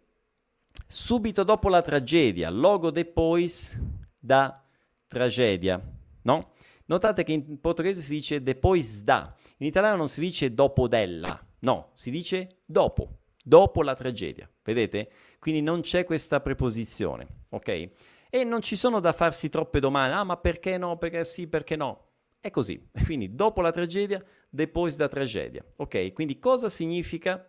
subito 0.88 1.43
dopo 1.43 1.70
la 1.70 1.84
tragedia, 1.84 2.49
logo 2.49 2.89
depois 2.89 3.80
da 4.17 4.65
tragedia, 5.05 5.80
no? 6.24 6.53
Notate 6.86 7.24
che 7.24 7.32
in 7.32 7.61
portoghese 7.61 8.01
si 8.01 8.09
dice 8.09 8.41
depois 8.41 9.03
da, 9.03 9.32
in 9.57 9.67
italiano 9.67 9.97
non 9.97 10.07
si 10.07 10.20
dice 10.20 10.51
dopo 10.51 10.88
della, 10.88 11.39
no, 11.59 11.91
si 11.93 12.09
dice 12.09 12.61
dopo, 12.65 13.20
dopo 13.43 13.84
la 13.84 13.93
tragedia, 13.93 14.49
vedete? 14.63 15.11
Quindi 15.38 15.61
non 15.61 15.82
c'è 15.82 16.05
questa 16.05 16.39
preposizione, 16.39 17.28
ok? 17.49 17.89
E 18.32 18.43
non 18.45 18.63
ci 18.63 18.76
sono 18.76 18.99
da 18.99 19.13
farsi 19.13 19.47
troppe 19.47 19.80
domande, 19.80 20.15
ah 20.15 20.24
ma 20.24 20.38
perché 20.38 20.80
no, 20.80 20.97
perché 20.97 21.24
sì, 21.24 21.47
perché 21.47 21.76
no? 21.76 22.07
È 22.39 22.49
così, 22.49 22.89
quindi 23.05 23.36
dopo 23.36 23.61
la 23.61 23.70
tragedia, 23.70 24.26
depois 24.49 24.95
da 24.95 25.07
tragedia, 25.07 25.63
ok? 25.76 26.13
Quindi 26.13 26.39
cosa 26.39 26.67
significa 26.67 27.47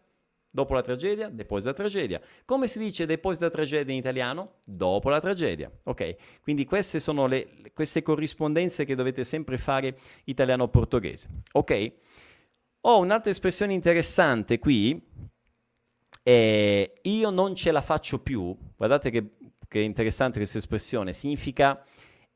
Dopo 0.52 0.74
la 0.74 0.82
tragedia, 0.82 1.28
depois 1.28 1.62
da 1.62 1.72
tragedia. 1.72 2.20
Come 2.44 2.66
si 2.66 2.80
dice 2.80 3.06
depois 3.06 3.38
da 3.38 3.48
tragedia 3.50 3.92
in 3.92 4.00
italiano? 4.00 4.54
Dopo 4.64 5.08
la 5.08 5.20
tragedia. 5.20 5.70
Ok? 5.84 6.16
Quindi 6.42 6.64
queste 6.64 6.98
sono 6.98 7.28
le, 7.28 7.70
queste 7.72 8.02
corrispondenze 8.02 8.84
che 8.84 8.96
dovete 8.96 9.22
sempre 9.22 9.58
fare 9.58 9.96
italiano-portoghese. 10.24 11.28
Ok? 11.52 11.92
Ho 12.80 12.98
un'altra 12.98 13.30
espressione 13.30 13.74
interessante 13.74 14.58
qui. 14.58 15.00
Eh, 16.24 17.00
io 17.02 17.30
non 17.30 17.54
ce 17.54 17.70
la 17.70 17.80
faccio 17.80 18.18
più. 18.18 18.56
Guardate 18.76 19.10
che, 19.10 19.36
che 19.68 19.78
interessante 19.78 20.38
questa 20.38 20.58
espressione. 20.58 21.12
Significa 21.12 21.80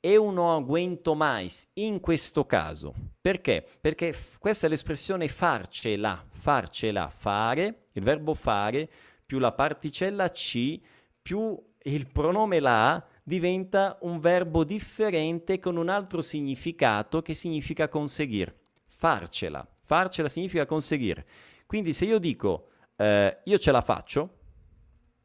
eu 0.05 0.31
non 0.31 0.55
aguento 0.55 1.15
mais 1.15 1.67
in 1.77 1.99
questo 1.99 2.45
caso. 2.45 2.93
Perché? 3.23 3.67
Perché 3.81 4.13
f- 4.13 4.37
questa 4.39 4.67
è 4.67 4.69
l'espressione 4.69 5.29
farcela, 5.29 6.23
farcela, 6.31 7.09
fare, 7.09 7.87
il 7.93 8.03
verbo 8.03 8.35
fare, 8.35 8.87
più 9.25 9.39
la 9.39 9.53
particella 9.53 10.31
ci, 10.31 10.85
più 11.23 11.59
il 11.85 12.07
pronome 12.13 12.61
la, 12.61 13.03
diventa 13.23 13.97
un 14.03 14.19
verbo 14.19 14.63
differente 14.63 15.59
con 15.59 15.79
un 15.79 15.89
altro 15.89 16.21
significato 16.21 17.23
che 17.23 17.33
significa 17.33 17.89
conseguire. 17.89 18.59
Farcela, 18.87 19.67
farcela 19.85 20.29
significa 20.29 20.67
conseguire. 20.67 21.27
Quindi 21.65 21.95
se 21.95 22.05
io 22.05 22.19
dico 22.19 22.69
eh, 22.97 23.39
io 23.43 23.59
ce 23.59 23.73
la 23.73 23.81
faccio, 23.81 24.39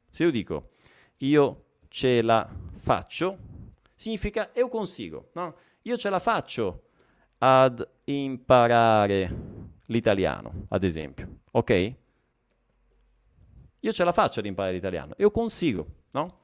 se 0.10 0.24
io 0.24 0.32
dico 0.32 0.70
io 1.18 1.66
ce 1.90 2.22
la 2.22 2.50
faccio, 2.78 3.49
significa 4.00 4.50
io 4.56 4.70
consigo, 4.70 5.32
no? 5.34 5.56
Io 5.82 5.98
ce 5.98 6.10
la 6.10 6.20
faccio 6.20 6.84
ad 7.40 7.86
imparare 8.06 9.36
l'italiano, 9.88 10.68
ad 10.70 10.86
esempio, 10.86 11.40
ok? 11.52 11.94
Io 13.82 13.92
ce 13.92 14.04
la 14.06 14.14
faccio 14.14 14.40
ad 14.40 14.46
imparare 14.46 14.76
l'italiano, 14.76 15.16
io 15.18 15.32
consigo, 15.32 15.86
no? 16.12 16.44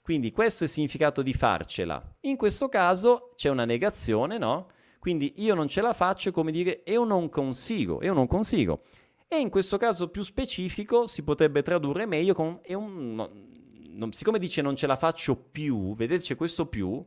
Quindi 0.00 0.32
questo 0.32 0.64
è 0.64 0.66
il 0.66 0.72
significato 0.72 1.20
di 1.20 1.34
farcela. 1.34 2.02
In 2.20 2.36
questo 2.36 2.70
caso 2.70 3.34
c'è 3.36 3.50
una 3.50 3.66
negazione, 3.66 4.38
no? 4.38 4.70
Quindi 4.98 5.34
io 5.42 5.54
non 5.54 5.68
ce 5.68 5.82
la 5.82 5.92
faccio 5.92 6.30
è 6.30 6.32
come 6.32 6.52
dire 6.52 6.84
io 6.86 7.04
non 7.04 7.28
consigo, 7.28 8.02
io 8.02 8.14
non 8.14 8.26
consigo. 8.26 8.80
E 9.28 9.38
in 9.38 9.50
questo 9.50 9.76
caso 9.76 10.08
più 10.08 10.22
specifico 10.22 11.06
si 11.06 11.22
potrebbe 11.22 11.62
tradurre 11.62 12.06
meglio 12.06 12.32
con 12.32 12.58
un, 12.68 13.51
non, 13.92 14.12
siccome 14.12 14.38
dice 14.38 14.62
non 14.62 14.76
ce 14.76 14.86
la 14.86 14.96
faccio 14.96 15.36
più, 15.36 15.94
vedete 15.94 16.22
c'è 16.22 16.36
questo 16.36 16.66
più, 16.66 17.04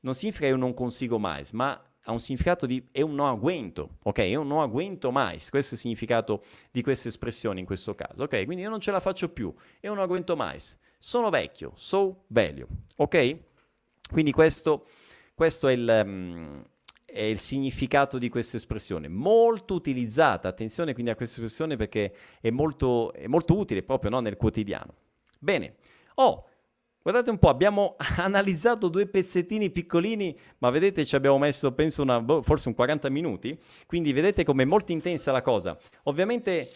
non 0.00 0.14
significa 0.14 0.46
io 0.46 0.56
non 0.56 0.74
consigo 0.74 1.18
mai, 1.18 1.44
ma 1.52 1.80
ha 2.04 2.10
un 2.10 2.18
significato 2.18 2.66
di 2.66 2.84
io 2.92 3.06
non 3.06 3.28
aguento, 3.28 3.98
ok? 4.02 4.18
Io 4.18 4.42
non 4.42 4.60
aguento 4.60 5.10
mai, 5.10 5.38
questo 5.50 5.74
è 5.74 5.74
il 5.74 5.80
significato 5.80 6.42
di 6.70 6.82
questa 6.82 7.08
espressione 7.08 7.60
in 7.60 7.66
questo 7.66 7.94
caso, 7.94 8.24
ok? 8.24 8.44
Quindi 8.44 8.64
io 8.64 8.70
non 8.70 8.80
ce 8.80 8.90
la 8.90 9.00
faccio 9.00 9.28
più, 9.28 9.54
io 9.80 9.94
non 9.94 10.02
aguento 10.02 10.34
mai, 10.34 10.58
sono 10.98 11.30
vecchio, 11.30 11.72
so 11.76 12.24
velho, 12.28 12.66
ok? 12.96 13.36
Quindi 14.10 14.32
questo, 14.32 14.86
questo 15.34 15.68
è, 15.68 15.72
il, 15.72 16.02
um, 16.04 16.64
è 17.04 17.22
il 17.22 17.38
significato 17.38 18.18
di 18.18 18.28
questa 18.28 18.56
espressione, 18.56 19.06
molto 19.06 19.74
utilizzata, 19.74 20.48
attenzione 20.48 20.94
quindi 20.94 21.12
a 21.12 21.14
questa 21.14 21.36
espressione 21.40 21.76
perché 21.76 22.14
è 22.40 22.50
molto, 22.50 23.12
è 23.12 23.28
molto 23.28 23.56
utile 23.56 23.84
proprio 23.84 24.10
no, 24.10 24.20
nel 24.20 24.36
quotidiano. 24.36 24.94
Bene, 25.38 25.76
Oh, 26.22 26.44
guardate 27.02 27.30
un 27.30 27.38
po', 27.38 27.48
abbiamo 27.48 27.96
analizzato 28.18 28.88
due 28.88 29.06
pezzettini 29.06 29.70
piccolini, 29.70 30.38
ma 30.58 30.70
vedete 30.70 31.04
ci 31.04 31.16
abbiamo 31.16 31.36
messo, 31.36 31.72
penso, 31.72 32.02
una, 32.02 32.20
boh, 32.20 32.40
forse 32.42 32.68
un 32.68 32.74
40 32.74 33.10
minuti, 33.10 33.58
quindi 33.86 34.12
vedete 34.12 34.44
com'è 34.44 34.64
molto 34.64 34.92
intensa 34.92 35.32
la 35.32 35.42
cosa. 35.42 35.76
Ovviamente... 36.04 36.70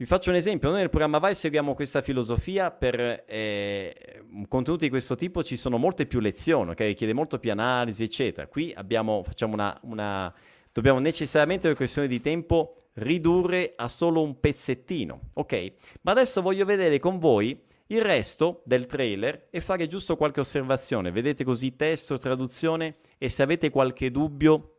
Vi 0.00 0.06
faccio 0.06 0.30
un 0.30 0.36
esempio, 0.36 0.68
noi 0.68 0.78
nel 0.78 0.90
programma 0.90 1.18
Vai 1.18 1.34
seguiamo 1.34 1.74
questa 1.74 2.02
filosofia, 2.02 2.70
per 2.70 3.24
eh, 3.26 4.22
un 4.30 4.46
contenuto 4.46 4.84
di 4.84 4.90
questo 4.90 5.16
tipo 5.16 5.42
ci 5.42 5.56
sono 5.56 5.76
molte 5.76 6.06
più 6.06 6.20
lezioni, 6.20 6.70
ok? 6.70 6.94
Chiede 6.94 7.12
molto 7.12 7.40
più 7.40 7.50
analisi, 7.50 8.04
eccetera. 8.04 8.46
Qui 8.46 8.72
abbiamo, 8.76 9.24
facciamo 9.24 9.54
una, 9.54 9.76
una, 9.82 10.32
dobbiamo 10.70 11.00
necessariamente 11.00 11.66
per 11.66 11.76
questione 11.76 12.06
di 12.06 12.20
tempo 12.20 12.90
ridurre 12.92 13.72
a 13.74 13.88
solo 13.88 14.22
un 14.22 14.38
pezzettino, 14.38 15.30
ok? 15.32 15.72
Ma 16.02 16.12
adesso 16.12 16.42
voglio 16.42 16.64
vedere 16.64 17.00
con 17.00 17.18
voi 17.18 17.60
il 17.88 18.02
resto 18.02 18.62
del 18.64 18.86
trailer 18.86 19.48
e 19.50 19.60
fare 19.60 19.86
giusto 19.86 20.16
qualche 20.16 20.40
osservazione. 20.40 21.10
Vedete 21.10 21.44
così 21.44 21.76
testo, 21.76 22.18
traduzione 22.18 22.96
e 23.18 23.28
se 23.28 23.42
avete 23.42 23.70
qualche 23.70 24.10
dubbio 24.10 24.74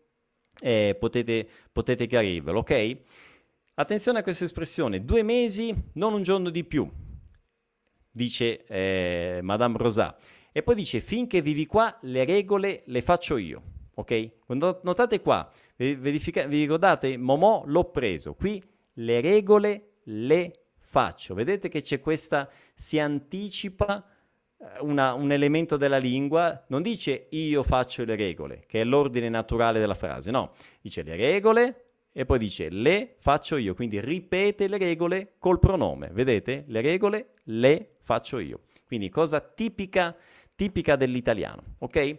eh, 0.62 0.96
potete, 1.00 1.48
potete 1.72 2.08
chiarirvelo, 2.08 2.60
ok? 2.60 2.98
Attenzione 3.76 4.20
a 4.20 4.24
questa 4.24 4.44
espressione, 4.44 5.06
due 5.06 5.24
mesi, 5.24 5.74
non 5.94 6.14
un 6.14 6.22
giorno 6.22 6.50
di 6.50 6.66
più, 6.66 6.90
dice 8.12 8.66
eh, 8.66 9.40
Madame 9.42 9.78
Rosà. 9.78 10.18
E 10.52 10.64
poi 10.64 10.76
dice, 10.76 11.00
finché 11.00 11.42
vivi 11.42 11.66
qua, 11.66 11.98
le 12.02 12.26
regole 12.26 12.84
le 12.88 13.02
faccio 13.02 13.38
io, 13.38 13.62
ok? 13.94 14.32
Notate 14.48 15.22
qua, 15.22 15.50
vi 15.78 16.20
ricordate, 16.20 17.18
Momò 17.18 17.64
l'ho 17.66 17.86
preso, 17.86 18.34
qui 18.34 18.62
le 18.96 19.22
regole 19.22 20.00
le 20.06 20.69
faccio. 20.90 21.36
Vedete 21.36 21.70
che 21.70 21.84
c'è 21.84 22.00
questa, 22.00 22.50
si 22.74 22.98
anticipa 22.98 24.04
eh, 24.58 24.66
una, 24.82 25.14
un 25.14 25.32
elemento 25.32 25.78
della 25.78 26.00
lingua, 26.00 26.66
non 26.70 26.82
dice 26.82 27.28
io 27.30 27.62
faccio 27.62 28.04
le 28.06 28.16
regole, 28.16 28.64
che 28.66 28.82
è 28.82 28.84
l'ordine 28.84 29.30
naturale 29.30 29.80
della 29.80 29.94
frase, 29.94 30.32
no, 30.32 30.54
dice 30.82 31.04
le 31.04 31.16
regole 31.16 31.84
e 32.12 32.26
poi 32.26 32.40
dice 32.40 32.70
le 32.70 33.18
faccio 33.20 33.58
io, 33.58 33.76
quindi 33.76 34.02
ripete 34.02 34.68
le 34.68 34.80
regole 34.80 35.36
col 35.38 35.60
pronome, 35.60 36.10
vedete? 36.12 36.64
Le 36.68 36.82
regole 36.82 37.34
le 37.44 37.98
faccio 38.02 38.40
io. 38.40 38.62
Quindi 38.88 39.10
cosa 39.10 39.42
tipica, 39.42 40.16
tipica 40.56 40.96
dell'italiano, 40.96 41.76
ok? 41.78 42.18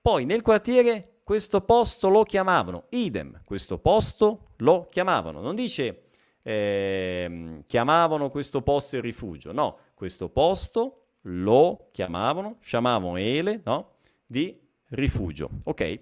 Poi 0.00 0.24
nel 0.26 0.42
quartiere 0.42 1.22
questo 1.24 1.60
posto 1.62 2.08
lo 2.08 2.22
chiamavano, 2.22 2.84
idem, 2.90 3.42
questo 3.44 3.78
posto 3.78 4.50
lo 4.58 4.86
chiamavano, 4.88 5.40
non 5.40 5.56
dice 5.56 6.04
eh, 6.42 7.62
chiamavano 7.66 8.30
questo 8.30 8.62
posto 8.62 8.96
il 8.96 9.02
rifugio. 9.02 9.52
No, 9.52 9.78
questo 9.94 10.28
posto 10.28 11.02
lo 11.22 11.88
chiamavano, 11.92 12.58
chiamavano 12.60 13.16
ele, 13.16 13.60
no? 13.64 13.92
Di 14.26 14.58
rifugio. 14.90 15.48
Ok? 15.64 15.98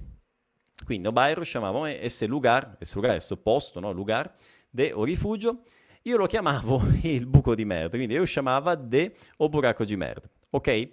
Quindi 0.84 1.07
o 1.09 1.12
bairro 1.12 1.43
chiamavano 1.43 1.86
esse 1.86 2.26
lugar, 2.26 2.76
esse 2.78 2.95
lugar, 2.97 3.16
esse 3.16 3.36
posto, 3.36 3.80
no? 3.80 3.93
Lugar 3.93 4.34
de 4.70 4.93
o 4.93 5.05
rifugio. 5.05 5.62
Io 6.03 6.16
lo 6.16 6.26
chiamavo 6.26 6.82
il 7.03 7.26
buco 7.26 7.55
di 7.55 7.64
merda, 7.64 7.97
quindi 7.97 8.14
io 8.14 8.24
chiamava 8.24 8.74
de 8.74 9.14
o 9.36 9.49
buraco 9.49 9.84
di 9.84 9.97
merda. 9.97 10.28
Ok? 10.51 10.88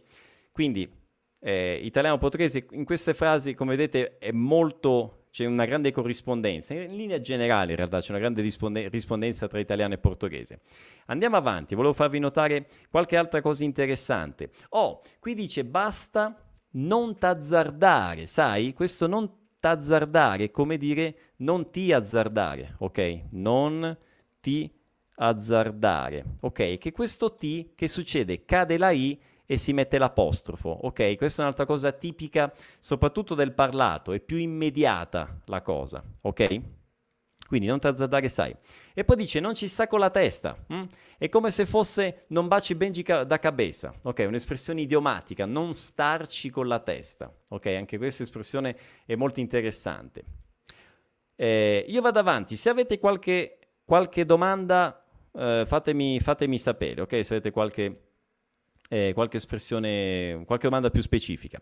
Quindi 0.51 0.91
eh, 1.39 1.79
italiano-portoghese 1.83 2.67
in 2.71 2.83
queste 2.83 3.13
frasi, 3.13 3.53
come 3.53 3.75
vedete, 3.75 4.17
è 4.17 4.31
molto 4.31 5.16
c'è 5.37 5.45
una 5.45 5.65
grande 5.65 5.91
corrispondenza, 5.91 6.73
in 6.73 6.95
linea 6.95 7.21
generale 7.21 7.69
in 7.69 7.77
realtà 7.77 8.01
c'è 8.01 8.09
una 8.09 8.17
grande 8.17 8.41
risponde- 8.41 8.87
rispondenza 8.87 9.47
tra 9.47 9.59
italiano 9.59 9.93
e 9.93 9.99
portoghese. 9.99 10.61
Andiamo 11.05 11.35
avanti, 11.35 11.75
volevo 11.75 11.93
farvi 11.93 12.17
notare 12.17 12.65
qualche 12.89 13.17
altra 13.17 13.39
cosa 13.39 13.63
interessante. 13.63 14.49
Oh, 14.69 15.03
qui 15.19 15.35
dice 15.35 15.63
basta 15.63 16.43
non 16.71 17.19
t'azzardare, 17.19 18.25
sai? 18.25 18.73
Questo 18.73 19.05
non 19.05 19.31
t'azzardare 19.59 20.45
è 20.45 20.49
come 20.49 20.75
dire 20.77 21.33
non 21.37 21.69
ti 21.69 21.91
azzardare, 21.93 22.73
ok? 22.79 23.25
Non 23.33 23.95
ti 24.41 24.73
azzardare, 25.17 26.25
ok? 26.39 26.79
Che 26.79 26.91
questo 26.91 27.35
ti, 27.35 27.73
che 27.75 27.87
succede? 27.87 28.43
Cade 28.43 28.79
la 28.79 28.89
i 28.89 29.15
e 29.47 29.57
si 29.57 29.73
mette 29.73 29.97
l'apostrofo, 29.97 30.69
ok? 30.69 31.15
Questa 31.15 31.41
è 31.41 31.45
un'altra 31.45 31.65
cosa 31.65 31.91
tipica 31.91 32.53
soprattutto 32.79 33.33
del 33.33 33.53
parlato, 33.53 34.11
è 34.11 34.19
più 34.19 34.37
immediata 34.37 35.41
la 35.45 35.61
cosa, 35.63 36.03
ok? 36.21 36.61
Quindi 37.47 37.67
non 37.67 37.79
t'azzardare, 37.79 38.27
sai. 38.27 38.53
E 38.93 39.05
poi 39.05 39.15
dice 39.15 39.39
non 39.39 39.55
ci 39.55 39.67
sta 39.67 39.87
con 39.87 39.99
la 39.99 40.09
testa. 40.09 40.57
Hm? 40.67 40.83
È 41.17 41.29
come 41.29 41.49
se 41.49 41.65
fosse 41.65 42.25
non 42.27 42.47
baci 42.47 42.75
Benji 42.75 43.03
ca- 43.03 43.23
da 43.23 43.39
cabeza. 43.39 43.93
Ok, 44.03 44.25
un'espressione 44.27 44.81
idiomatica, 44.81 45.45
non 45.45 45.73
starci 45.73 46.49
con 46.49 46.67
la 46.67 46.79
testa. 46.79 47.33
Ok, 47.47 47.67
anche 47.67 47.97
questa 47.97 48.23
espressione 48.23 48.77
è 49.05 49.15
molto 49.15 49.39
interessante. 49.39 50.23
Eh, 51.35 51.85
io 51.87 52.01
vado 52.01 52.19
avanti, 52.19 52.57
se 52.57 52.69
avete 52.69 52.99
qualche, 52.99 53.59
qualche 53.85 54.25
domanda 54.25 55.05
eh, 55.33 55.63
fatemi, 55.65 56.19
fatemi, 56.19 56.59
sapere, 56.59 57.01
ok? 57.01 57.23
Se 57.23 57.35
avete 57.35 57.51
qualche, 57.51 58.06
eh, 58.87 59.11
qualche 59.13 59.37
espressione, 59.37 60.43
qualche 60.45 60.67
domanda 60.67 60.89
più 60.89 61.01
specifica. 61.01 61.61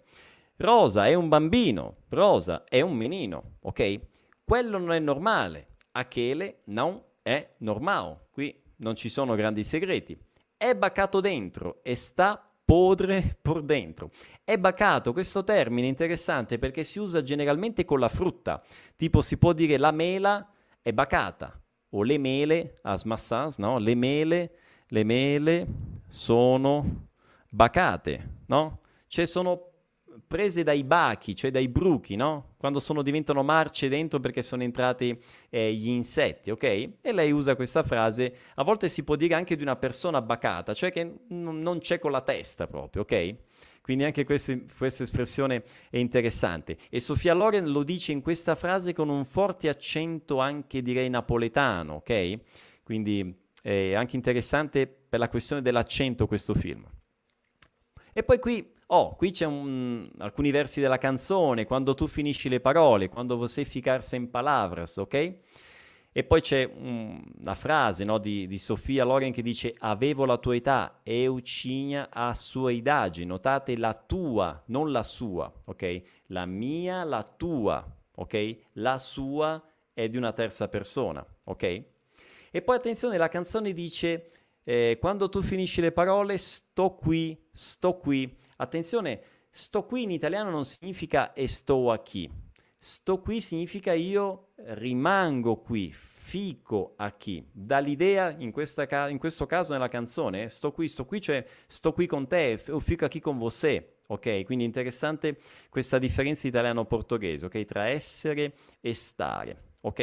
Rosa 0.58 1.08
è 1.08 1.14
un 1.14 1.28
bambino, 1.28 1.98
Rosa 2.10 2.64
è 2.64 2.82
un 2.82 2.96
menino, 2.96 3.58
ok? 3.62 4.00
Quello 4.44 4.78
non 4.78 4.94
è 4.94 5.00
normale, 5.00 5.68
Achele 5.92 6.62
non 6.66 7.02
è 7.22 7.56
normale. 7.58 8.28
Qui 8.32 8.64
non 8.78 8.96
ci 8.96 9.10
sono 9.10 9.36
grandi 9.36 9.64
segreti. 9.64 10.18
È 10.56 10.74
bacato 10.76 11.20
dentro 11.20 11.80
e 11.84 11.96
sta 11.96 12.50
podre 12.64 13.38
por 13.42 13.62
dentro. 13.64 14.12
È 14.44 14.58
bacato, 14.58 15.14
questo 15.14 15.44
termine 15.44 15.88
interessante 15.88 16.58
perché 16.58 16.84
si 16.84 17.00
usa 17.00 17.22
generalmente 17.24 17.86
con 17.86 18.00
la 18.00 18.10
frutta. 18.10 18.62
Tipo 18.96 19.22
si 19.22 19.38
può 19.38 19.54
dire 19.54 19.78
la 19.78 19.92
mela 19.92 20.50
è 20.82 20.94
bacata 20.94 21.60
o 21.90 22.04
le 22.04 22.18
mele, 22.18 22.80
as 22.84 23.04
massas, 23.04 23.58
no? 23.58 23.78
Le 23.78 23.96
mele, 23.96 24.52
le 24.88 25.04
mele 25.04 25.68
sono 26.08 27.08
bacate, 27.56 28.42
no? 28.48 28.82
Cioè 29.08 29.26
sono 29.26 29.70
prese 30.28 30.64
dai 30.64 30.84
bachi, 30.84 31.36
cioè 31.36 31.52
dai 31.52 31.70
bruchi, 31.70 32.16
no? 32.16 32.56
Quando 32.58 32.80
sono, 32.80 33.02
diventano 33.02 33.44
marce 33.44 33.88
dentro 33.88 34.20
perché 34.20 34.44
sono 34.44 34.64
entrati 34.64 35.18
eh, 35.50 35.74
gli 35.74 35.88
insetti, 35.88 36.52
ok? 36.52 36.64
E 36.64 37.12
lei 37.14 37.32
usa 37.32 37.56
questa 37.56 37.84
frase, 37.84 38.36
a 38.56 38.64
volte 38.64 38.90
si 38.90 39.04
può 39.04 39.16
dire 39.16 39.36
anche 39.36 39.56
di 39.56 39.62
una 39.62 39.78
persona 39.78 40.22
bacata, 40.22 40.74
cioè 40.74 40.92
che 40.92 41.04
n- 41.04 41.20
non 41.62 41.80
c'è 41.80 41.98
con 42.00 42.12
la 42.12 42.22
testa 42.22 42.68
proprio, 42.68 43.04
ok? 43.04 43.36
Quindi 43.82 44.04
anche 44.04 44.26
queste, 44.26 44.66
questa 44.78 45.04
espressione 45.04 45.64
è 45.90 45.98
interessante. 45.98 46.78
E 46.90 47.00
Sofia 47.00 47.34
Loren 47.34 47.72
lo 47.72 47.84
dice 47.84 48.12
in 48.12 48.22
questa 48.22 48.56
frase 48.56 48.94
con 48.94 49.10
un 49.10 49.24
forte 49.24 49.70
accento 49.70 50.40
anche 50.40 50.82
direi 50.82 51.10
napoletano, 51.10 51.96
ok? 51.96 52.40
Quindi 52.84 53.44
è 53.62 53.94
anche 53.94 54.16
interessante 54.16 54.88
per 54.88 55.20
la 55.20 55.30
questione 55.30 55.62
dell'accento 55.62 56.28
questo 56.28 56.54
film. 56.54 56.86
E 58.18 58.24
poi 58.24 58.40
qui 58.40 58.74
Oh, 58.88 59.16
qui 59.16 59.32
c'è 59.32 59.46
un, 59.46 60.08
alcuni 60.20 60.52
versi 60.52 60.80
della 60.80 61.00
canzone, 61.00 61.66
quando 61.66 61.96
tu 61.96 62.06
finisci 62.06 62.50
le 62.50 62.60
parole, 62.60 63.10
quando 63.10 63.36
você 63.36 63.66
ficarse 63.66 64.16
in 64.16 64.30
palavras, 64.30 64.98
ok? 64.98 65.38
E 66.12 66.24
poi 66.24 66.40
c'è 66.40 66.64
un, 66.72 67.20
una 67.42 67.56
frase 67.56 68.04
no, 68.04 68.20
di, 68.20 68.46
di, 68.46 68.60
Sofia 68.60 69.04
Loren 69.04 69.32
che 69.34 69.42
dice 69.42 69.74
avevo 69.80 70.24
la 70.26 70.38
tua 70.38 70.56
età, 70.56 71.00
eu 71.04 71.42
tinha 71.42 72.10
a 72.12 72.34
sua 72.36 72.72
idade. 72.72 73.26
Notate 73.26 73.76
la 73.76 73.94
tua, 73.96 74.64
non 74.68 74.92
la 74.92 75.04
sua, 75.04 75.52
ok? 75.66 76.02
La 76.28 76.46
mia, 76.46 77.04
la 77.04 77.24
tua, 77.24 77.84
ok? 78.14 78.58
La 78.74 79.00
sua 79.00 79.62
è 79.94 80.08
di 80.08 80.16
una 80.16 80.32
terza 80.32 80.68
persona, 80.70 81.26
ok? 81.46 81.64
E 82.52 82.62
poi 82.62 82.76
attenzione, 82.76 83.18
la 83.18 83.30
canzone 83.30 83.74
dice 83.74 84.30
eh, 84.66 84.98
quando 85.00 85.30
tu 85.30 85.42
finisci 85.42 85.80
le 85.80 85.92
parole 85.92 86.38
sto 86.38 86.96
qui, 86.96 87.40
sto 87.54 87.98
qui. 87.98 88.36
Attenzione, 88.58 89.22
sto 89.50 89.86
qui 89.86 90.04
in 90.04 90.12
italiano 90.12 90.50
non 90.50 90.66
significa 90.66 91.34
e 91.34 91.48
sto 91.48 92.02
qui. 92.04 92.30
Sto 92.78 93.20
qui 93.20 93.42
significa 93.42 93.94
io 93.94 94.50
rimango 94.56 95.58
qui, 95.58 95.92
fico 95.94 96.94
a 96.98 97.12
chi. 97.12 97.48
Dall'idea, 97.52 98.36
in, 98.38 98.52
ca- 98.52 99.10
in, 99.10 99.18
questo 99.18 99.46
caso 99.46 99.74
nella 99.74 99.88
canzone, 99.88 100.50
sto 100.50 100.72
qui, 100.72 100.88
sto 100.88 101.06
qui, 101.06 101.22
cioè 101.22 101.46
sto 101.68 101.94
qui 101.94 102.08
con 102.08 102.28
te, 102.28 102.60
o 102.70 102.80
fico 102.80 103.08
qui 103.08 103.20
con 103.20 103.38
você. 103.38 103.94
Ok, 104.08 104.44
quindi 104.44 104.64
interessante 104.66 105.38
questa 105.70 105.98
differenza 105.98 106.48
italiano-portoghese, 106.48 107.48
ok? 107.48 107.66
Tra 107.66 107.88
essere 107.88 108.54
e 108.82 108.94
stare, 108.94 109.74
ok? 109.82 110.00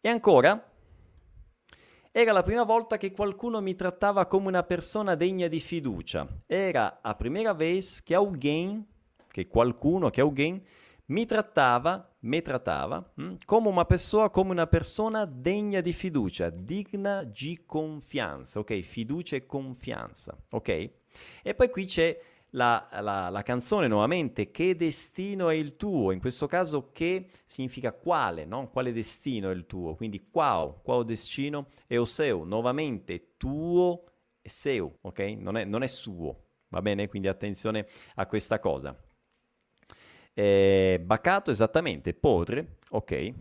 E 0.00 0.08
ancora, 0.08 0.64
era 2.20 2.32
la 2.32 2.42
prima 2.42 2.64
volta 2.64 2.96
che 2.96 3.12
qualcuno 3.12 3.60
mi 3.60 3.76
trattava 3.76 4.26
come 4.26 4.48
una 4.48 4.64
persona 4.64 5.14
degna 5.14 5.46
di 5.46 5.60
fiducia. 5.60 6.26
Era 6.46 6.98
la 7.00 7.14
prima 7.14 7.52
vez 7.52 8.02
che 8.02 8.16
alguém, 8.16 8.84
che 9.30 9.46
qualcuno, 9.46 10.10
che 10.10 10.20
alguém, 10.20 10.60
mi 11.06 11.26
trattava, 11.26 12.12
mi 12.22 12.42
trattava, 12.42 13.12
hm, 13.14 13.36
come 13.44 13.68
una 13.68 13.84
persona, 13.84 14.30
come 14.30 14.50
una 14.50 14.66
persona 14.66 15.26
degna 15.26 15.80
di 15.80 15.92
fiducia, 15.92 16.50
digna 16.50 17.22
di 17.22 17.62
confianza, 17.64 18.58
ok? 18.58 18.80
Fiducia 18.80 19.36
e 19.36 19.46
confianza, 19.46 20.36
ok? 20.50 20.90
E 21.44 21.54
poi 21.54 21.70
qui 21.70 21.84
c'è 21.84 22.20
la, 22.50 22.88
la, 23.00 23.28
la, 23.28 23.42
canzone 23.42 23.88
nuovamente, 23.88 24.50
che 24.50 24.74
destino 24.76 25.48
è 25.50 25.54
il 25.54 25.76
tuo? 25.76 26.12
In 26.12 26.20
questo 26.20 26.46
caso 26.46 26.90
che 26.92 27.30
significa 27.44 27.92
quale, 27.92 28.44
no? 28.44 28.70
Quale 28.70 28.92
destino 28.92 29.50
è 29.50 29.54
il 29.54 29.66
tuo? 29.66 29.94
Quindi 29.94 30.28
quao, 30.30 30.80
quao 30.82 31.02
destino 31.02 31.68
è 31.86 31.98
o 31.98 32.04
seu, 32.04 32.44
nuovamente 32.44 33.34
tuo 33.36 34.04
e 34.40 34.48
seu, 34.48 34.98
ok? 35.02 35.18
Non 35.38 35.56
è, 35.56 35.64
non 35.64 35.82
è 35.82 35.86
suo, 35.86 36.44
va 36.68 36.80
bene? 36.80 37.08
Quindi 37.08 37.28
attenzione 37.28 37.86
a 38.14 38.26
questa 38.26 38.58
cosa. 38.58 38.96
Eh, 40.32 41.02
bacato, 41.04 41.50
esattamente, 41.50 42.14
podre, 42.14 42.78
ok. 42.90 43.34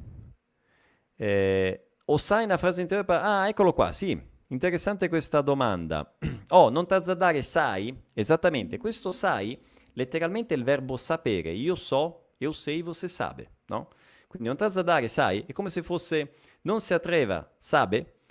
Eh, 1.16 1.88
o 2.06 2.18
sai 2.18 2.44
una 2.44 2.58
frase 2.58 2.82
interiore? 2.82 3.14
Ah, 3.14 3.48
eccolo 3.48 3.74
qua, 3.74 3.92
sì. 3.92 4.36
Interessante 4.48 5.10
questa 5.10 5.42
domanda. 5.42 6.16
Oh, 6.52 6.70
non 6.70 6.88
t'azzardare, 6.88 7.42
sai? 7.42 7.94
Esattamente, 8.14 8.78
questo 8.78 9.12
sai 9.12 9.60
letteralmente 9.98 10.54
il 10.54 10.64
verbo 10.64 10.96
sapere. 10.96 11.52
Io 11.52 11.76
so, 11.76 12.30
eu 12.38 12.54
sei, 12.54 12.82
você 12.82 13.10
sabe, 13.10 13.50
no? 13.66 13.90
Quindi 14.28 14.48
non 14.48 14.56
t'azzardare, 14.56 15.10
sai? 15.10 15.44
È 15.46 15.52
come 15.52 15.70
se 15.70 15.84
fosse 15.84 16.36
non 16.62 16.80
si 16.80 16.94
atreva, 16.94 17.46
sabe? 17.58 18.22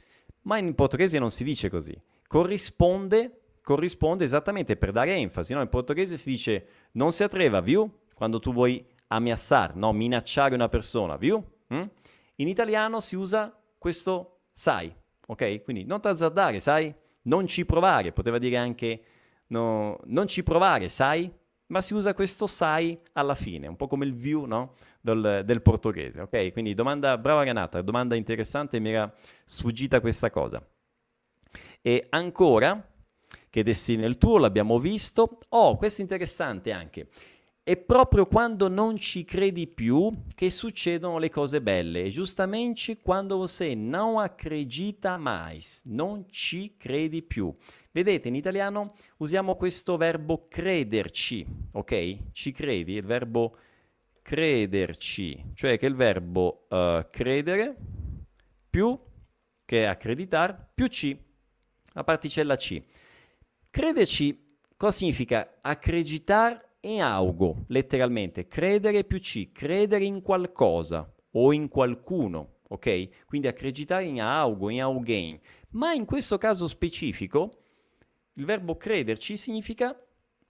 Ma 0.43 0.57
in 0.57 0.75
portoghese 0.75 1.19
non 1.19 1.31
si 1.31 1.45
dice 1.45 1.69
così. 1.69 1.95
Corrisponde, 2.27 3.59
corrisponde 3.63 4.25
esattamente 4.25 4.77
per 4.77 4.93
dare 4.93 5.15
enfasi, 5.15 5.53
no? 5.53 5.61
In 5.61 5.69
portoghese 5.69 6.17
si 6.17 6.31
dice 6.31 6.67
non 6.93 7.13
si 7.13 7.23
atreva, 7.23 7.61
viu? 7.61 7.91
Quando 8.15 8.39
tu 8.39 8.51
vuoi 8.51 8.83
ameaçar, 9.09 9.77
no? 9.77 9.93
Minacciare 9.93 10.55
una 10.55 10.69
persona, 10.71 11.17
viu? 11.17 11.45
Mm? 11.75 11.83
In 12.37 12.49
italiano 12.49 13.01
si 13.01 13.15
usa 13.15 13.55
questo 13.77 14.39
sai, 14.55 14.91
ok? 15.27 15.63
Quindi 15.63 15.85
non 15.85 16.01
t'azzardare, 16.01 16.61
sai? 16.61 16.95
Non 17.23 17.47
ci 17.47 17.65
provare, 17.65 18.13
poteva 18.13 18.39
dire 18.39 18.57
anche 18.57 19.03
no, 19.49 19.99
non 20.05 20.27
ci 20.27 20.43
provare, 20.43 20.89
sai? 20.89 21.31
Ma 21.69 21.81
si 21.81 21.95
usa 21.95 22.15
questo 22.15 22.47
sai 22.47 22.99
alla 23.13 23.35
fine, 23.35 23.67
un 23.67 23.75
po' 23.77 23.89
come 23.89 24.05
il 24.05 24.15
view, 24.15 24.45
no? 24.45 24.75
del, 25.01 25.43
del, 25.45 25.63
portoghese, 25.63 26.23
ok? 26.23 26.53
Quindi 26.53 26.75
domanda, 26.75 27.17
brava 27.17 27.45
Renata, 27.45 27.81
domanda 27.81 28.17
interessante, 28.17 28.81
mi 28.81 28.91
era 28.91 29.13
sfuggita 29.45 30.01
questa 30.01 30.31
cosa. 30.31 30.65
E 31.81 32.07
ancora, 32.11 32.85
che 33.49 33.63
destino 33.63 34.05
il 34.05 34.19
tuo, 34.19 34.39
l'abbiamo 34.39 34.81
visto. 34.81 35.39
Oh, 35.51 35.77
questo 35.77 36.01
è 36.01 36.03
interessante 36.03 36.73
anche. 36.73 37.09
È 37.69 37.77
proprio 37.77 38.27
quando 38.27 38.69
non 38.69 38.97
ci 38.97 39.25
credi 39.25 39.67
più 39.67 40.09
che 40.37 40.51
succedono 40.51 41.19
le 41.19 41.31
cose 41.31 41.61
belle. 41.61 42.09
Giustamente 42.11 42.99
quando 42.99 43.39
você 43.39 43.75
non 43.75 44.21
acredita 44.21 45.17
mais, 45.17 45.83
non 45.87 46.27
ci 46.31 46.77
credi 46.77 47.23
più. 47.23 47.53
Vedete, 47.91 48.29
in 48.29 48.37
italiano 48.37 48.95
usiamo 49.17 49.57
questo 49.57 49.97
verbo 49.97 50.47
crederci, 50.47 51.45
ok? 51.73 52.31
Ci 52.31 52.53
credi, 52.53 52.93
il 52.93 53.05
verbo 53.05 53.57
crederci, 54.23 55.51
cioè 55.55 55.77
che 55.77 55.87
il 55.87 55.97
verbo 55.97 56.69
uh, 56.69 57.11
credere 57.11 57.77
più 58.71 58.97
che 59.65 59.87
accreditar 59.89 60.71
più 60.73 60.87
C, 60.87 61.17
la 61.95 62.05
particella 62.05 62.55
C. 62.55 62.81
Crederci 63.69 64.59
cosa 64.77 64.97
significa? 64.99 65.59
Accreditar 65.63 66.66
in 66.87 67.03
algo, 67.03 67.65
letteralmente, 67.69 68.47
credere 68.47 69.05
più 69.05 69.19
C, 69.19 69.51
credere 69.53 70.05
in 70.05 70.23
qualcosa 70.23 71.13
o 71.33 71.53
in 71.53 71.69
qualcuno, 71.69 72.61
ok? 72.69 73.25
Quindi 73.27 73.49
accreditare 73.49 74.05
in 74.05 74.21
algo, 74.21 74.71
in 74.71 74.83
alguém. 74.83 75.39
Ma 75.71 75.93
in 75.93 76.05
questo 76.05 76.39
caso 76.39 76.67
specifico, 76.69 77.63
il 78.35 78.45
verbo 78.45 78.77
crederci 78.77 79.37
significa 79.37 79.99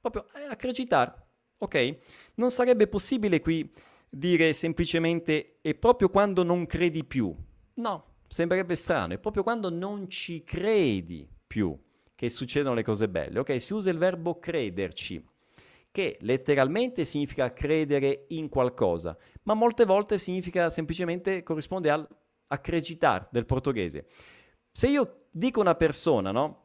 proprio 0.00 0.26
eh, 0.34 0.44
accreditare, 0.44 1.14
ok? 1.58 1.98
Non 2.34 2.50
sarebbe 2.50 2.86
possibile 2.86 3.40
qui 3.40 3.70
dire 4.08 4.52
semplicemente 4.52 5.58
è 5.60 5.74
proprio 5.74 6.08
quando 6.08 6.42
non 6.42 6.66
credi 6.66 7.04
più. 7.04 7.34
No, 7.74 8.04
sembrerebbe 8.28 8.74
strano, 8.74 9.14
è 9.14 9.18
proprio 9.18 9.42
quando 9.42 9.70
non 9.70 10.08
ci 10.08 10.44
credi 10.44 11.28
più 11.46 11.76
che 12.14 12.28
succedono 12.28 12.74
le 12.74 12.82
cose 12.82 13.08
belle. 13.08 13.40
Ok, 13.40 13.60
si 13.60 13.72
usa 13.72 13.90
il 13.90 13.98
verbo 13.98 14.38
crederci, 14.38 15.22
che 15.96 16.18
letteralmente 16.20 17.06
significa 17.06 17.54
credere 17.54 18.26
in 18.28 18.50
qualcosa, 18.50 19.16
ma 19.44 19.54
molte 19.54 19.86
volte 19.86 20.18
significa 20.18 20.68
semplicemente 20.68 21.42
corrisponde 21.42 21.88
al 21.88 22.06
acreditar 22.48 23.26
del 23.32 23.46
portoghese. 23.46 24.06
Se 24.70 24.88
io 24.88 25.28
dico 25.30 25.60
a 25.60 25.62
una 25.62 25.74
persona, 25.74 26.32
no? 26.32 26.64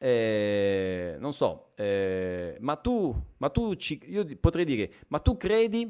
Eh, 0.00 1.14
non 1.20 1.32
so, 1.32 1.70
eh, 1.76 2.56
ma 2.58 2.74
tu, 2.74 3.14
ma 3.36 3.50
tu 3.50 3.76
ci, 3.76 4.00
io 4.06 4.26
potrei 4.40 4.64
dire, 4.64 4.94
ma 5.06 5.20
tu 5.20 5.36
credi? 5.36 5.88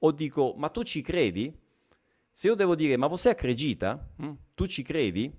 O 0.00 0.12
dico, 0.12 0.52
ma 0.54 0.68
tu 0.68 0.82
ci 0.82 1.00
credi? 1.00 1.50
Se 2.30 2.46
io 2.46 2.54
devo 2.54 2.74
dire, 2.74 2.98
ma 2.98 3.06
você 3.06 3.30
acredita? 3.30 4.06
Mm? 4.20 4.32
Tu 4.54 4.66
ci 4.66 4.82
credi? 4.82 5.34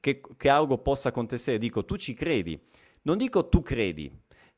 Che, 0.00 0.22
che 0.38 0.48
algo 0.48 0.78
possa 0.78 1.10
acontecer, 1.10 1.58
dico, 1.58 1.84
tu 1.84 1.96
ci 1.96 2.14
credi? 2.14 2.58
Non 3.02 3.18
dico 3.18 3.46
tu 3.50 3.60
credi. 3.60 4.10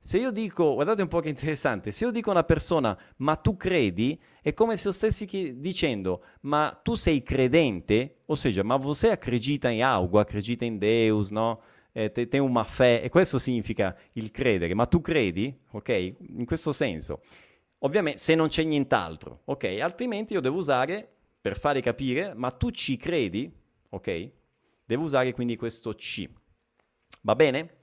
Se 0.02 0.18
io 0.18 0.30
dico, 0.30 0.74
guardate 0.74 1.02
un 1.02 1.08
po' 1.08 1.20
che 1.20 1.28
interessante, 1.28 1.92
se 1.92 2.04
io 2.04 2.10
dico 2.10 2.30
a 2.30 2.32
una 2.32 2.44
persona, 2.44 2.98
ma 3.18 3.36
tu 3.36 3.56
credi, 3.56 4.18
è 4.40 4.54
come 4.54 4.78
se 4.78 4.88
io 4.88 4.94
stessi 4.94 5.60
dicendo, 5.60 6.24
ma 6.42 6.78
tu 6.82 6.94
sei 6.94 7.22
credente? 7.22 8.22
O 8.26 8.34
seja, 8.34 8.62
ma 8.62 8.76
você 8.76 9.10
acredita 9.10 9.68
in 9.68 9.82
algo, 9.82 10.18
acredita 10.18 10.64
in 10.64 10.78
Deus, 10.78 11.30
no? 11.30 11.60
Eh, 11.92 12.10
te, 12.12 12.28
te 12.28 12.38
una 12.38 12.64
fé, 12.64 13.02
e 13.02 13.10
questo 13.10 13.38
significa 13.38 13.94
il 14.12 14.30
credere, 14.30 14.72
ma 14.72 14.86
tu 14.86 15.02
credi? 15.02 15.54
Ok? 15.72 15.88
In 15.88 16.46
questo 16.46 16.72
senso. 16.72 17.20
Ovviamente 17.80 18.18
se 18.20 18.34
non 18.34 18.48
c'è 18.48 18.64
nient'altro, 18.64 19.42
ok? 19.44 19.64
Altrimenti 19.82 20.32
io 20.32 20.40
devo 20.40 20.56
usare 20.56 21.08
per 21.40 21.58
fare 21.58 21.80
capire, 21.82 22.32
ma 22.34 22.50
tu 22.50 22.70
ci 22.70 22.96
credi? 22.96 23.52
Ok? 23.90 24.30
Devo 24.84 25.04
usare 25.04 25.32
quindi 25.34 25.56
questo 25.56 25.94
ci. 25.94 26.28
Va 27.22 27.34
bene? 27.34 27.79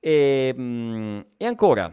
E, 0.00 0.54
mm, 0.56 1.20
e 1.36 1.44
ancora, 1.44 1.92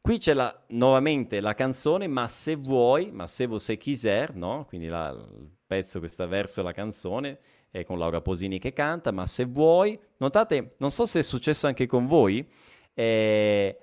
qui 0.00 0.18
c'è 0.18 0.32
la, 0.32 0.64
nuovamente 0.68 1.40
la 1.40 1.54
canzone, 1.54 2.06
ma 2.06 2.26
se 2.28 2.56
vuoi, 2.56 3.10
ma 3.12 3.26
se 3.26 3.46
você 3.46 3.76
quiser, 3.76 4.34
no? 4.34 4.64
Quindi 4.66 4.86
la, 4.88 5.10
il 5.10 5.50
pezzo, 5.66 5.98
questo 5.98 6.26
verso 6.26 6.60
della 6.60 6.72
canzone, 6.72 7.38
è 7.70 7.84
con 7.84 7.98
Laura 7.98 8.20
Posini 8.20 8.58
che 8.58 8.72
canta, 8.72 9.12
ma 9.12 9.26
se 9.26 9.44
vuoi, 9.44 9.98
notate, 10.18 10.74
non 10.78 10.90
so 10.90 11.06
se 11.06 11.20
è 11.20 11.22
successo 11.22 11.66
anche 11.66 11.86
con 11.86 12.04
voi, 12.04 12.46
eh, 12.94 13.78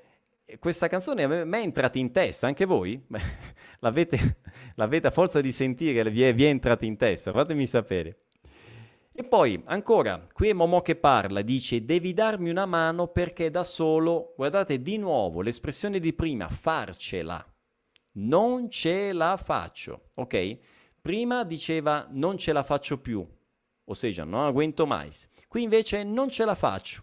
questa 0.59 0.87
canzone 0.87 1.23
a 1.23 1.27
me 1.27 1.59
è 1.59 1.63
entrata 1.63 1.97
in 1.97 2.11
testa, 2.11 2.47
anche 2.47 2.65
voi? 2.65 3.01
l'avete, 3.79 4.37
l'avete 4.75 5.07
a 5.07 5.11
forza 5.11 5.41
di 5.41 5.51
sentire, 5.51 6.09
vi 6.09 6.23
è, 6.23 6.33
vi 6.33 6.45
è 6.45 6.49
entrata 6.49 6.85
in 6.85 6.97
testa, 6.97 7.31
fatemi 7.31 7.65
sapere. 7.65 8.17
E 9.17 9.23
poi, 9.23 9.61
ancora, 9.67 10.27
qui 10.33 10.49
è 10.49 10.53
Momo 10.53 10.81
che 10.81 10.97
parla, 10.97 11.41
dice 11.41 11.85
devi 11.85 12.13
darmi 12.13 12.49
una 12.49 12.65
mano 12.65 13.07
perché 13.07 13.49
da 13.49 13.63
solo, 13.63 14.33
guardate 14.35 14.81
di 14.81 14.97
nuovo 14.97 15.39
l'espressione 15.39 16.01
di 16.01 16.11
prima, 16.11 16.49
farcela, 16.49 17.41
non 18.17 18.69
ce 18.69 19.13
la 19.13 19.37
faccio, 19.37 20.09
ok? 20.15 20.57
Prima 21.01 21.45
diceva 21.45 22.05
non 22.11 22.37
ce 22.37 22.51
la 22.51 22.61
faccio 22.61 22.99
più, 22.99 23.25
ossia 23.85 24.25
non 24.25 24.43
aguento 24.43 24.85
mais. 24.85 25.29
Qui 25.47 25.63
invece 25.63 26.03
non 26.03 26.29
ce 26.29 26.43
la 26.43 26.55
faccio, 26.55 27.01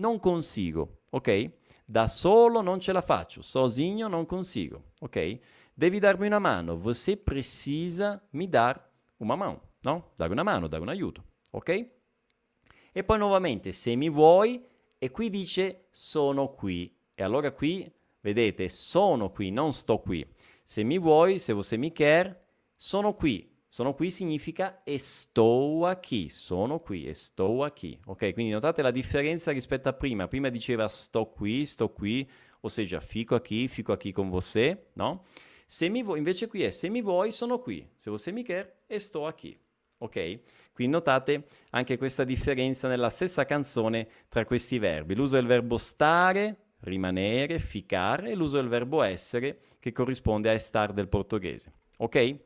non 0.00 0.18
consigo, 0.18 1.02
ok? 1.10 1.52
Da 1.84 2.08
solo 2.08 2.62
non 2.62 2.80
ce 2.80 2.90
la 2.90 3.00
faccio, 3.00 3.42
sozinho 3.42 4.08
non 4.08 4.26
consigo, 4.26 4.90
ok? 5.02 5.38
Devi 5.72 6.00
darmi 6.00 6.26
una 6.26 6.40
mano, 6.40 6.76
você 6.76 7.16
precisa 7.16 8.20
me 8.30 8.48
dar 8.48 8.92
uma 9.18 9.36
mão, 9.36 9.60
no? 9.82 10.14
Dare 10.16 10.32
una 10.32 10.42
mano, 10.42 10.66
dare 10.66 10.82
un 10.82 10.88
aiuto, 10.88 11.22
ok? 11.54 11.88
E 12.92 13.04
poi 13.04 13.18
nuovamente, 13.18 13.72
se 13.72 13.94
mi 13.96 14.08
vuoi, 14.08 14.64
e 14.98 15.10
qui 15.10 15.30
dice 15.30 15.86
sono 15.90 16.54
qui. 16.54 16.94
E 17.14 17.22
allora 17.22 17.52
qui, 17.52 17.90
vedete, 18.20 18.68
sono 18.68 19.30
qui, 19.30 19.50
non 19.50 19.72
sto 19.72 19.98
qui. 19.98 20.26
Se 20.62 20.82
mi 20.82 20.98
vuoi, 20.98 21.38
se 21.38 21.52
você 21.52 21.76
me 21.76 21.92
quer, 21.92 22.40
sono 22.76 23.14
qui. 23.14 23.52
Sono 23.68 23.92
qui 23.94 24.12
significa 24.12 24.82
estou 24.84 25.84
aqui, 25.84 26.28
sono 26.28 26.78
qui, 26.78 27.08
estou 27.08 27.64
aqui. 27.64 27.98
Ok, 28.06 28.32
quindi 28.32 28.52
notate 28.52 28.82
la 28.82 28.92
differenza 28.92 29.50
rispetto 29.50 29.88
a 29.88 29.92
prima. 29.92 30.28
Prima 30.28 30.48
diceva 30.48 30.86
sto 30.86 31.26
qui, 31.26 31.66
sto 31.66 31.90
qui, 31.90 32.24
o 32.60 32.68
seja, 32.68 33.00
fico 33.00 33.34
aqui, 33.34 33.66
fico 33.66 33.92
aqui 33.92 34.12
con 34.12 34.30
você, 34.30 34.90
no? 34.94 35.24
Se 35.66 35.88
mi 35.88 36.04
vuoi, 36.04 36.18
invece 36.18 36.46
qui 36.46 36.62
è 36.62 36.70
se 36.70 36.88
mi 36.88 37.02
vuoi, 37.02 37.32
sono 37.32 37.58
qui. 37.58 37.84
Se 37.96 38.10
você 38.10 38.30
mi 38.30 38.44
quer, 38.44 38.84
estou 38.86 39.26
aqui. 39.26 39.58
Ok? 40.04 40.38
Quindi 40.72 40.94
notate 40.94 41.44
anche 41.70 41.96
questa 41.96 42.24
differenza 42.24 42.88
nella 42.88 43.08
stessa 43.08 43.44
canzone 43.44 44.06
tra 44.28 44.44
questi 44.44 44.78
verbi. 44.78 45.14
L'uso 45.14 45.36
del 45.36 45.46
verbo 45.46 45.78
stare, 45.78 46.56
rimanere, 46.80 47.58
ficar 47.58 48.26
e 48.26 48.34
l'uso 48.34 48.56
del 48.56 48.68
verbo 48.68 49.02
essere 49.02 49.60
che 49.78 49.92
corrisponde 49.92 50.50
a 50.50 50.52
estar 50.52 50.92
del 50.92 51.08
portoghese. 51.08 51.72
Ok? 51.98 52.36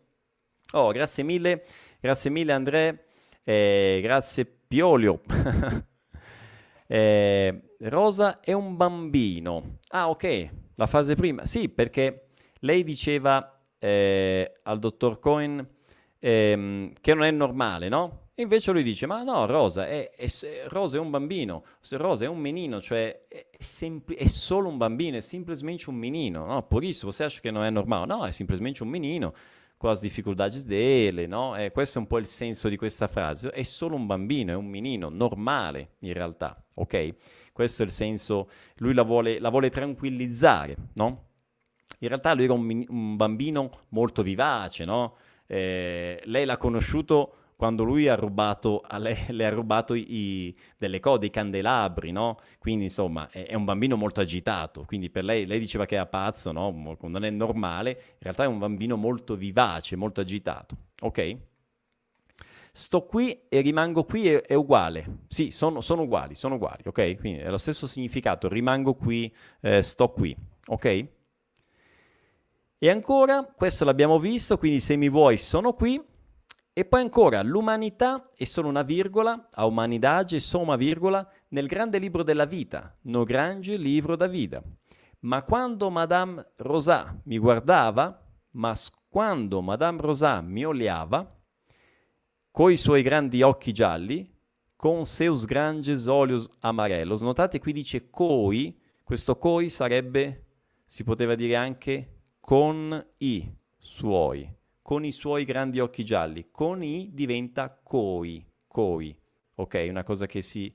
Oh, 0.73 0.93
grazie 0.93 1.23
mille, 1.25 1.65
grazie 2.01 2.31
mille 2.31 2.53
Andrea, 2.53 2.97
eh, 3.43 4.01
grazie 4.03 4.45
Piolio. 4.45 5.23
eh, 6.87 7.61
Rosa 7.81 8.41
è 8.41 8.53
un 8.53 8.77
bambino. 8.77 9.79
Ah, 9.89 10.11
ok, 10.11 10.51
la 10.75 10.87
fase 10.87 11.15
prima. 11.15 11.47
Sì, 11.47 11.71
perché 11.71 12.29
lei 12.61 12.85
diceva 12.85 13.59
eh, 13.79 14.61
al 14.63 14.79
dottor 14.79 15.19
Cohen 15.19 15.67
ehm, 16.19 16.93
che 17.01 17.15
non 17.15 17.25
è 17.25 17.31
normale, 17.31 17.89
no? 17.89 18.27
E 18.35 18.43
invece 18.43 18.71
lui 18.71 18.85
dice, 18.85 19.07
ma 19.07 19.25
no, 19.25 19.47
Rosa 19.47 19.89
è, 19.89 20.11
è, 20.11 20.29
Rosa 20.69 20.97
è 20.97 21.01
un 21.01 21.11
bambino, 21.11 21.65
Rosa 21.91 22.25
è 22.25 22.29
un 22.29 22.39
menino, 22.39 22.81
cioè 22.81 23.27
è, 23.27 23.49
sempl- 23.59 24.15
è, 24.15 24.29
solo 24.29 24.69
un 24.69 24.77
bambino, 24.77 25.17
è 25.17 25.21
semplicemente 25.21 25.91
un 25.91 25.97
menino, 25.97 26.47
no? 26.47 26.63
Por 26.63 26.85
você 26.85 27.25
acha 27.25 27.41
che 27.41 27.51
non 27.51 27.65
è 27.65 27.71
normale? 27.71 28.07
No, 28.07 28.25
è 28.25 28.31
semplicemente 28.31 28.85
un 28.85 28.91
menino 28.91 29.35
con 29.77 29.91
as 29.91 30.01
dificuldades 30.01 30.65
dele, 30.65 31.27
no? 31.27 31.57
E 31.57 31.73
questo 31.73 31.99
è 31.99 32.01
un 32.03 32.07
po' 32.07 32.19
il 32.19 32.27
senso 32.27 32.69
di 32.69 32.77
questa 32.77 33.09
frase. 33.09 33.51
È 33.51 33.63
solo 33.65 33.97
un 33.97 34.07
bambino, 34.07 34.53
è 34.53 34.55
un 34.55 34.67
menino, 34.67 35.09
normale 35.09 35.95
in 36.01 36.13
realtà, 36.13 36.63
ok? 36.77 37.15
Questo 37.53 37.83
è 37.83 37.87
il 37.87 37.91
senso, 37.91 38.49
lui 38.77 38.95
la 38.95 39.03
vuole, 39.03 39.41
la 39.41 39.49
vuole 39.49 39.69
tranquillizzare, 39.69 40.77
no? 40.95 41.27
In 42.01 42.07
realtà 42.07 42.35
lui 42.35 42.45
era 42.45 42.53
un, 42.53 42.85
un 42.89 43.17
bambino 43.17 43.71
molto 43.89 44.23
vivace, 44.23 44.85
no? 44.85 45.17
Eh, 45.49 46.21
lei 46.25 46.45
l'ha 46.45 46.57
conosciuto 46.57 47.33
quando 47.59 47.83
lui 47.83 48.07
ha 48.07 48.15
rubato, 48.15 48.83
lei, 48.99 49.17
le 49.31 49.45
ha 49.45 49.51
rubato 49.51 49.95
i, 49.95 50.57
delle 50.77 51.01
code, 51.01 51.27
i 51.27 51.31
candelabri, 51.31 52.13
no? 52.13 52.39
Quindi 52.61 52.85
insomma 52.85 53.29
è, 53.31 53.47
è, 53.47 53.55
un 53.55 53.65
bambino 53.65 53.97
molto 53.97 54.21
agitato, 54.21 54.85
quindi 54.85 55.11
per 55.11 55.25
lei, 55.25 55.45
lei 55.45 55.59
diceva 55.59 55.85
che 55.85 55.97
era 55.97 56.07
pazzo, 56.07 56.53
no? 56.53 56.97
Non 57.01 57.25
è 57.25 57.31
normale, 57.31 57.91
in 57.91 58.19
realtà 58.21 58.45
è 58.45 58.47
un 58.47 58.59
bambino 58.59 58.95
molto 58.95 59.35
vivace, 59.35 59.97
molto 59.97 60.21
agitato, 60.21 60.77
ok? 61.01 61.37
Sto 62.71 63.05
qui 63.07 63.37
e 63.49 63.61
rimango 63.61 64.05
qui 64.05 64.29
è, 64.29 64.41
è 64.41 64.55
uguale, 64.55 65.23
sì, 65.27 65.51
sono, 65.51 65.81
sono, 65.81 66.03
uguali, 66.03 66.37
sono 66.37 66.55
uguali, 66.55 66.83
ok? 66.85 67.17
Quindi 67.17 67.41
è 67.41 67.51
lo 67.51 67.59
stesso 67.59 67.89
significato, 67.89 68.49
rimango 68.49 68.95
qui, 68.95 69.35
eh, 69.63 69.83
sto 69.83 70.11
qui, 70.11 70.37
ok? 70.69 71.07
E 72.81 72.91
ancora, 72.91 73.45
questo 73.45 73.85
l'abbiamo 73.85 74.21
visto, 74.21 74.57
quindi 74.57 74.79
se 74.79 74.95
mi 74.95 75.09
vuoi 75.09 75.37
sono 75.37 75.73
qui, 75.73 76.01
e 76.73 76.85
poi 76.85 77.01
ancora, 77.01 77.43
l'umanità 77.43 78.31
è 78.37 78.45
solo 78.45 78.69
una 78.69 78.83
virgola, 78.83 79.49
a 79.51 79.67
umanidade 79.67 80.39
una 80.53 80.77
virgola, 80.77 81.29
nel 81.49 81.67
grande 81.67 81.99
libro 81.99 82.23
della 82.23 82.45
vita, 82.45 82.97
no 83.03 83.25
grande 83.25 83.77
libro 83.77 84.15
da 84.15 84.29
vita. 84.29 84.63
Ma 85.23 85.43
quando 85.43 85.91
Madame 85.91 86.53
Rosà 86.59 87.21
mi 87.25 87.37
guardava, 87.39 88.25
ma 88.51 88.77
quando 89.09 89.61
Madame 89.61 90.01
Rosà 90.01 90.41
mi 90.41 90.65
oliava, 90.65 91.37
coi 92.53 92.77
suoi 92.77 93.03
grandi 93.03 93.43
occhi 93.43 93.73
gialli, 93.73 94.33
con 94.77 95.05
seus 95.05 95.47
grandes 95.47 96.07
olhos 96.07 96.49
amarelos. 96.61 97.23
Notate 97.23 97.59
qui 97.59 97.73
dice 97.73 98.09
coi, 98.09 98.81
questo 99.03 99.37
coi 99.37 99.69
sarebbe, 99.69 100.45
si 100.87 101.03
poteva 101.03 101.35
dire 101.35 101.57
anche 101.57 102.18
con 102.49 103.07
i 103.19 103.47
suoi 103.77 104.51
con 104.81 105.05
i 105.05 105.13
suoi 105.13 105.45
grandi 105.45 105.81
occhi 105.81 106.03
gialli. 106.03 106.49
Con 106.51 106.83
i 106.83 107.11
diventa 107.13 107.69
coi, 107.69 108.43
coi. 108.67 109.15
Ok, 109.57 109.87
una 109.87 110.03
cosa 110.03 110.25
che 110.25 110.41
si, 110.41 110.75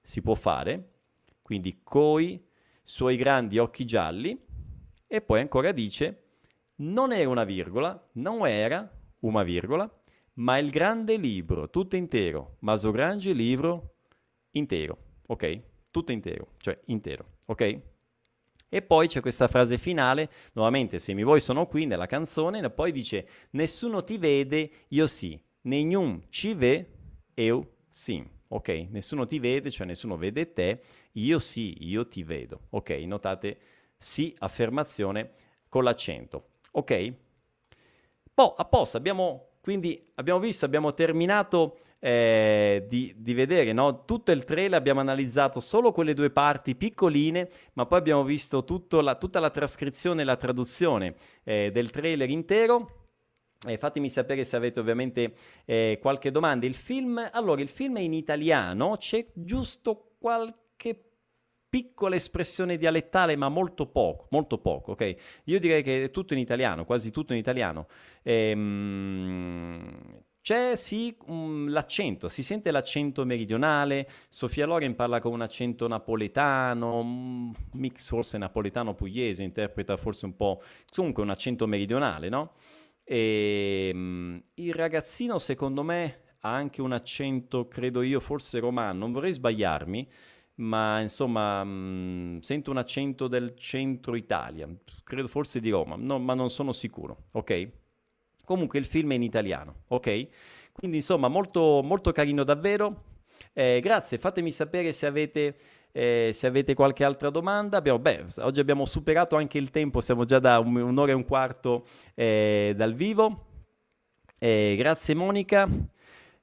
si 0.00 0.22
può 0.22 0.34
fare. 0.34 1.00
Quindi 1.42 1.80
coi 1.82 2.42
suoi 2.82 3.16
grandi 3.16 3.58
occhi 3.58 3.84
gialli. 3.84 4.42
E 5.06 5.20
poi 5.20 5.40
ancora 5.40 5.70
dice, 5.72 6.22
non 6.76 7.12
era 7.12 7.28
una 7.28 7.44
virgola, 7.44 8.08
non 8.12 8.46
era 8.46 8.90
una 9.18 9.42
virgola, 9.42 10.02
ma 10.36 10.56
il 10.56 10.70
grande 10.70 11.18
libro, 11.18 11.68
tutto 11.68 11.94
intero. 11.94 12.56
Ma 12.60 12.74
so 12.76 12.90
grande 12.90 13.34
libro 13.34 13.96
intero. 14.52 14.96
Ok? 15.26 15.62
Tutto 15.90 16.10
intero, 16.10 16.54
cioè 16.56 16.80
intero. 16.86 17.32
Ok? 17.44 17.91
E 18.74 18.80
poi 18.80 19.06
c'è 19.06 19.20
questa 19.20 19.48
frase 19.48 19.76
finale, 19.76 20.30
nuovamente 20.54 20.98
se 20.98 21.12
mi 21.12 21.24
vuoi 21.24 21.40
sono 21.40 21.66
qui 21.66 21.84
nella 21.84 22.06
canzone, 22.06 22.60
e 22.60 22.70
poi 22.70 22.90
dice 22.90 23.28
nessuno 23.50 24.02
ti 24.02 24.16
vede, 24.16 24.70
io 24.88 25.06
sì, 25.06 25.38
nenhum 25.64 26.18
ci 26.30 26.54
ve, 26.54 26.86
eu 27.34 27.70
sim. 27.90 28.26
ok? 28.48 28.86
Nessuno 28.88 29.26
ti 29.26 29.38
vede, 29.38 29.70
cioè 29.70 29.86
nessuno 29.86 30.16
vede 30.16 30.54
te, 30.54 30.80
io 31.12 31.38
sì, 31.38 31.86
io 31.86 32.08
ti 32.08 32.22
vedo, 32.22 32.60
ok? 32.70 32.90
Notate 33.04 33.58
sì, 33.98 34.34
affermazione 34.38 35.32
con 35.68 35.84
l'accento, 35.84 36.52
ok? 36.70 37.12
Poi, 38.32 38.52
apposta, 38.56 38.96
abbiamo 38.96 39.48
quindi 39.60 40.02
abbiamo 40.14 40.40
visto, 40.40 40.64
abbiamo 40.64 40.94
terminato 40.94 41.78
eh, 42.04 42.84
di, 42.88 43.14
di, 43.16 43.32
vedere 43.32 43.72
no? 43.72 44.04
tutto 44.04 44.32
il 44.32 44.42
trailer, 44.42 44.76
abbiamo 44.76 44.98
analizzato 44.98 45.60
solo 45.60 45.92
quelle 45.92 46.14
due 46.14 46.30
parti 46.30 46.74
piccoline, 46.74 47.48
ma 47.74 47.86
poi 47.86 48.00
abbiamo 48.00 48.24
visto 48.24 48.64
la, 49.00 49.14
tutta 49.14 49.38
la 49.38 49.50
trascrizione 49.50 50.22
e 50.22 50.24
la 50.24 50.36
traduzione 50.36 51.14
eh, 51.44 51.70
del 51.72 51.90
trailer 51.90 52.28
intero. 52.28 52.96
Eh, 53.64 53.78
fatemi 53.78 54.10
sapere 54.10 54.42
se 54.42 54.56
avete 54.56 54.80
ovviamente 54.80 55.34
eh, 55.64 56.00
qualche 56.02 56.32
domanda. 56.32 56.66
Il 56.66 56.74
film, 56.74 57.24
allora, 57.30 57.60
il 57.60 57.68
film 57.68 57.98
è 57.98 58.00
in 58.00 58.14
italiano, 58.14 58.96
c'è 58.96 59.24
giusto 59.32 60.16
qualche 60.18 61.10
piccola 61.68 62.16
espressione 62.16 62.76
dialettale, 62.76 63.36
ma 63.36 63.48
molto 63.48 63.86
poco, 63.86 64.26
molto 64.30 64.58
poco, 64.58 64.92
ok? 64.92 65.42
Io 65.44 65.60
direi 65.60 65.84
che 65.84 66.04
è 66.04 66.10
tutto 66.10 66.32
in 66.32 66.40
italiano, 66.40 66.84
quasi 66.84 67.12
tutto 67.12 67.32
in 67.32 67.38
italiano. 67.38 67.86
Ehm, 68.24 69.96
c'è 70.42 70.74
sì 70.74 71.16
um, 71.26 71.68
l'accento, 71.70 72.28
si 72.28 72.42
sente 72.42 72.72
l'accento 72.72 73.24
meridionale, 73.24 74.08
Sofia 74.28 74.66
Loren 74.66 74.96
parla 74.96 75.20
con 75.20 75.32
un 75.32 75.40
accento 75.40 75.86
napoletano, 75.86 77.52
mix 77.74 78.08
forse 78.08 78.38
napoletano-pugliese, 78.38 79.44
interpreta 79.44 79.96
forse 79.96 80.26
un 80.26 80.34
po', 80.34 80.60
comunque 80.92 81.22
un 81.22 81.30
accento 81.30 81.68
meridionale, 81.68 82.28
no? 82.28 82.54
E, 83.04 83.90
um, 83.94 84.42
il 84.54 84.74
ragazzino 84.74 85.38
secondo 85.38 85.84
me 85.84 86.22
ha 86.40 86.52
anche 86.52 86.82
un 86.82 86.90
accento, 86.90 87.68
credo 87.68 88.02
io, 88.02 88.18
forse 88.18 88.58
romano, 88.58 88.98
non 88.98 89.12
vorrei 89.12 89.32
sbagliarmi, 89.32 90.10
ma 90.56 91.00
insomma 91.00 91.62
mh, 91.62 91.68
mm, 91.68 92.38
sento 92.38 92.70
un 92.72 92.78
accento 92.78 93.28
del 93.28 93.56
centro 93.56 94.16
Italia, 94.16 94.68
credo 95.04 95.28
forse 95.28 95.60
di 95.60 95.70
Roma, 95.70 95.94
no, 95.96 96.18
ma 96.18 96.34
non 96.34 96.50
sono 96.50 96.72
sicuro, 96.72 97.26
ok? 97.32 97.80
Comunque 98.44 98.78
il 98.78 98.84
film 98.84 99.12
è 99.12 99.14
in 99.14 99.22
italiano, 99.22 99.82
ok? 99.88 100.28
Quindi 100.72 100.98
insomma 100.98 101.28
molto, 101.28 101.80
molto 101.82 102.12
carino 102.12 102.44
davvero. 102.44 103.04
Eh, 103.52 103.80
grazie, 103.80 104.18
fatemi 104.18 104.50
sapere 104.50 104.92
se 104.92 105.06
avete, 105.06 105.56
eh, 105.92 106.30
se 106.32 106.46
avete 106.46 106.74
qualche 106.74 107.04
altra 107.04 107.30
domanda. 107.30 107.76
Abbiamo, 107.76 107.98
beh, 107.98 108.24
oggi 108.38 108.60
abbiamo 108.60 108.84
superato 108.84 109.36
anche 109.36 109.58
il 109.58 109.70
tempo, 109.70 110.00
siamo 110.00 110.24
già 110.24 110.38
da 110.38 110.58
un, 110.58 110.74
un'ora 110.76 111.12
e 111.12 111.14
un 111.14 111.24
quarto 111.24 111.86
eh, 112.14 112.72
dal 112.76 112.94
vivo. 112.94 113.46
Eh, 114.38 114.74
grazie 114.76 115.14
Monica. 115.14 115.68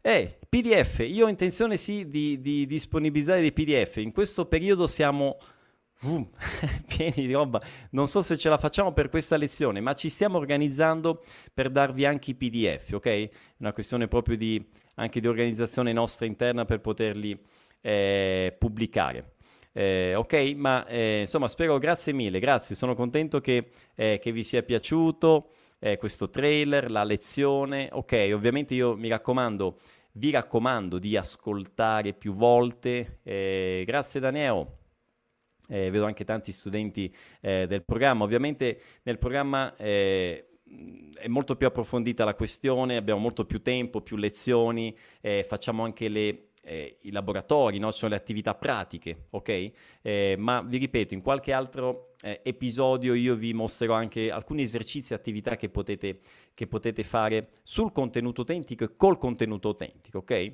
Eh, 0.02 0.40
PDF, 0.48 1.00
io 1.00 1.26
ho 1.26 1.30
intenzione 1.30 1.76
sì 1.76 2.08
di, 2.08 2.40
di 2.40 2.66
disponibilizzare 2.66 3.42
dei 3.42 3.52
PDF, 3.52 3.98
in 3.98 4.14
questo 4.14 4.46
periodo 4.46 4.88
siamo 4.88 5.38
uh, 6.04 6.30
pieni 6.88 7.28
di 7.28 7.34
roba, 7.34 7.62
non 7.92 8.08
so 8.08 8.22
se 8.22 8.38
ce 8.38 8.50
la 8.50 8.58
facciamo 8.58 8.94
per 8.94 9.10
questa 9.10 9.38
lezione, 9.38 9.82
ma 9.82 9.94
ci 9.94 10.10
stiamo 10.10 10.38
organizzando 10.38 11.24
per 11.54 11.70
darvi 11.70 12.06
anche 12.06 12.32
i 12.32 12.36
PDF, 12.36 12.94
ok? 12.94 13.30
Una 13.58 13.74
questione 13.74 14.08
proprio 14.08 14.38
di, 14.38 14.64
anche 14.96 15.20
di 15.20 15.28
organizzazione 15.28 15.94
nostra 15.94 16.26
interna 16.26 16.66
per 16.66 16.82
poterli 16.82 17.40
eh, 17.82 18.56
pubblicare. 18.58 19.34
Eh, 19.72 20.16
ok, 20.16 20.54
ma 20.56 20.86
eh, 20.88 21.22
insomma 21.22 21.48
spero, 21.48 21.78
grazie 21.78 22.12
mille, 22.12 22.40
grazie, 22.40 22.76
sono 22.76 22.96
contento 22.96 23.40
che, 23.40 23.70
eh, 23.96 24.20
che 24.22 24.32
vi 24.32 24.44
sia 24.44 24.64
piaciuto 24.64 25.52
eh, 25.80 25.98
questo 25.98 26.30
trailer, 26.30 26.92
la 26.92 27.04
lezione. 27.04 27.90
Ok, 27.92 28.32
ovviamente 28.34 28.74
io 28.74 28.96
mi 28.96 29.10
raccomando, 29.10 29.80
vi 30.14 30.32
raccomando 30.32 31.00
di 31.00 31.16
ascoltare 31.16 32.14
più 32.14 32.34
volte. 32.34 33.20
Eh, 33.24 33.84
grazie 33.86 34.20
Daniele. 34.20 34.79
Eh, 35.72 35.90
vedo 35.92 36.06
anche 36.06 36.24
tanti 36.24 36.52
studenti 36.52 37.14
eh, 37.42 37.68
del 37.68 37.84
programma. 37.84 38.24
Ovviamente 38.24 38.82
nel 39.04 39.20
programma 39.20 39.76
eh, 39.76 40.50
è 41.14 41.28
molto 41.28 41.56
più 41.56 41.68
approfondita 41.68 42.26
la 42.26 42.36
questione, 42.36 42.98
abbiamo 42.98 43.20
molto 43.20 43.46
più 43.46 43.62
tempo, 43.62 44.02
più 44.02 44.18
lezioni, 44.18 44.96
eh, 45.22 45.46
facciamo 45.48 45.84
anche 45.84 46.08
le 46.08 46.50
eh, 46.62 46.98
i 47.02 47.12
laboratori, 47.12 47.80
no? 47.80 47.90
sono 47.92 48.12
le 48.12 48.18
attività 48.18 48.54
pratiche, 48.54 49.28
ok? 49.32 49.72
Eh, 50.02 50.36
ma 50.38 50.62
vi 50.62 50.78
ripeto, 50.78 51.14
in 51.14 51.22
qualche 51.22 51.52
altro 51.52 52.14
episodio 52.22 53.14
io 53.14 53.34
vi 53.34 53.54
mostrerò 53.54 53.94
anche 53.94 54.30
alcuni 54.30 54.64
esercizi 54.64 55.14
e 55.14 55.16
attività 55.16 55.56
che 55.56 55.70
potete, 55.70 56.20
che 56.54 56.68
potete 56.68 57.06
fare 57.06 57.52
sul 57.64 57.94
contenuto 57.94 58.42
autentico 58.42 58.84
e 58.84 58.96
col 58.98 59.18
contenuto 59.18 59.70
autentico, 59.70 60.18
ok? 60.18 60.54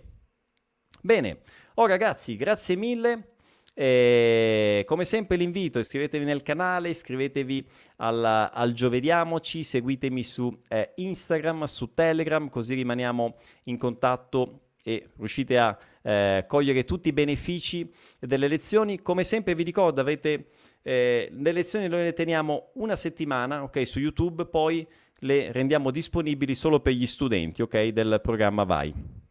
Bene, 1.02 1.40
oh 1.76 1.88
ragazzi, 1.88 2.36
grazie 2.36 2.76
mille. 2.76 3.35
Eh, 3.78 4.84
come 4.86 5.04
sempre 5.04 5.36
l'invito, 5.36 5.80
iscrivetevi 5.80 6.24
nel 6.24 6.42
canale, 6.44 6.90
iscrivetevi 6.90 7.68
al, 7.98 8.24
al 8.24 8.72
Giovediamoci, 8.72 9.64
seguitemi 9.64 10.24
su 10.24 10.58
eh, 10.70 10.94
Instagram, 10.96 11.66
su 11.66 11.94
Telegram, 11.94 12.48
così 12.48 12.74
rimaniamo 12.74 13.36
in 13.66 13.78
contatto 13.78 14.62
e 14.82 15.10
riuscite 15.18 15.58
a 15.58 15.78
eh, 16.04 16.46
cogliere 16.48 16.86
tutti 16.86 17.10
i 17.10 17.14
benefici 17.14 17.92
delle 18.20 18.48
lezioni. 18.48 19.02
Come 19.02 19.26
sempre 19.26 19.56
vi 19.56 19.64
ricordo, 19.64 20.00
avete, 20.00 20.52
eh, 20.82 21.30
le 21.34 21.52
lezioni 21.52 21.90
noi 21.90 22.04
le 22.04 22.14
teniamo 22.14 22.70
una 22.76 22.96
settimana 22.96 23.62
okay, 23.64 23.86
su 23.86 24.00
YouTube, 24.00 24.46
poi 24.46 24.88
le 25.20 25.52
rendiamo 25.52 25.92
disponibili 25.92 26.56
solo 26.56 26.80
per 26.80 26.94
gli 26.94 27.08
studenti 27.08 27.62
okay, 27.62 27.92
del 27.92 28.20
programma 28.22 28.64
VAI. 28.64 29.25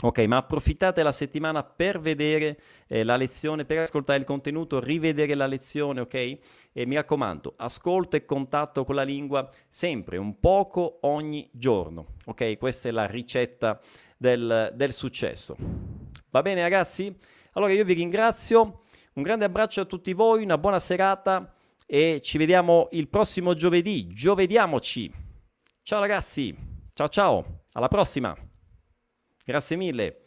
Ok, 0.00 0.18
ma 0.26 0.36
approfittate 0.36 1.02
la 1.02 1.10
settimana 1.10 1.64
per 1.64 1.98
vedere 1.98 2.60
eh, 2.86 3.02
la 3.02 3.16
lezione, 3.16 3.64
per 3.64 3.78
ascoltare 3.78 4.20
il 4.20 4.24
contenuto, 4.24 4.78
rivedere 4.78 5.34
la 5.34 5.46
lezione, 5.46 6.00
ok? 6.02 6.14
E 6.14 6.86
mi 6.86 6.94
raccomando, 6.94 7.54
ascolto 7.56 8.14
e 8.14 8.24
contatto 8.24 8.84
con 8.84 8.94
la 8.94 9.02
lingua 9.02 9.50
sempre, 9.68 10.16
un 10.16 10.38
poco 10.38 11.00
ogni 11.02 11.50
giorno, 11.52 12.14
ok? 12.26 12.58
Questa 12.58 12.88
è 12.88 12.92
la 12.92 13.06
ricetta 13.06 13.80
del, 14.16 14.72
del 14.76 14.92
successo. 14.92 15.56
Va 16.30 16.42
bene 16.42 16.62
ragazzi? 16.62 17.12
Allora 17.54 17.72
io 17.72 17.84
vi 17.84 17.94
ringrazio, 17.94 18.82
un 19.14 19.22
grande 19.24 19.46
abbraccio 19.46 19.80
a 19.80 19.84
tutti 19.84 20.12
voi, 20.12 20.44
una 20.44 20.58
buona 20.58 20.78
serata 20.78 21.52
e 21.84 22.20
ci 22.22 22.38
vediamo 22.38 22.86
il 22.92 23.08
prossimo 23.08 23.52
giovedì. 23.54 24.06
Giovediamoci! 24.06 25.12
Ciao 25.82 25.98
ragazzi, 25.98 26.56
ciao 26.92 27.08
ciao, 27.08 27.62
alla 27.72 27.88
prossima! 27.88 28.36
Grazie 29.48 29.76
mille, 29.76 30.24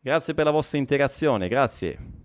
grazie 0.00 0.34
per 0.34 0.44
la 0.44 0.50
vostra 0.50 0.76
interazione, 0.76 1.48
grazie. 1.48 2.23